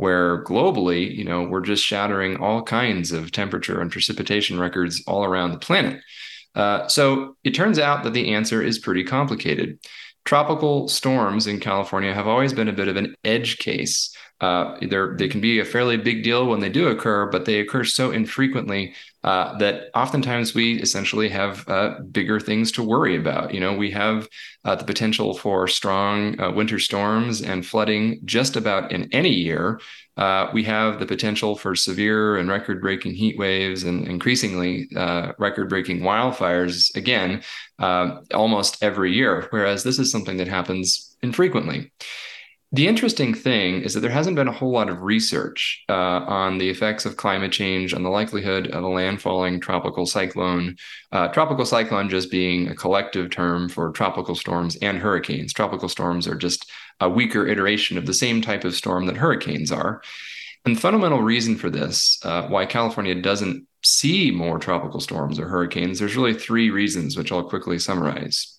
where 0.03 0.43
globally, 0.43 1.17
you 1.17 1.23
know, 1.23 1.45
we're 1.45 1.61
just 1.61 1.85
shattering 1.85 2.37
all 2.39 2.61
kinds 2.61 3.13
of 3.13 3.31
temperature 3.31 3.81
and 3.81 3.93
precipitation 3.93 4.59
records 4.59 5.01
all 5.07 5.23
around 5.23 5.53
the 5.53 5.59
planet. 5.59 6.03
Uh, 6.57 6.89
so 6.89 7.37
it 7.45 7.55
turns 7.55 7.79
out 7.79 8.03
that 8.03 8.13
the 8.13 8.35
answer 8.35 8.61
is 8.61 8.81
pretty 8.81 9.05
complicated. 9.05 9.79
Tropical 10.25 10.89
storms 10.89 11.47
in 11.47 11.61
California 11.61 12.13
have 12.13 12.27
always 12.27 12.53
been 12.53 12.67
a 12.67 12.73
bit 12.73 12.89
of 12.89 12.97
an 12.97 13.15
edge 13.23 13.59
case. 13.59 14.13
Uh, 14.43 14.77
they 14.81 15.29
can 15.29 15.41
be 15.41 15.61
a 15.61 15.65
fairly 15.65 15.97
big 15.97 16.25
deal 16.25 16.47
when 16.47 16.59
they 16.59 16.69
do 16.69 16.89
occur, 16.89 17.27
but 17.27 17.45
they 17.45 17.61
occur 17.61 17.85
so 17.85 18.11
infrequently 18.11 18.93
uh, 19.23 19.57
that 19.59 19.89
oftentimes 19.95 20.53
we 20.53 20.81
essentially 20.81 21.29
have 21.29 21.67
uh, 21.69 22.01
bigger 22.11 22.41
things 22.41 22.73
to 22.73 22.83
worry 22.83 23.17
about. 23.17 23.55
You 23.55 23.61
know, 23.61 23.73
we 23.73 23.93
have 23.93 24.29
uh, 24.65 24.75
the 24.75 24.85
potential 24.85 25.33
for 25.39 25.69
strong 25.69 26.41
uh, 26.41 26.51
winter 26.51 26.81
storms 26.81 27.41
and 27.41 27.65
flooding 27.65 28.19
just 28.25 28.57
about 28.57 28.91
in 28.91 29.09
any 29.13 29.33
year. 29.33 29.81
Uh, 30.17 30.49
we 30.53 30.65
have 30.65 30.99
the 30.99 31.07
potential 31.07 31.55
for 31.55 31.77
severe 31.77 32.37
and 32.37 32.49
record 32.49 32.81
breaking 32.81 33.15
heat 33.15 33.39
waves 33.39 33.85
and 33.85 34.09
increasingly 34.09 34.89
record 35.39 35.69
breaking 35.69 36.01
wildfires, 36.01 36.95
again, 36.97 37.43
almost 38.35 38.83
every 38.83 39.13
year. 39.15 39.47
Whereas 39.51 39.85
this 39.85 40.01
is 40.01 40.11
something 40.11 40.37
that 40.39 40.49
happens 40.49 41.17
infrequently. 41.23 41.93
The 42.75 42.89
interesting 42.89 43.35
thing 43.35 43.83
is 43.83 43.93
that 43.93 44.01
there 44.01 44.11
hasn't 44.11 44.35
been 44.35 44.49
a 44.49 44.53
whole 44.53 44.73
lot 44.73 44.89
of 44.89 45.03
research 45.03 45.85
uh, 45.91 45.93
on 45.93 46.57
the 46.57 46.71
effects 46.71 47.05
of 47.05 47.19
climate 47.19 47.53
change, 47.53 47.93
on 47.93 48.03
the 48.03 48.09
likelihood 48.09 48.69
of 48.69 48.83
a 48.83 48.87
landfalling 48.87 49.61
tropical 49.61 50.07
cyclone. 50.07 50.77
Uh, 51.13 51.29
tropical 51.29 51.67
cyclone 51.67 52.09
just 52.09 52.31
being 52.31 52.69
a 52.69 52.75
collective 52.75 53.31
term 53.31 53.69
for 53.69 53.93
tropical 53.93 54.35
storms 54.35 54.77
and 54.77 54.97
hurricanes. 54.97 55.53
Tropical 55.53 55.91
storms 55.91 56.27
are 56.27 56.35
just 56.35 56.71
a 57.01 57.11
weaker 57.11 57.47
iteration 57.47 57.99
of 57.99 58.07
the 58.07 58.15
same 58.15 58.41
type 58.41 58.65
of 58.65 58.75
storm 58.75 59.05
that 59.05 59.19
hurricanes 59.19 59.71
are. 59.71 60.01
And 60.65 60.75
the 60.75 60.81
fundamental 60.81 61.21
reason 61.21 61.57
for 61.57 61.69
this, 61.69 62.19
uh, 62.25 62.49
why 62.49 62.65
California 62.65 63.21
doesn't 63.21 63.67
see 63.85 64.31
more 64.31 64.59
tropical 64.59 65.01
storms 65.01 65.39
or 65.39 65.47
hurricanes, 65.47 65.99
there's 65.99 66.17
really 66.17 66.33
three 66.33 66.71
reasons, 66.71 67.19
which 67.19 67.33
I'll 67.33 67.43
quickly 67.43 67.79
summarize. 67.79 68.57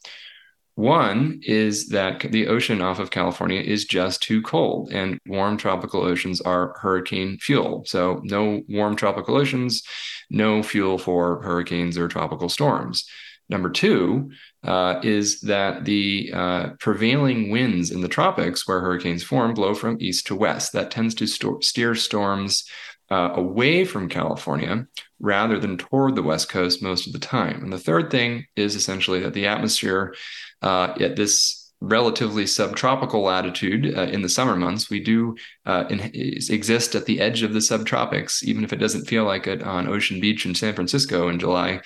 One 0.76 1.39
is 1.43 1.89
that 1.89 2.19
the 2.32 2.47
ocean 2.47 2.82
off 2.82 2.97
of 2.97 3.11
California 3.11 3.61
is 3.61 3.86
just 3.86 4.24
too 4.24 4.41
cold, 4.41 4.91
and 4.91 5.19
warm 5.28 5.57
tropical 5.57 6.01
oceans 6.01 6.41
are 6.41 6.76
hurricane 6.80 7.38
fuel. 7.38 7.84
So, 7.86 8.21
no 8.24 8.61
warm 8.67 8.95
tropical 8.95 9.36
oceans, 9.36 9.84
no 10.32 10.63
fuel 10.63 10.97
for 10.97 11.43
hurricanes 11.43 11.97
or 11.97 12.07
tropical 12.07 12.49
storms. 12.49 13.05
Number 13.49 13.69
two 13.69 14.32
uh, 14.63 14.99
is 15.03 15.41
that 15.41 15.86
the 15.86 16.32
uh, 16.34 16.69
prevailing 16.80 17.51
winds 17.51 17.91
in 17.91 18.01
the 18.01 18.07
tropics 18.07 18.67
where 18.67 18.80
hurricanes 18.80 19.24
form 19.24 19.53
blow 19.53 19.76
from 19.76 19.97
east 19.99 20.26
to 20.28 20.36
west. 20.36 20.74
That 20.74 20.89
tends 20.89 21.13
to 21.15 21.28
steer 21.61 21.93
storms 21.93 22.63
uh, 23.09 23.31
away 23.35 23.85
from 23.85 24.09
California 24.09 24.87
rather 25.19 25.59
than 25.59 25.77
toward 25.77 26.15
the 26.15 26.23
West 26.23 26.49
Coast 26.49 26.81
most 26.81 27.07
of 27.07 27.13
the 27.13 27.19
time. 27.19 27.63
And 27.63 27.71
the 27.71 27.79
third 27.79 28.09
thing 28.09 28.45
is 28.55 28.75
essentially 28.75 29.19
that 29.21 29.33
the 29.33 29.47
atmosphere 29.47 30.15
uh, 30.61 30.93
at 30.99 31.15
this 31.15 31.63
relatively 31.83 32.47
subtropical 32.47 33.23
latitude 33.23 33.97
uh, 33.97 34.03
in 34.03 34.21
the 34.21 34.29
summer 34.29 34.55
months, 34.55 34.89
we 34.89 35.01
do 35.01 35.35
uh, 35.65 35.83
in, 35.89 35.99
exist 36.13 36.95
at 36.95 37.05
the 37.05 37.19
edge 37.19 37.43
of 37.43 37.53
the 37.53 37.59
subtropics, 37.59 38.41
even 38.41 38.63
if 38.63 38.71
it 38.71 38.77
doesn't 38.77 39.05
feel 39.05 39.25
like 39.25 39.47
it 39.47 39.61
on 39.61 39.89
Ocean 39.89 40.21
Beach 40.21 40.45
in 40.45 40.55
San 40.55 40.73
Francisco 40.73 41.27
in 41.27 41.39
July. 41.39 41.81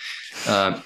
Uh, 0.45 0.79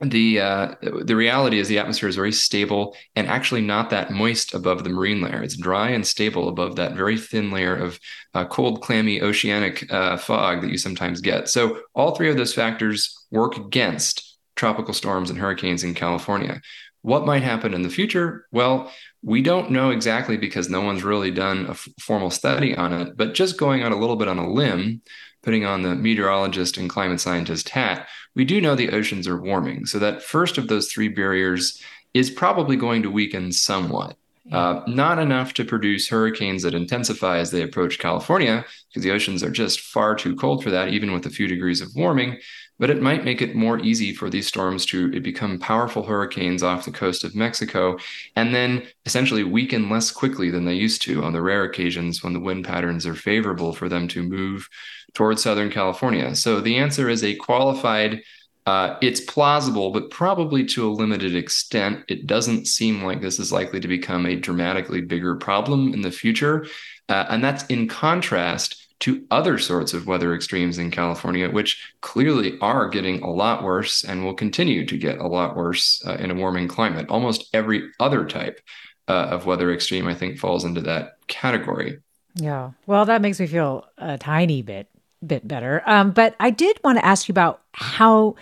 the 0.00 0.40
uh, 0.40 0.74
the 0.82 1.16
reality 1.16 1.58
is 1.58 1.68
the 1.68 1.78
atmosphere 1.78 2.08
is 2.08 2.16
very 2.16 2.32
stable 2.32 2.94
and 3.14 3.26
actually 3.26 3.62
not 3.62 3.90
that 3.90 4.10
moist 4.10 4.52
above 4.52 4.84
the 4.84 4.90
marine 4.90 5.22
layer. 5.22 5.42
It's 5.42 5.56
dry 5.56 5.88
and 5.90 6.06
stable 6.06 6.48
above 6.48 6.76
that 6.76 6.92
very 6.92 7.18
thin 7.18 7.50
layer 7.50 7.74
of 7.74 7.98
uh, 8.34 8.44
cold, 8.44 8.82
clammy 8.82 9.22
oceanic 9.22 9.90
uh, 9.90 10.18
fog 10.18 10.60
that 10.60 10.70
you 10.70 10.76
sometimes 10.76 11.20
get. 11.22 11.48
So 11.48 11.80
all 11.94 12.14
three 12.14 12.28
of 12.28 12.36
those 12.36 12.52
factors 12.52 13.26
work 13.30 13.56
against 13.56 14.36
tropical 14.54 14.92
storms 14.92 15.30
and 15.30 15.38
hurricanes 15.38 15.82
in 15.82 15.94
California. 15.94 16.60
What 17.00 17.24
might 17.24 17.42
happen 17.42 17.72
in 17.72 17.82
the 17.82 17.88
future? 17.88 18.46
Well, 18.50 18.92
we 19.22 19.40
don't 19.40 19.70
know 19.70 19.90
exactly 19.90 20.36
because 20.36 20.68
no 20.68 20.80
one's 20.80 21.04
really 21.04 21.30
done 21.30 21.66
a 21.66 21.70
f- 21.70 21.88
formal 22.00 22.30
study 22.30 22.76
on 22.76 22.92
it. 22.92 23.16
But 23.16 23.34
just 23.34 23.58
going 23.58 23.82
on 23.82 23.92
a 23.92 23.98
little 23.98 24.16
bit 24.16 24.28
on 24.28 24.38
a 24.38 24.50
limb, 24.50 25.02
putting 25.46 25.64
on 25.64 25.82
the 25.82 25.94
meteorologist 25.94 26.76
and 26.76 26.90
climate 26.90 27.20
scientist 27.20 27.68
hat, 27.68 28.08
we 28.34 28.44
do 28.44 28.60
know 28.60 28.74
the 28.74 28.90
oceans 28.90 29.28
are 29.28 29.40
warming. 29.40 29.86
So 29.86 30.00
that 30.00 30.20
first 30.20 30.58
of 30.58 30.66
those 30.66 30.90
three 30.90 31.06
barriers 31.06 31.80
is 32.14 32.30
probably 32.30 32.74
going 32.74 33.02
to 33.04 33.10
weaken 33.12 33.52
somewhat. 33.52 34.16
Uh, 34.50 34.82
not 34.86 35.20
enough 35.20 35.54
to 35.54 35.64
produce 35.64 36.08
hurricanes 36.08 36.62
that 36.64 36.74
intensify 36.74 37.38
as 37.38 37.52
they 37.52 37.62
approach 37.62 38.00
California, 38.00 38.64
because 38.88 39.04
the 39.04 39.12
oceans 39.12 39.42
are 39.44 39.50
just 39.50 39.80
far 39.80 40.16
too 40.16 40.34
cold 40.34 40.64
for 40.64 40.70
that, 40.70 40.88
even 40.88 41.12
with 41.12 41.26
a 41.26 41.30
few 41.30 41.46
degrees 41.46 41.80
of 41.80 41.94
warming 41.94 42.38
but 42.78 42.90
it 42.90 43.00
might 43.00 43.24
make 43.24 43.40
it 43.40 43.54
more 43.54 43.78
easy 43.78 44.12
for 44.12 44.28
these 44.28 44.46
storms 44.46 44.84
to 44.86 45.20
become 45.20 45.58
powerful 45.58 46.02
hurricanes 46.02 46.62
off 46.62 46.84
the 46.84 46.90
coast 46.90 47.24
of 47.24 47.34
Mexico 47.34 47.98
and 48.34 48.54
then 48.54 48.82
essentially 49.06 49.44
weaken 49.44 49.88
less 49.88 50.10
quickly 50.10 50.50
than 50.50 50.64
they 50.64 50.74
used 50.74 51.02
to 51.02 51.22
on 51.22 51.32
the 51.32 51.42
rare 51.42 51.64
occasions 51.64 52.22
when 52.22 52.32
the 52.32 52.40
wind 52.40 52.64
patterns 52.64 53.06
are 53.06 53.14
favorable 53.14 53.72
for 53.72 53.88
them 53.88 54.06
to 54.08 54.22
move 54.22 54.68
towards 55.14 55.42
Southern 55.42 55.70
California. 55.70 56.34
So 56.34 56.60
the 56.60 56.76
answer 56.76 57.08
is 57.08 57.24
a 57.24 57.34
qualified. 57.34 58.22
Uh, 58.66 58.98
it's 59.00 59.20
plausible, 59.20 59.92
but 59.92 60.10
probably 60.10 60.64
to 60.64 60.88
a 60.88 60.92
limited 60.92 61.36
extent. 61.36 62.04
It 62.08 62.26
doesn't 62.26 62.66
seem 62.66 63.02
like 63.02 63.20
this 63.20 63.38
is 63.38 63.52
likely 63.52 63.78
to 63.78 63.88
become 63.88 64.26
a 64.26 64.36
dramatically 64.36 65.00
bigger 65.00 65.36
problem 65.36 65.94
in 65.94 66.02
the 66.02 66.10
future. 66.10 66.66
Uh, 67.08 67.24
and 67.30 67.42
that's 67.42 67.64
in 67.66 67.86
contrast 67.86 68.85
to 69.00 69.26
other 69.30 69.58
sorts 69.58 69.92
of 69.92 70.06
weather 70.06 70.34
extremes 70.34 70.78
in 70.78 70.90
California, 70.90 71.50
which 71.50 71.92
clearly 72.00 72.58
are 72.60 72.88
getting 72.88 73.22
a 73.22 73.30
lot 73.30 73.62
worse 73.62 74.02
and 74.04 74.24
will 74.24 74.34
continue 74.34 74.86
to 74.86 74.96
get 74.96 75.18
a 75.18 75.26
lot 75.26 75.56
worse 75.56 76.02
uh, 76.06 76.14
in 76.14 76.30
a 76.30 76.34
warming 76.34 76.68
climate. 76.68 77.06
Almost 77.08 77.48
every 77.52 77.90
other 78.00 78.24
type 78.24 78.60
uh, 79.08 79.28
of 79.30 79.46
weather 79.46 79.72
extreme, 79.72 80.06
I 80.06 80.14
think, 80.14 80.38
falls 80.38 80.64
into 80.64 80.80
that 80.82 81.18
category. 81.26 81.98
Yeah. 82.34 82.72
Well, 82.86 83.04
that 83.04 83.22
makes 83.22 83.40
me 83.40 83.46
feel 83.46 83.86
a 83.98 84.18
tiny 84.18 84.62
bit 84.62 84.88
bit 85.26 85.48
better. 85.48 85.82
Um, 85.86 86.12
but 86.12 86.36
I 86.38 86.50
did 86.50 86.78
want 86.84 86.98
to 86.98 87.04
ask 87.04 87.28
you 87.28 87.32
about 87.32 87.62
how 87.72 88.36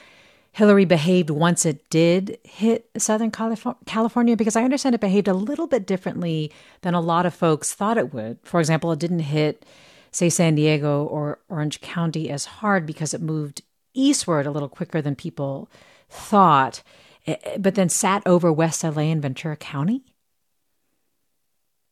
Hilary 0.53 0.85
behaved 0.85 1.31
once 1.31 1.65
it 1.67 1.89
did 1.91 2.39
hit 2.45 2.89
Southern 2.97 3.31
California 3.31 4.37
because 4.37 4.57
I 4.57 4.63
understand 4.63 4.95
it 4.95 5.01
behaved 5.01 5.29
a 5.29 5.35
little 5.35 5.67
bit 5.67 5.87
differently 5.87 6.53
than 6.83 6.95
a 6.95 7.01
lot 7.01 7.27
of 7.27 7.35
folks 7.35 7.75
thought 7.75 7.99
it 7.99 8.15
would. 8.15 8.39
For 8.45 8.61
example, 8.61 8.93
it 8.93 8.99
didn't 8.99 9.21
hit, 9.21 9.65
say, 10.15 10.29
San 10.29 10.55
Diego 10.55 11.05
or 11.05 11.41
Orange 11.49 11.81
County 11.81 12.31
as 12.31 12.45
hard 12.45 12.87
because 12.87 13.15
it 13.15 13.21
moved 13.21 13.62
eastward 13.95 14.47
a 14.47 14.51
little 14.51 14.69
quicker 14.69 15.03
than 15.03 15.15
people 15.15 15.69
thought, 16.09 16.83
eh, 17.27 17.37
eh, 17.43 17.59
but 17.59 17.75
then 17.75 17.89
sat 17.89 18.23
over 18.27 18.53
West 18.53 18.85
LA 18.85 19.03
and 19.03 19.23
Ventura 19.23 19.57
County. 19.57 20.05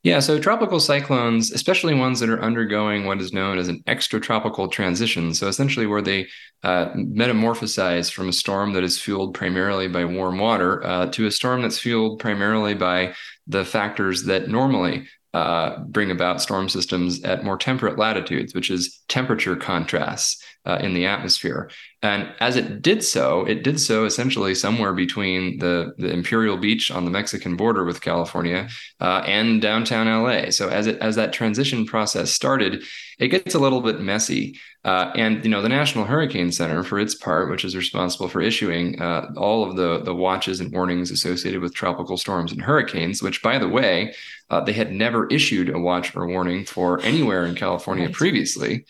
Yeah, 0.05 0.19
so 0.19 0.41
tropical 0.41 0.81
cyclones, 0.81 1.53
especially 1.53 1.95
ones 1.95 2.19
that 2.19 2.29
are 2.29 2.43
undergoing 2.43 3.05
what 3.05 3.21
is 3.21 3.33
known 3.33 3.57
as 3.57 3.69
an 3.69 3.85
extratropical 3.87 4.71
transition, 4.71 5.33
so 5.33 5.47
essentially 5.47 5.87
where 5.87 6.03
they 6.03 6.27
uh, 6.65 6.89
metamorphosize 6.95 8.13
from 8.13 8.29
a 8.29 8.33
storm 8.33 8.73
that 8.73 8.83
is 8.83 9.01
fueled 9.01 9.33
primarily 9.33 9.87
by 9.87 10.05
warm 10.05 10.39
water 10.39 10.85
uh, 10.85 11.07
to 11.13 11.27
a 11.27 11.31
storm 11.31 11.63
that's 11.63 11.79
fueled 11.79 12.19
primarily 12.19 12.75
by 12.75 13.15
the 13.47 13.65
factors 13.65 14.25
that 14.25 14.49
normally 14.49 15.07
uh, 15.35 15.79
bring 15.85 16.11
about 16.11 16.43
storm 16.43 16.69
systems 16.69 17.23
at 17.25 17.45
more 17.45 17.57
temperate 17.57 17.99
latitudes, 17.99 18.55
which 18.55 18.71
is 18.71 19.01
temperature 19.09 19.57
contrasts 19.57 20.43
uh, 20.65 20.79
in 20.81 20.95
the 20.95 21.07
atmosphere. 21.07 21.71
And 22.03 22.33
as 22.41 22.57
it 22.57 22.83
did 22.83 23.05
so, 23.05 23.45
it 23.45 23.63
did 23.63 23.81
so 23.81 24.05
essentially 24.05 24.55
somewhere 24.55 24.93
between 24.93 25.59
the, 25.59 25.93
the 25.99 26.11
Imperial 26.11 26.57
Beach 26.57 26.91
on 26.91 27.05
the 27.05 27.11
Mexican 27.11 27.57
border 27.57 27.85
with 27.85 28.01
California 28.01 28.69
uh, 29.01 29.23
and 29.27 29.63
downtown 29.63 30.07
LA. 30.07 30.51
So 30.51 30.69
as 30.69 30.87
it 30.87 30.99
as 30.99 31.17
that 31.17 31.33
transition 31.33 31.87
process 31.87 32.33
started, 32.33 32.85
it 33.19 33.29
gets 33.29 33.55
a 33.55 33.59
little 33.59 33.81
bit 33.81 34.01
messy. 34.01 34.59
Uh, 34.85 35.13
and 35.15 35.45
you 35.45 35.51
know 35.51 35.63
the 35.63 35.69
National 35.69 36.05
Hurricane 36.05 36.51
Center, 36.51 36.83
for 36.83 36.99
its 36.99 37.15
part, 37.15 37.49
which 37.49 37.65
is 37.65 37.77
responsible 37.77 38.29
for 38.29 38.41
issuing 38.41 39.01
uh, 39.01 39.33
all 39.37 39.69
of 39.69 39.77
the 39.77 40.03
the 40.03 40.15
watches 40.15 40.59
and 40.59 40.73
warnings 40.73 41.13
associated 41.13 41.61
with 41.61 41.73
tropical 41.73 42.17
storms 42.17 42.51
and 42.51 42.61
hurricanes, 42.61 43.23
which, 43.23 43.43
by 43.43 43.59
the 43.59 43.69
way, 43.69 44.13
uh, 44.51 44.61
they 44.61 44.73
had 44.73 44.93
never 44.93 45.29
issued 45.29 45.69
a 45.69 45.79
watch 45.79 46.17
or 46.17 46.27
warning 46.27 46.65
for 46.65 47.01
anywhere 47.03 47.47
in 47.47 47.55
California 47.55 48.11
previously. 48.11 48.85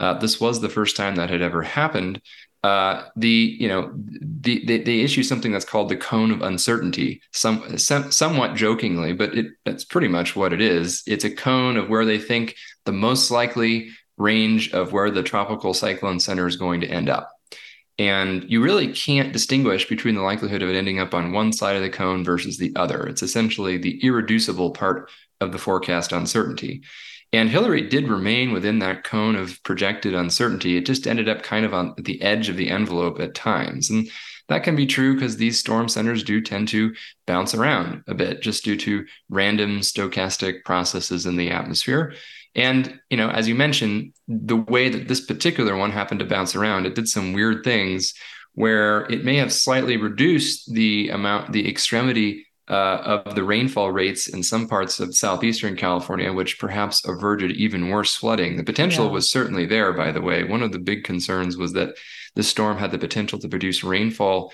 Uh, 0.00 0.14
this 0.14 0.40
was 0.40 0.60
the 0.60 0.68
first 0.68 0.96
time 0.96 1.16
that 1.16 1.30
had 1.30 1.42
ever 1.42 1.62
happened. 1.62 2.20
Uh, 2.62 3.04
the 3.14 3.56
you 3.60 3.68
know 3.68 3.92
the, 3.94 4.64
they, 4.64 4.78
they 4.78 5.00
issue 5.00 5.22
something 5.22 5.52
that's 5.52 5.66
called 5.66 5.90
the 5.90 5.96
cone 5.96 6.30
of 6.30 6.40
uncertainty 6.40 7.20
some, 7.30 7.76
some 7.76 8.10
somewhat 8.10 8.54
jokingly 8.54 9.12
but 9.12 9.36
it, 9.36 9.48
that's 9.66 9.84
pretty 9.84 10.08
much 10.08 10.34
what 10.34 10.52
it 10.52 10.62
is. 10.62 11.02
It's 11.06 11.24
a 11.24 11.30
cone 11.30 11.76
of 11.76 11.90
where 11.90 12.06
they 12.06 12.18
think 12.18 12.56
the 12.86 12.92
most 12.92 13.30
likely 13.30 13.90
range 14.16 14.72
of 14.72 14.92
where 14.92 15.10
the 15.10 15.22
tropical 15.22 15.74
cyclone 15.74 16.20
center 16.20 16.46
is 16.46 16.56
going 16.56 16.80
to 16.80 16.88
end 16.88 17.10
up. 17.10 17.30
And 17.98 18.44
you 18.50 18.62
really 18.62 18.92
can't 18.92 19.32
distinguish 19.32 19.88
between 19.88 20.14
the 20.14 20.22
likelihood 20.22 20.62
of 20.62 20.68
it 20.68 20.76
ending 20.76 20.98
up 20.98 21.14
on 21.14 21.32
one 21.32 21.52
side 21.52 21.76
of 21.76 21.82
the 21.82 21.90
cone 21.90 22.24
versus 22.24 22.58
the 22.58 22.72
other. 22.76 23.06
It's 23.06 23.22
essentially 23.22 23.76
the 23.76 24.02
irreducible 24.02 24.70
part 24.70 25.10
of 25.40 25.52
the 25.52 25.58
forecast 25.58 26.12
uncertainty 26.12 26.82
and 27.36 27.50
Hilary 27.50 27.82
did 27.88 28.08
remain 28.08 28.52
within 28.52 28.80
that 28.80 29.04
cone 29.04 29.36
of 29.36 29.62
projected 29.62 30.14
uncertainty. 30.14 30.76
It 30.76 30.86
just 30.86 31.06
ended 31.06 31.28
up 31.28 31.42
kind 31.42 31.64
of 31.64 31.72
on 31.72 31.94
the 31.98 32.20
edge 32.22 32.48
of 32.48 32.56
the 32.56 32.70
envelope 32.70 33.20
at 33.20 33.34
times. 33.34 33.90
And 33.90 34.10
that 34.48 34.62
can 34.62 34.76
be 34.76 34.86
true 34.86 35.14
because 35.14 35.36
these 35.36 35.58
storm 35.58 35.88
centers 35.88 36.22
do 36.22 36.40
tend 36.40 36.68
to 36.68 36.94
bounce 37.26 37.54
around 37.54 38.02
a 38.06 38.14
bit 38.14 38.42
just 38.42 38.64
due 38.64 38.76
to 38.76 39.06
random 39.30 39.80
stochastic 39.80 40.64
processes 40.64 41.24
in 41.24 41.36
the 41.36 41.50
atmosphere. 41.50 42.14
And, 42.54 43.00
you 43.10 43.16
know, 43.16 43.30
as 43.30 43.48
you 43.48 43.54
mentioned, 43.54 44.12
the 44.28 44.56
way 44.56 44.88
that 44.88 45.08
this 45.08 45.24
particular 45.24 45.76
one 45.76 45.90
happened 45.90 46.20
to 46.20 46.26
bounce 46.26 46.54
around, 46.54 46.86
it 46.86 46.94
did 46.94 47.08
some 47.08 47.32
weird 47.32 47.64
things 47.64 48.14
where 48.52 49.10
it 49.10 49.24
may 49.24 49.36
have 49.36 49.52
slightly 49.52 49.96
reduced 49.96 50.72
the 50.72 51.08
amount, 51.08 51.52
the 51.52 51.68
extremity 51.68 52.46
uh, 52.68 53.20
of 53.24 53.34
the 53.34 53.44
rainfall 53.44 53.92
rates 53.92 54.28
in 54.28 54.42
some 54.42 54.66
parts 54.66 54.98
of 54.98 55.14
southeastern 55.14 55.76
California, 55.76 56.32
which 56.32 56.58
perhaps 56.58 57.06
averted 57.06 57.50
even 57.52 57.90
worse 57.90 58.14
flooding. 58.14 58.56
The 58.56 58.64
potential 58.64 59.06
yeah. 59.06 59.12
was 59.12 59.30
certainly 59.30 59.66
there, 59.66 59.92
by 59.92 60.12
the 60.12 60.22
way. 60.22 60.44
One 60.44 60.62
of 60.62 60.72
the 60.72 60.78
big 60.78 61.04
concerns 61.04 61.56
was 61.56 61.74
that 61.74 61.94
the 62.34 62.42
storm 62.42 62.78
had 62.78 62.90
the 62.90 62.98
potential 62.98 63.38
to 63.38 63.48
produce 63.48 63.84
rainfall 63.84 64.52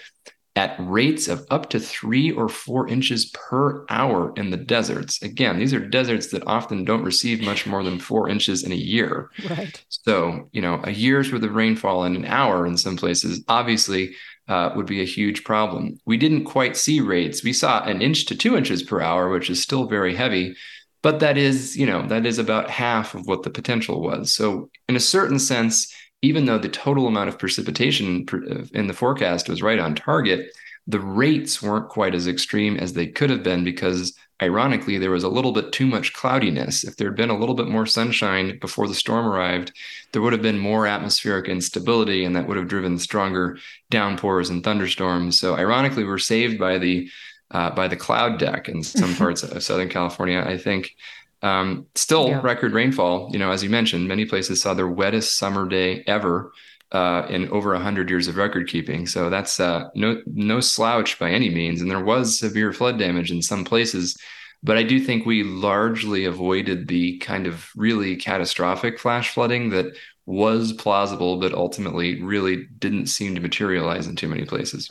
at 0.57 0.75
rates 0.81 1.29
of 1.29 1.47
up 1.51 1.71
to 1.71 1.79
three 1.79 2.33
or 2.33 2.49
four 2.49 2.89
inches 2.89 3.27
per 3.27 3.87
hour 3.89 4.33
in 4.37 4.51
the 4.51 4.57
deserts. 4.57 5.23
Again, 5.23 5.59
these 5.59 5.73
are 5.73 5.79
deserts 5.81 6.33
that 6.33 6.47
often 6.47 6.85
don't 6.85 7.05
receive 7.05 7.41
much 7.41 7.67
more 7.67 7.85
than 7.85 8.01
four 8.01 8.29
inches 8.29 8.65
in 8.65 8.73
a 8.73 8.77
year. 8.77 9.31
Right. 9.49 9.83
So, 9.89 10.49
you 10.51 10.61
know, 10.61 10.81
a 10.83 10.91
year's 10.91 11.33
worth 11.33 11.45
of 11.45 11.55
rainfall 11.55 12.05
in 12.05 12.17
an 12.17 12.25
hour 12.25 12.67
in 12.67 12.77
some 12.77 12.97
places 12.97 13.45
obviously 13.47 14.17
uh, 14.51 14.73
would 14.75 14.87
be 14.87 15.01
a 15.01 15.07
huge 15.07 15.45
problem. 15.45 15.99
We 16.05 16.17
didn't 16.17 16.45
quite 16.45 16.77
see 16.77 17.01
rates. 17.01 17.45
We 17.45 17.53
saw 17.53 17.85
an 17.85 18.03
inch 18.03 18.27
to 18.27 18.37
two 18.37 18.57
inches 18.57 18.83
per 18.83 19.01
hour, 19.01 19.31
which 19.31 19.49
is 19.49 19.63
still 19.63 19.87
very 19.87 20.15
heavy, 20.15 20.57
but 21.03 21.21
that 21.21 21.39
is, 21.39 21.77
you 21.77 21.87
know, 21.87 22.05
that 22.09 22.27
is 22.27 22.39
about 22.39 22.69
half 22.69 23.15
of 23.15 23.29
what 23.29 23.45
the 23.45 23.51
potential 23.51 24.03
was. 24.03 24.35
So, 24.35 24.69
in 24.89 24.97
a 24.97 25.01
certain 25.01 25.39
sense, 25.39 25.95
even 26.21 26.47
though 26.47 26.59
the 26.59 26.69
total 26.69 27.07
amount 27.07 27.29
of 27.29 27.39
precipitation 27.39 28.27
uh, 28.33 28.65
in 28.73 28.89
the 28.89 28.93
forecast 28.93 29.49
was 29.49 29.63
right 29.63 29.79
on 29.79 29.95
target, 29.95 30.51
the 30.89 31.01
rates 31.01 31.63
weren't 31.63 31.89
quite 31.89 32.17
as 32.17 32.27
extreme 32.27 32.77
as 32.77 32.93
they 32.93 33.07
could 33.07 33.31
have 33.31 33.45
been 33.45 33.63
because 33.63 34.17
ironically 34.43 34.99
there 34.99 35.11
was 35.11 35.25
a 35.25 35.29
little 35.29 35.53
bit 35.53 35.73
too 35.73 35.87
much 35.87 36.13
cloudiness. 36.13 36.85
If 36.85 36.97
there 36.97 37.09
had 37.09 37.17
been 37.17 37.31
a 37.31 37.39
little 37.39 37.55
bit 37.55 37.69
more 37.69 37.87
sunshine 37.87 38.59
before 38.59 38.89
the 38.89 38.95
storm 38.95 39.27
arrived 39.27 39.73
there 40.13 40.23
would 40.23 40.33
have 40.33 40.43
been 40.43 40.59
more 40.59 40.87
atmospheric 40.87 41.49
instability 41.49 42.25
and 42.25 42.35
that 42.35 42.49
would 42.49 42.57
have 42.57 42.69
driven 42.69 42.99
stronger 42.99 43.59
downpours 43.91 44.51
and 44.51 44.65
thunderstorms. 44.65 45.39
So 45.39 45.57
ironically 45.57 46.05
we're 46.05 46.19
saved 46.19 46.59
by 46.59 46.79
the 46.79 47.09
uh, 47.53 47.71
by 47.71 47.89
the 47.89 47.97
cloud 47.97 48.39
deck 48.39 48.69
in 48.69 48.83
some 48.83 49.15
parts 49.23 49.43
of 49.43 49.63
southern 49.63 49.89
california 49.89 50.43
i 50.47 50.57
think. 50.57 50.95
Um, 51.43 51.87
still 51.95 52.29
yeah. 52.29 52.41
record 52.43 52.75
rainfall. 52.75 53.31
You 53.33 53.39
know 53.39 53.51
as 53.51 53.63
you 53.63 53.71
mentioned 53.71 54.09
many 54.09 54.27
places 54.27 54.61
saw 54.61 54.75
their 54.75 54.89
wettest 54.89 55.39
summer 55.39 55.67
day 55.67 56.05
ever 56.07 56.53
uh, 56.93 57.27
in 57.29 57.49
over 57.51 57.73
100 57.73 58.11
years 58.11 58.29
of 58.29 58.37
record 58.37 58.69
keeping. 58.69 59.07
So 59.07 59.31
that's 59.31 59.61
uh, 59.61 59.89
no 59.95 60.21
no 60.27 60.61
slouch 60.61 61.19
by 61.19 61.31
any 61.31 61.51
means. 61.51 61.81
And 61.81 61.91
there 61.91 62.05
was 62.05 62.39
severe 62.39 62.73
flood 62.73 62.99
damage 62.99 63.31
in 63.31 63.43
some 63.43 63.65
places, 63.65 64.17
but 64.63 64.77
I 64.77 64.83
do 64.83 65.01
think 65.01 65.25
we 65.25 65.43
largely 65.43 66.25
avoided 66.25 66.89
the 66.89 67.19
kind 67.19 67.47
of 67.47 67.71
really 67.77 68.17
catastrophic 68.17 68.99
flash 68.99 69.33
flooding 69.33 69.71
that 69.71 69.95
was 70.27 70.73
plausible, 70.73 71.39
but 71.39 71.53
ultimately 71.55 72.23
really 72.23 72.67
didn't 72.79 73.07
seem 73.07 73.35
to 73.35 73.41
materialize 73.41 74.07
in 74.07 74.17
too 74.17 74.29
many 74.29 74.45
places. 74.45 74.91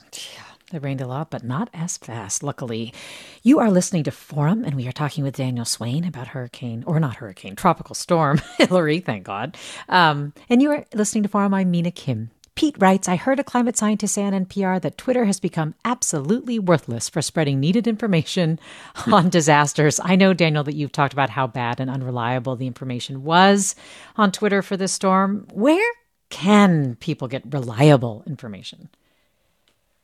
It 0.72 0.84
rained 0.84 1.02
a 1.02 1.08
lot, 1.08 1.32
but 1.32 1.44
not 1.44 1.70
as 1.74 1.98
fast, 1.98 2.44
luckily. 2.44 2.94
You 3.42 3.60
are 3.60 3.72
listening 3.72 4.04
to 4.04 4.12
Forum, 4.12 4.64
and 4.64 4.76
we 4.76 4.88
are 4.88 4.92
talking 4.92 5.24
with 5.24 5.36
Daniel 5.36 5.66
Swain 5.66 6.06
about 6.06 6.28
hurricane, 6.28 6.84
or 6.86 7.00
not 7.00 7.16
hurricane, 7.16 7.56
tropical 7.56 7.96
storm, 7.96 8.40
Hilary, 8.58 9.00
thank 9.00 9.24
God. 9.24 9.58
Um, 9.88 10.34
and 10.48 10.62
you 10.62 10.72
are 10.72 10.86
listening 10.94 11.24
to 11.24 11.30
Forum. 11.30 11.56
I'm 11.56 11.72
Mina 11.72 11.92
Kim. 11.92 12.30
Pete 12.54 12.76
writes 12.78 13.08
I 13.08 13.16
heard 13.16 13.40
a 13.40 13.44
climate 13.44 13.78
scientist 13.78 14.14
say 14.14 14.24
on 14.26 14.34
NPR 14.34 14.82
that 14.82 14.98
Twitter 14.98 15.26
has 15.26 15.40
become 15.40 15.74
absolutely 15.86 16.60
worthless 16.60 17.10
for 17.10 17.22
spreading 17.22 17.60
needed 17.60 17.88
information 17.88 18.60
on 19.08 19.30
disasters. 19.30 20.00
I 20.04 20.18
know, 20.18 20.34
Daniel, 20.34 20.66
that 20.66 20.76
you've 20.76 20.92
talked 20.92 21.14
about 21.14 21.30
how 21.32 21.48
bad 21.48 21.80
and 21.80 21.90
unreliable 21.90 22.58
the 22.58 22.68
information 22.68 23.24
was 23.24 23.76
on 24.18 24.32
Twitter 24.32 24.62
for 24.62 24.78
this 24.78 24.92
storm. 24.92 25.48
Where 25.52 25.92
can 26.30 26.96
people 26.98 27.28
get 27.28 27.52
reliable 27.52 28.24
information? 28.28 28.90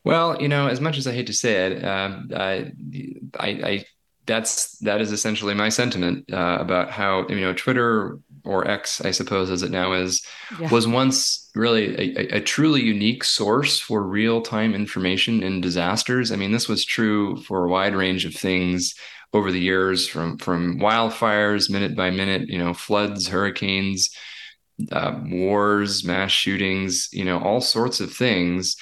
Well, 0.06 0.40
you 0.40 0.46
know, 0.46 0.68
as 0.68 0.80
much 0.80 0.98
as 0.98 1.08
I 1.08 1.12
hate 1.12 1.26
to 1.26 1.32
say 1.32 1.66
it, 1.66 1.84
um, 1.84 2.30
I, 2.32 2.70
I, 3.40 3.48
I, 3.48 3.84
that's 4.24 4.78
that 4.78 5.00
is 5.00 5.10
essentially 5.10 5.52
my 5.52 5.68
sentiment 5.68 6.32
uh, 6.32 6.58
about 6.60 6.92
how 6.92 7.26
you 7.26 7.40
know 7.40 7.52
Twitter 7.52 8.20
or 8.44 8.68
X, 8.70 9.00
I 9.00 9.10
suppose, 9.10 9.50
as 9.50 9.64
it 9.64 9.72
now 9.72 9.94
is, 9.94 10.24
yeah. 10.60 10.70
was 10.70 10.86
once 10.86 11.50
really 11.56 12.14
a, 12.16 12.36
a, 12.36 12.40
truly 12.40 12.82
unique 12.82 13.24
source 13.24 13.80
for 13.80 14.00
real 14.04 14.42
time 14.42 14.76
information 14.76 15.42
in 15.42 15.60
disasters. 15.60 16.30
I 16.30 16.36
mean, 16.36 16.52
this 16.52 16.68
was 16.68 16.84
true 16.84 17.42
for 17.42 17.64
a 17.64 17.68
wide 17.68 17.96
range 17.96 18.24
of 18.24 18.32
things 18.32 18.94
over 19.32 19.50
the 19.50 19.58
years, 19.58 20.06
from 20.06 20.38
from 20.38 20.78
wildfires, 20.78 21.68
minute 21.68 21.96
by 21.96 22.10
minute, 22.10 22.48
you 22.48 22.58
know, 22.58 22.74
floods, 22.74 23.26
hurricanes, 23.26 24.10
uh, 24.92 25.18
wars, 25.24 26.04
mass 26.04 26.30
shootings, 26.30 27.08
you 27.12 27.24
know, 27.24 27.40
all 27.40 27.60
sorts 27.60 27.98
of 27.98 28.12
things 28.12 28.76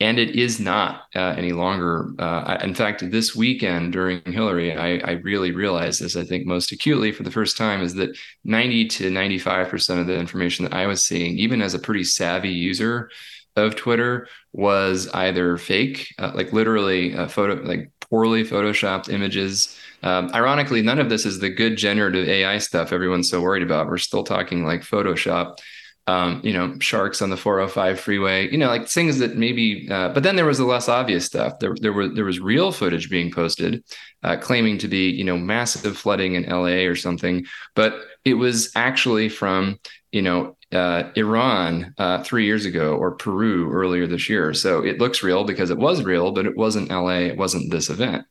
and 0.00 0.18
it 0.18 0.30
is 0.30 0.58
not 0.58 1.02
uh, 1.14 1.34
any 1.36 1.52
longer. 1.52 2.10
Uh, 2.18 2.58
in 2.62 2.74
fact, 2.74 3.08
this 3.10 3.36
weekend 3.36 3.92
during 3.92 4.22
Hilary, 4.24 4.74
I, 4.74 4.96
I, 5.06 5.12
really 5.22 5.52
realized 5.52 6.00
this. 6.00 6.16
I 6.16 6.24
think 6.24 6.46
most 6.46 6.72
acutely 6.72 7.12
for 7.12 7.22
the 7.22 7.30
first 7.30 7.58
time 7.58 7.82
is 7.82 7.94
that 7.94 8.16
90 8.44 8.88
to 8.88 9.10
95 9.10 9.68
percent 9.68 10.00
of 10.00 10.06
the 10.06 10.18
information 10.18 10.64
that 10.64 10.74
I 10.74 10.86
was 10.86 11.04
seeing, 11.04 11.38
even 11.38 11.60
as 11.60 11.74
a 11.74 11.78
pretty 11.78 12.04
savvy 12.04 12.50
user 12.50 13.10
of 13.56 13.76
Twitter, 13.76 14.26
was 14.52 15.08
either 15.12 15.58
fake, 15.58 16.14
uh, 16.18 16.32
like 16.34 16.52
literally 16.52 17.12
a 17.12 17.28
photo, 17.28 17.54
like 17.62 17.90
poorly 18.00 18.42
photoshopped 18.42 19.12
images. 19.12 19.78
Um, 20.02 20.30
ironically, 20.32 20.80
none 20.80 20.98
of 20.98 21.10
this 21.10 21.26
is 21.26 21.40
the 21.40 21.50
good 21.50 21.76
generative 21.76 22.26
AI 22.26 22.56
stuff 22.56 22.92
everyone's 22.92 23.28
so 23.28 23.42
worried 23.42 23.62
about. 23.62 23.86
We're 23.86 23.98
still 23.98 24.24
talking 24.24 24.64
like 24.64 24.80
Photoshop 24.80 25.58
um, 26.06 26.40
you 26.42 26.52
know, 26.52 26.76
sharks 26.80 27.22
on 27.22 27.30
the 27.30 27.36
405 27.36 28.00
freeway, 28.00 28.50
you 28.50 28.58
know, 28.58 28.68
like 28.68 28.88
things 28.88 29.18
that 29.18 29.36
maybe, 29.36 29.88
uh, 29.90 30.08
but 30.08 30.22
then 30.22 30.36
there 30.36 30.46
was 30.46 30.58
the 30.58 30.64
less 30.64 30.88
obvious 30.88 31.24
stuff. 31.24 31.58
There, 31.60 31.74
there 31.80 31.92
were, 31.92 32.08
there 32.08 32.24
was 32.24 32.40
real 32.40 32.72
footage 32.72 33.10
being 33.10 33.30
posted, 33.30 33.84
uh, 34.22 34.36
claiming 34.36 34.78
to 34.78 34.88
be, 34.88 35.10
you 35.10 35.24
know, 35.24 35.38
massive 35.38 35.96
flooding 35.96 36.34
in 36.34 36.48
LA 36.48 36.86
or 36.88 36.96
something, 36.96 37.44
but 37.74 37.94
it 38.24 38.34
was 38.34 38.72
actually 38.74 39.28
from, 39.28 39.78
you 40.10 40.22
know, 40.22 40.56
uh, 40.72 41.10
Iran 41.16 41.94
uh, 41.98 42.22
three 42.22 42.44
years 42.44 42.64
ago 42.64 42.96
or 42.96 43.12
Peru 43.12 43.70
earlier 43.72 44.06
this 44.06 44.28
year. 44.28 44.54
So 44.54 44.84
it 44.84 44.98
looks 44.98 45.22
real 45.22 45.44
because 45.44 45.70
it 45.70 45.78
was 45.78 46.02
real, 46.04 46.32
but 46.32 46.46
it 46.46 46.56
wasn't 46.56 46.90
LA. 46.90 47.20
It 47.20 47.36
wasn't 47.36 47.70
this 47.70 47.90
event. 47.90 48.24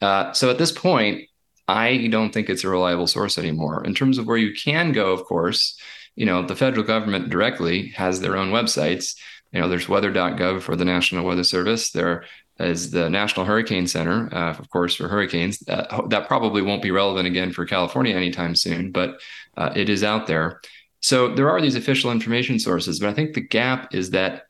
Uh, 0.00 0.32
so 0.32 0.50
at 0.50 0.58
this 0.58 0.72
point, 0.72 1.28
I 1.68 2.08
don't 2.08 2.32
think 2.32 2.50
it's 2.50 2.64
a 2.64 2.68
reliable 2.68 3.06
source 3.06 3.38
anymore. 3.38 3.84
In 3.84 3.94
terms 3.94 4.18
of 4.18 4.26
where 4.26 4.36
you 4.36 4.52
can 4.54 4.92
go, 4.92 5.12
of 5.12 5.24
course, 5.24 5.78
you 6.16 6.26
know, 6.26 6.44
the 6.44 6.56
federal 6.56 6.84
government 6.84 7.30
directly 7.30 7.88
has 7.88 8.20
their 8.20 8.36
own 8.36 8.50
websites. 8.50 9.16
You 9.52 9.60
know, 9.60 9.68
there's 9.68 9.88
weather.gov 9.88 10.62
for 10.62 10.76
the 10.76 10.84
National 10.84 11.24
Weather 11.24 11.44
Service. 11.44 11.90
There 11.90 12.24
is 12.58 12.90
the 12.90 13.08
National 13.10 13.46
Hurricane 13.46 13.86
Center, 13.86 14.28
uh, 14.34 14.50
of 14.50 14.68
course, 14.70 14.94
for 14.94 15.08
hurricanes. 15.08 15.62
Uh, 15.68 16.06
that 16.08 16.28
probably 16.28 16.62
won't 16.62 16.82
be 16.82 16.90
relevant 16.90 17.26
again 17.26 17.52
for 17.52 17.66
California 17.66 18.14
anytime 18.14 18.54
soon, 18.54 18.92
but 18.92 19.20
uh, 19.56 19.72
it 19.74 19.88
is 19.88 20.04
out 20.04 20.26
there. 20.26 20.60
So 21.00 21.34
there 21.34 21.50
are 21.50 21.60
these 21.60 21.74
official 21.74 22.12
information 22.12 22.58
sources, 22.58 23.00
but 23.00 23.08
I 23.08 23.14
think 23.14 23.34
the 23.34 23.40
gap 23.40 23.94
is 23.94 24.10
that 24.10 24.44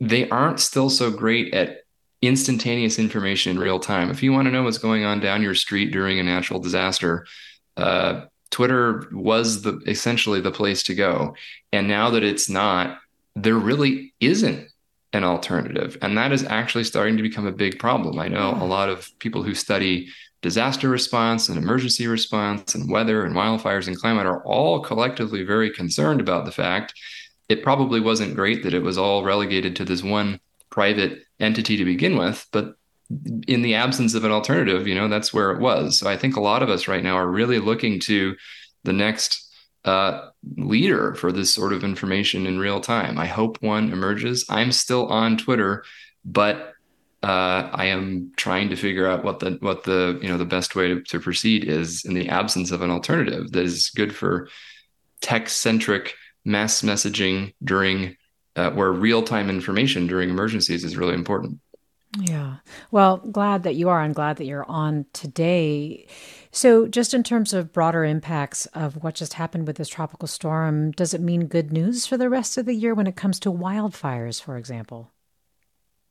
they 0.00 0.28
aren't 0.28 0.58
still 0.58 0.90
so 0.90 1.10
great 1.10 1.54
at 1.54 1.82
instantaneous 2.20 2.98
information 2.98 3.52
in 3.52 3.58
real 3.58 3.78
time. 3.78 4.10
If 4.10 4.22
you 4.22 4.32
want 4.32 4.46
to 4.46 4.52
know 4.52 4.64
what's 4.64 4.78
going 4.78 5.04
on 5.04 5.20
down 5.20 5.42
your 5.42 5.54
street 5.54 5.92
during 5.92 6.18
a 6.18 6.24
natural 6.24 6.60
disaster, 6.60 7.26
uh, 7.76 8.26
Twitter 8.52 9.08
was 9.10 9.62
the 9.62 9.80
essentially 9.86 10.40
the 10.40 10.52
place 10.52 10.84
to 10.84 10.94
go. 10.94 11.34
And 11.72 11.88
now 11.88 12.10
that 12.10 12.22
it's 12.22 12.48
not, 12.48 12.98
there 13.34 13.56
really 13.56 14.14
isn't 14.20 14.68
an 15.12 15.24
alternative. 15.24 15.98
And 16.00 16.16
that 16.16 16.32
is 16.32 16.44
actually 16.44 16.84
starting 16.84 17.16
to 17.16 17.22
become 17.22 17.46
a 17.46 17.52
big 17.52 17.78
problem. 17.78 18.18
I 18.18 18.28
know 18.28 18.56
a 18.60 18.64
lot 18.64 18.88
of 18.88 19.10
people 19.18 19.42
who 19.42 19.54
study 19.54 20.08
disaster 20.42 20.88
response 20.88 21.48
and 21.48 21.58
emergency 21.58 22.06
response 22.06 22.74
and 22.74 22.90
weather 22.90 23.24
and 23.24 23.34
wildfires 23.34 23.88
and 23.88 23.98
climate 23.98 24.26
are 24.26 24.44
all 24.44 24.80
collectively 24.80 25.42
very 25.42 25.70
concerned 25.70 26.20
about 26.20 26.44
the 26.44 26.52
fact 26.52 26.94
it 27.48 27.62
probably 27.62 28.00
wasn't 28.00 28.34
great 28.34 28.62
that 28.62 28.74
it 28.74 28.82
was 28.82 28.98
all 28.98 29.24
relegated 29.24 29.76
to 29.76 29.84
this 29.84 30.02
one 30.02 30.40
private 30.70 31.22
entity 31.38 31.76
to 31.76 31.84
begin 31.84 32.16
with, 32.16 32.46
but 32.50 32.74
in 33.46 33.62
the 33.62 33.74
absence 33.74 34.14
of 34.14 34.24
an 34.24 34.32
alternative, 34.32 34.86
you 34.86 34.94
know, 34.94 35.08
that's 35.08 35.32
where 35.32 35.50
it 35.50 35.60
was. 35.60 35.98
So 35.98 36.08
I 36.08 36.16
think 36.16 36.36
a 36.36 36.40
lot 36.40 36.62
of 36.62 36.70
us 36.70 36.88
right 36.88 37.02
now 37.02 37.16
are 37.16 37.26
really 37.26 37.58
looking 37.58 38.00
to 38.00 38.36
the 38.84 38.92
next 38.92 39.48
uh, 39.84 40.28
leader 40.56 41.14
for 41.14 41.32
this 41.32 41.52
sort 41.52 41.72
of 41.72 41.84
information 41.84 42.46
in 42.46 42.58
real 42.58 42.80
time. 42.80 43.18
I 43.18 43.26
hope 43.26 43.62
one 43.62 43.92
emerges. 43.92 44.44
I'm 44.48 44.72
still 44.72 45.06
on 45.08 45.36
Twitter, 45.36 45.84
but 46.24 46.74
uh, 47.22 47.70
I 47.72 47.86
am 47.86 48.32
trying 48.36 48.68
to 48.70 48.76
figure 48.76 49.06
out 49.06 49.24
what 49.24 49.38
the 49.38 49.52
what 49.60 49.84
the 49.84 50.18
you 50.20 50.28
know 50.28 50.38
the 50.38 50.44
best 50.44 50.74
way 50.74 50.88
to, 50.88 51.02
to 51.02 51.20
proceed 51.20 51.64
is 51.64 52.04
in 52.04 52.14
the 52.14 52.28
absence 52.28 52.72
of 52.72 52.82
an 52.82 52.90
alternative 52.90 53.52
that 53.52 53.64
is 53.64 53.90
good 53.90 54.14
for 54.14 54.48
tech 55.20 55.48
centric 55.48 56.14
mass 56.44 56.82
messaging 56.82 57.54
during 57.62 58.16
uh, 58.56 58.70
where 58.70 58.90
real 58.90 59.22
time 59.22 59.48
information 59.48 60.08
during 60.08 60.30
emergencies 60.30 60.84
is 60.84 60.96
really 60.96 61.14
important. 61.14 61.60
Yeah. 62.18 62.56
Well, 62.90 63.18
glad 63.18 63.62
that 63.62 63.74
you 63.74 63.88
are 63.88 64.02
and 64.02 64.14
glad 64.14 64.36
that 64.36 64.44
you're 64.44 64.68
on 64.68 65.06
today. 65.14 66.06
So, 66.50 66.86
just 66.86 67.14
in 67.14 67.22
terms 67.22 67.54
of 67.54 67.72
broader 67.72 68.04
impacts 68.04 68.66
of 68.66 69.02
what 69.02 69.14
just 69.14 69.34
happened 69.34 69.66
with 69.66 69.76
this 69.76 69.88
tropical 69.88 70.28
storm, 70.28 70.90
does 70.90 71.14
it 71.14 71.22
mean 71.22 71.46
good 71.46 71.72
news 71.72 72.04
for 72.04 72.18
the 72.18 72.28
rest 72.28 72.58
of 72.58 72.66
the 72.66 72.74
year 72.74 72.92
when 72.92 73.06
it 73.06 73.16
comes 73.16 73.40
to 73.40 73.50
wildfires, 73.50 74.42
for 74.42 74.58
example? 74.58 75.10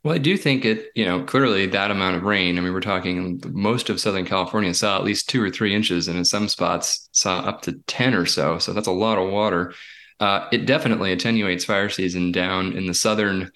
Well, 0.04 0.16
I 0.16 0.18
do 0.18 0.36
think 0.36 0.66
it, 0.66 0.88
you 0.95 1.06
know, 1.06 1.24
clearly 1.24 1.68
that 1.68 1.91
amount 1.91 2.16
of 2.16 2.24
rain. 2.24 2.58
I 2.58 2.62
mean, 2.62 2.74
we're 2.74 2.82
talking 2.82 3.39
most 3.52 3.91
of 3.91 4.02
Southern 4.02 4.26
California 4.26 4.74
saw 4.74 4.97
at 4.97 5.04
least 5.04 5.30
two 5.30 5.43
or 5.43 5.52
three 5.52 5.76
inches, 5.76 6.08
and 6.08 6.18
in 6.18 6.26
some 6.26 6.47
spots 6.47 7.08
saw 7.12 7.41
up 7.41 7.62
to 7.64 7.74
10 7.86 8.16
or 8.16 8.26
so. 8.26 8.58
So 8.58 8.74
that's 8.74 8.88
a 8.88 8.91
lot 8.91 9.20
of 9.20 9.30
water. 9.30 9.76
Uh, 10.20 10.47
it 10.52 10.66
definitely 10.66 11.12
attenuates 11.12 11.66
fire 11.66 11.89
season 11.89 12.32
down 12.32 12.74
in 12.74 12.88
the 12.88 12.93
southern 12.95 13.52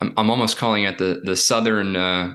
I'm, 0.00 0.14
I'm 0.16 0.30
almost 0.30 0.56
calling 0.56 0.84
it 0.84 0.98
the 0.98 1.20
the 1.24 1.36
southern 1.36 1.96
uh, 1.96 2.34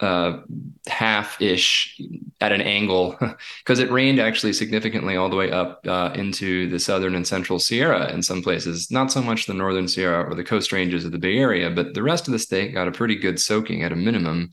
uh, 0.00 0.40
half 0.86 1.40
ish 1.42 2.00
at 2.40 2.52
an 2.52 2.60
angle 2.60 3.18
because 3.64 3.78
it 3.80 3.90
rained 3.90 4.20
actually 4.20 4.52
significantly 4.52 5.16
all 5.16 5.28
the 5.28 5.36
way 5.36 5.50
up 5.50 5.80
uh, 5.86 6.12
into 6.14 6.68
the 6.68 6.78
southern 6.78 7.14
and 7.14 7.26
central 7.26 7.58
Sierra 7.58 8.12
in 8.12 8.22
some 8.22 8.42
places. 8.42 8.90
Not 8.90 9.10
so 9.10 9.20
much 9.20 9.46
the 9.46 9.54
northern 9.54 9.88
Sierra 9.88 10.30
or 10.30 10.34
the 10.34 10.44
coast 10.44 10.72
ranges 10.72 11.04
of 11.04 11.12
the 11.12 11.18
Bay 11.18 11.38
Area, 11.38 11.70
but 11.70 11.94
the 11.94 12.02
rest 12.02 12.28
of 12.28 12.32
the 12.32 12.38
state 12.38 12.74
got 12.74 12.88
a 12.88 12.92
pretty 12.92 13.16
good 13.16 13.40
soaking 13.40 13.82
at 13.82 13.92
a 13.92 13.96
minimum, 13.96 14.52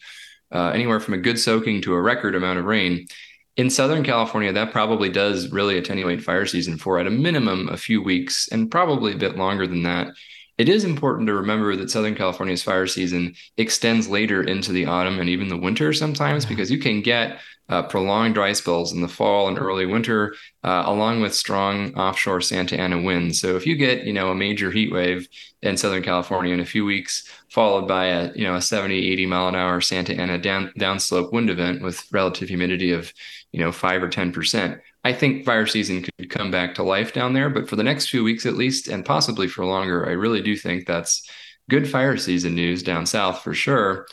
uh, 0.51 0.69
anywhere 0.69 0.99
from 0.99 1.13
a 1.13 1.19
good 1.19 1.39
soaking 1.39 1.81
to 1.83 1.93
a 1.93 2.01
record 2.01 2.35
amount 2.35 2.57
of 2.57 2.65
rain. 2.65 3.05
In 3.55 3.69
Southern 3.69 4.03
California, 4.03 4.51
that 4.51 4.71
probably 4.71 5.09
does 5.09 5.49
really 5.49 5.77
attenuate 5.77 6.21
fire 6.21 6.45
season 6.45 6.77
for 6.77 6.99
at 6.99 7.07
a 7.07 7.11
minimum 7.11 7.69
a 7.69 7.77
few 7.77 8.01
weeks 8.01 8.49
and 8.51 8.69
probably 8.69 9.13
a 9.13 9.17
bit 9.17 9.37
longer 9.37 9.65
than 9.65 9.83
that 9.83 10.07
it 10.57 10.69
is 10.69 10.83
important 10.83 11.27
to 11.27 11.33
remember 11.33 11.75
that 11.75 11.91
Southern 11.91 12.15
California's 12.15 12.63
fire 12.63 12.87
season 12.87 13.35
extends 13.57 14.07
later 14.07 14.41
into 14.41 14.71
the 14.71 14.85
autumn 14.85 15.19
and 15.19 15.29
even 15.29 15.49
the 15.49 15.57
winter 15.57 15.91
sometimes 15.93 16.45
because 16.45 16.71
you 16.71 16.79
can 16.79 17.01
get 17.01 17.39
uh, 17.67 17.81
prolonged 17.81 18.35
dry 18.35 18.53
spells 18.53 18.93
in 18.93 19.01
the 19.01 19.07
fall 19.07 19.47
and 19.47 19.57
early 19.57 19.85
winter, 19.85 20.35
uh, 20.63 20.83
along 20.85 21.21
with 21.21 21.33
strong 21.33 21.93
offshore 21.95 22.41
Santa 22.41 22.79
Ana 22.79 23.01
winds. 23.01 23.39
So 23.39 23.55
if 23.55 23.65
you 23.65 23.75
get, 23.75 24.03
you 24.03 24.13
know, 24.13 24.29
a 24.29 24.35
major 24.35 24.69
heat 24.69 24.91
wave 24.91 25.27
in 25.61 25.75
Southern 25.75 26.03
California 26.03 26.53
in 26.53 26.59
a 26.59 26.65
few 26.65 26.85
weeks, 26.85 27.27
followed 27.49 27.87
by 27.87 28.05
a, 28.05 28.31
you 28.35 28.43
know, 28.43 28.55
a 28.55 28.61
70, 28.61 29.11
80 29.11 29.25
mile 29.25 29.47
an 29.47 29.55
hour 29.55 29.81
Santa 29.81 30.13
Ana 30.13 30.37
down 30.37 30.71
downslope 30.77 31.31
wind 31.33 31.49
event 31.49 31.81
with 31.81 32.05
relative 32.11 32.49
humidity 32.49 32.91
of, 32.91 33.11
you 33.51 33.59
know, 33.59 33.71
five 33.71 34.03
or 34.03 34.09
10%, 34.09 34.79
I 35.05 35.13
think 35.13 35.45
fire 35.45 35.67
season 35.67 36.01
could 36.01 36.31
come 36.31 36.49
back 36.49 36.73
to 36.75 36.83
life 36.83 37.13
down 37.13 37.33
there, 37.33 37.51
but 37.51 37.69
for 37.69 37.75
the 37.75 37.83
next 37.83 38.09
few 38.09 38.23
weeks 38.23 38.43
at 38.47 38.55
least, 38.55 38.87
and 38.87 39.05
possibly 39.05 39.47
for 39.47 39.63
longer, 39.63 40.09
I 40.09 40.13
really 40.13 40.41
do 40.41 40.57
think 40.57 40.87
that's 40.87 41.29
good 41.69 41.87
fire 41.87 42.17
season 42.17 42.55
news 42.55 42.81
down 42.81 43.05
south 43.05 43.43
for 43.43 43.53
sure. 43.53 44.07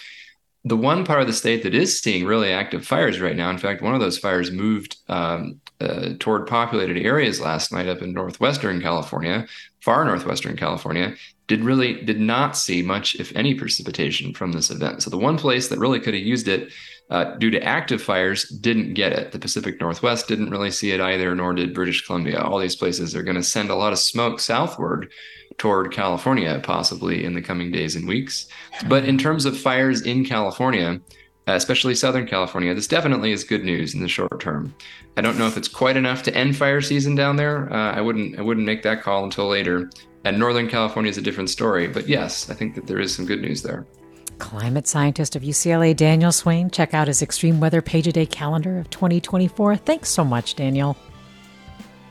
The 0.65 0.77
one 0.77 1.07
part 1.07 1.23
of 1.23 1.27
the 1.27 1.33
state 1.33 1.63
that 1.63 1.75
is 1.75 1.99
seeing 1.99 2.27
really 2.27 2.53
active 2.53 2.87
fires 2.87 3.23
right 3.23 3.35
now, 3.35 3.49
in 3.49 3.57
fact, 3.57 3.81
one 3.81 3.95
of 3.95 4.01
those 4.01 4.19
fires 4.19 4.51
moved 4.51 4.99
um, 5.09 5.63
uh, 5.81 6.11
toward 6.21 6.47
populated 6.47 6.99
areas 6.99 7.41
last 7.41 7.73
night 7.73 7.89
up 7.89 8.03
in 8.03 8.13
northwestern 8.13 8.83
California, 8.83 9.47
far 9.81 10.05
northwestern 10.05 10.59
California, 10.59 11.15
did 11.49 11.65
really 11.65 12.03
did 12.03 12.21
not 12.21 12.55
see 12.55 12.83
much, 12.83 13.15
if 13.15 13.35
any, 13.35 13.55
precipitation 13.55 14.35
from 14.35 14.53
this 14.53 14.71
event. 14.71 15.03
So 15.03 15.09
the 15.09 15.17
one 15.17 15.39
place 15.39 15.69
that 15.69 15.79
really 15.79 16.01
could 16.01 16.13
have 16.13 16.23
used 16.23 16.49
it 16.49 16.71
uh, 17.11 17.37
due 17.37 17.51
to 17.51 17.63
active 17.63 18.01
fires, 18.01 18.49
didn't 18.49 18.95
get 18.95 19.13
it. 19.13 19.33
The 19.33 19.39
Pacific 19.39 19.81
Northwest 19.81 20.29
didn't 20.29 20.51
really 20.51 20.71
see 20.71 20.93
it 20.93 21.01
either, 21.01 21.35
nor 21.35 21.53
did 21.53 21.75
British 21.75 22.07
Columbia. 22.07 22.41
All 22.41 22.59
these 22.59 22.77
places 22.77 23.15
are 23.15 23.23
going 23.23 23.37
to 23.37 23.43
send 23.43 23.71
a 23.71 23.75
lot 23.75 23.93
of 23.93 23.99
smoke 23.99 24.41
southward 24.41 25.13
toward 25.59 25.93
California, 25.93 26.61
possibly 26.63 27.25
in 27.25 27.35
the 27.35 27.43
coming 27.43 27.71
days 27.71 27.97
and 27.97 28.09
weeks. 28.09 28.47
But 28.89 29.05
in 29.05 29.19
terms 29.19 29.45
of 29.45 29.59
fires 29.59 30.03
in 30.03 30.25
California, 30.25 31.01
especially 31.47 31.95
Southern 31.95 32.27
California, 32.27 32.73
this 32.75 32.87
definitely 32.87 33.33
is 33.33 33.45
good 33.45 33.65
news 33.65 33.95
in 33.95 34.01
the 34.01 34.09
short 34.09 34.41
term. 34.41 34.75
I 35.17 35.21
don't 35.21 35.39
know 35.39 35.47
if 35.47 35.59
it's 35.59 35.69
quite 35.69 35.99
enough 35.99 36.23
to 36.23 36.35
end 36.35 36.57
fire 36.57 36.81
season 36.81 37.15
down 37.15 37.37
there. 37.37 37.71
Uh, 37.71 37.93
I 37.93 38.01
wouldn't. 38.01 38.39
I 38.39 38.43
wouldn't 38.43 38.65
make 38.65 38.83
that 38.85 39.03
call 39.03 39.25
until 39.25 39.49
later. 39.49 39.91
And 40.25 40.39
Northern 40.39 40.69
California 40.69 41.11
is 41.11 41.19
a 41.19 41.23
different 41.23 41.51
story. 41.51 41.89
But 41.89 42.09
yes, 42.09 42.49
I 42.49 42.55
think 42.55 42.75
that 42.77 42.87
there 42.87 43.01
is 43.01 43.15
some 43.15 43.27
good 43.27 43.43
news 43.43 43.63
there 43.63 43.87
climate 44.33 44.87
scientist 44.87 45.37
of 45.37 45.43
UCLA, 45.43 45.97
Daniel 45.97 46.33
Swain. 46.33 46.71
Check 46.71 46.95
out 46.95 47.09
his 47.09 47.23
extreme 47.23 47.61
weather 47.61 47.83
page 47.83 48.07
a 48.07 48.13
day 48.13 48.27
calendar 48.27 48.79
of 48.79 48.91
2024. 48.91 49.77
Thanks 49.77 50.09
so 50.09 50.25
much, 50.25 50.55
Daniel. 50.55 50.97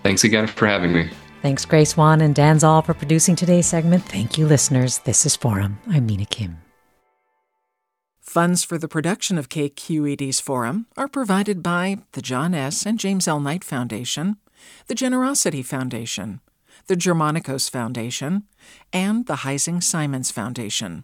Thanks 0.03 0.23
again 0.23 0.47
for 0.47 0.67
having 0.67 0.93
me. 0.93 1.09
Thanks, 1.41 1.65
Grace 1.65 1.97
Wan 1.97 2.21
and 2.21 2.35
Dan 2.35 2.59
Zoll, 2.59 2.83
for 2.83 2.93
producing 2.93 3.35
today's 3.35 3.65
segment. 3.65 4.03
Thank 4.03 4.37
you, 4.37 4.45
listeners. 4.45 4.99
This 4.99 5.25
is 5.25 5.35
Forum. 5.35 5.79
I'm 5.87 6.05
Mina 6.05 6.25
Kim. 6.25 6.57
Funds 8.19 8.63
for 8.63 8.77
the 8.77 8.87
production 8.87 9.37
of 9.37 9.49
KQED's 9.49 10.39
Forum 10.39 10.85
are 10.95 11.07
provided 11.07 11.61
by 11.61 11.97
the 12.13 12.21
John 12.21 12.53
S. 12.53 12.85
and 12.85 12.99
James 12.99 13.27
L. 13.27 13.39
Knight 13.39 13.63
Foundation, 13.63 14.37
the 14.87 14.95
Generosity 14.95 15.61
Foundation, 15.61 16.39
the 16.87 16.95
Germanacos 16.95 17.69
Foundation, 17.69 18.43
and 18.93 19.25
the 19.25 19.37
Heising 19.37 19.83
Simons 19.83 20.31
Foundation. 20.31 21.03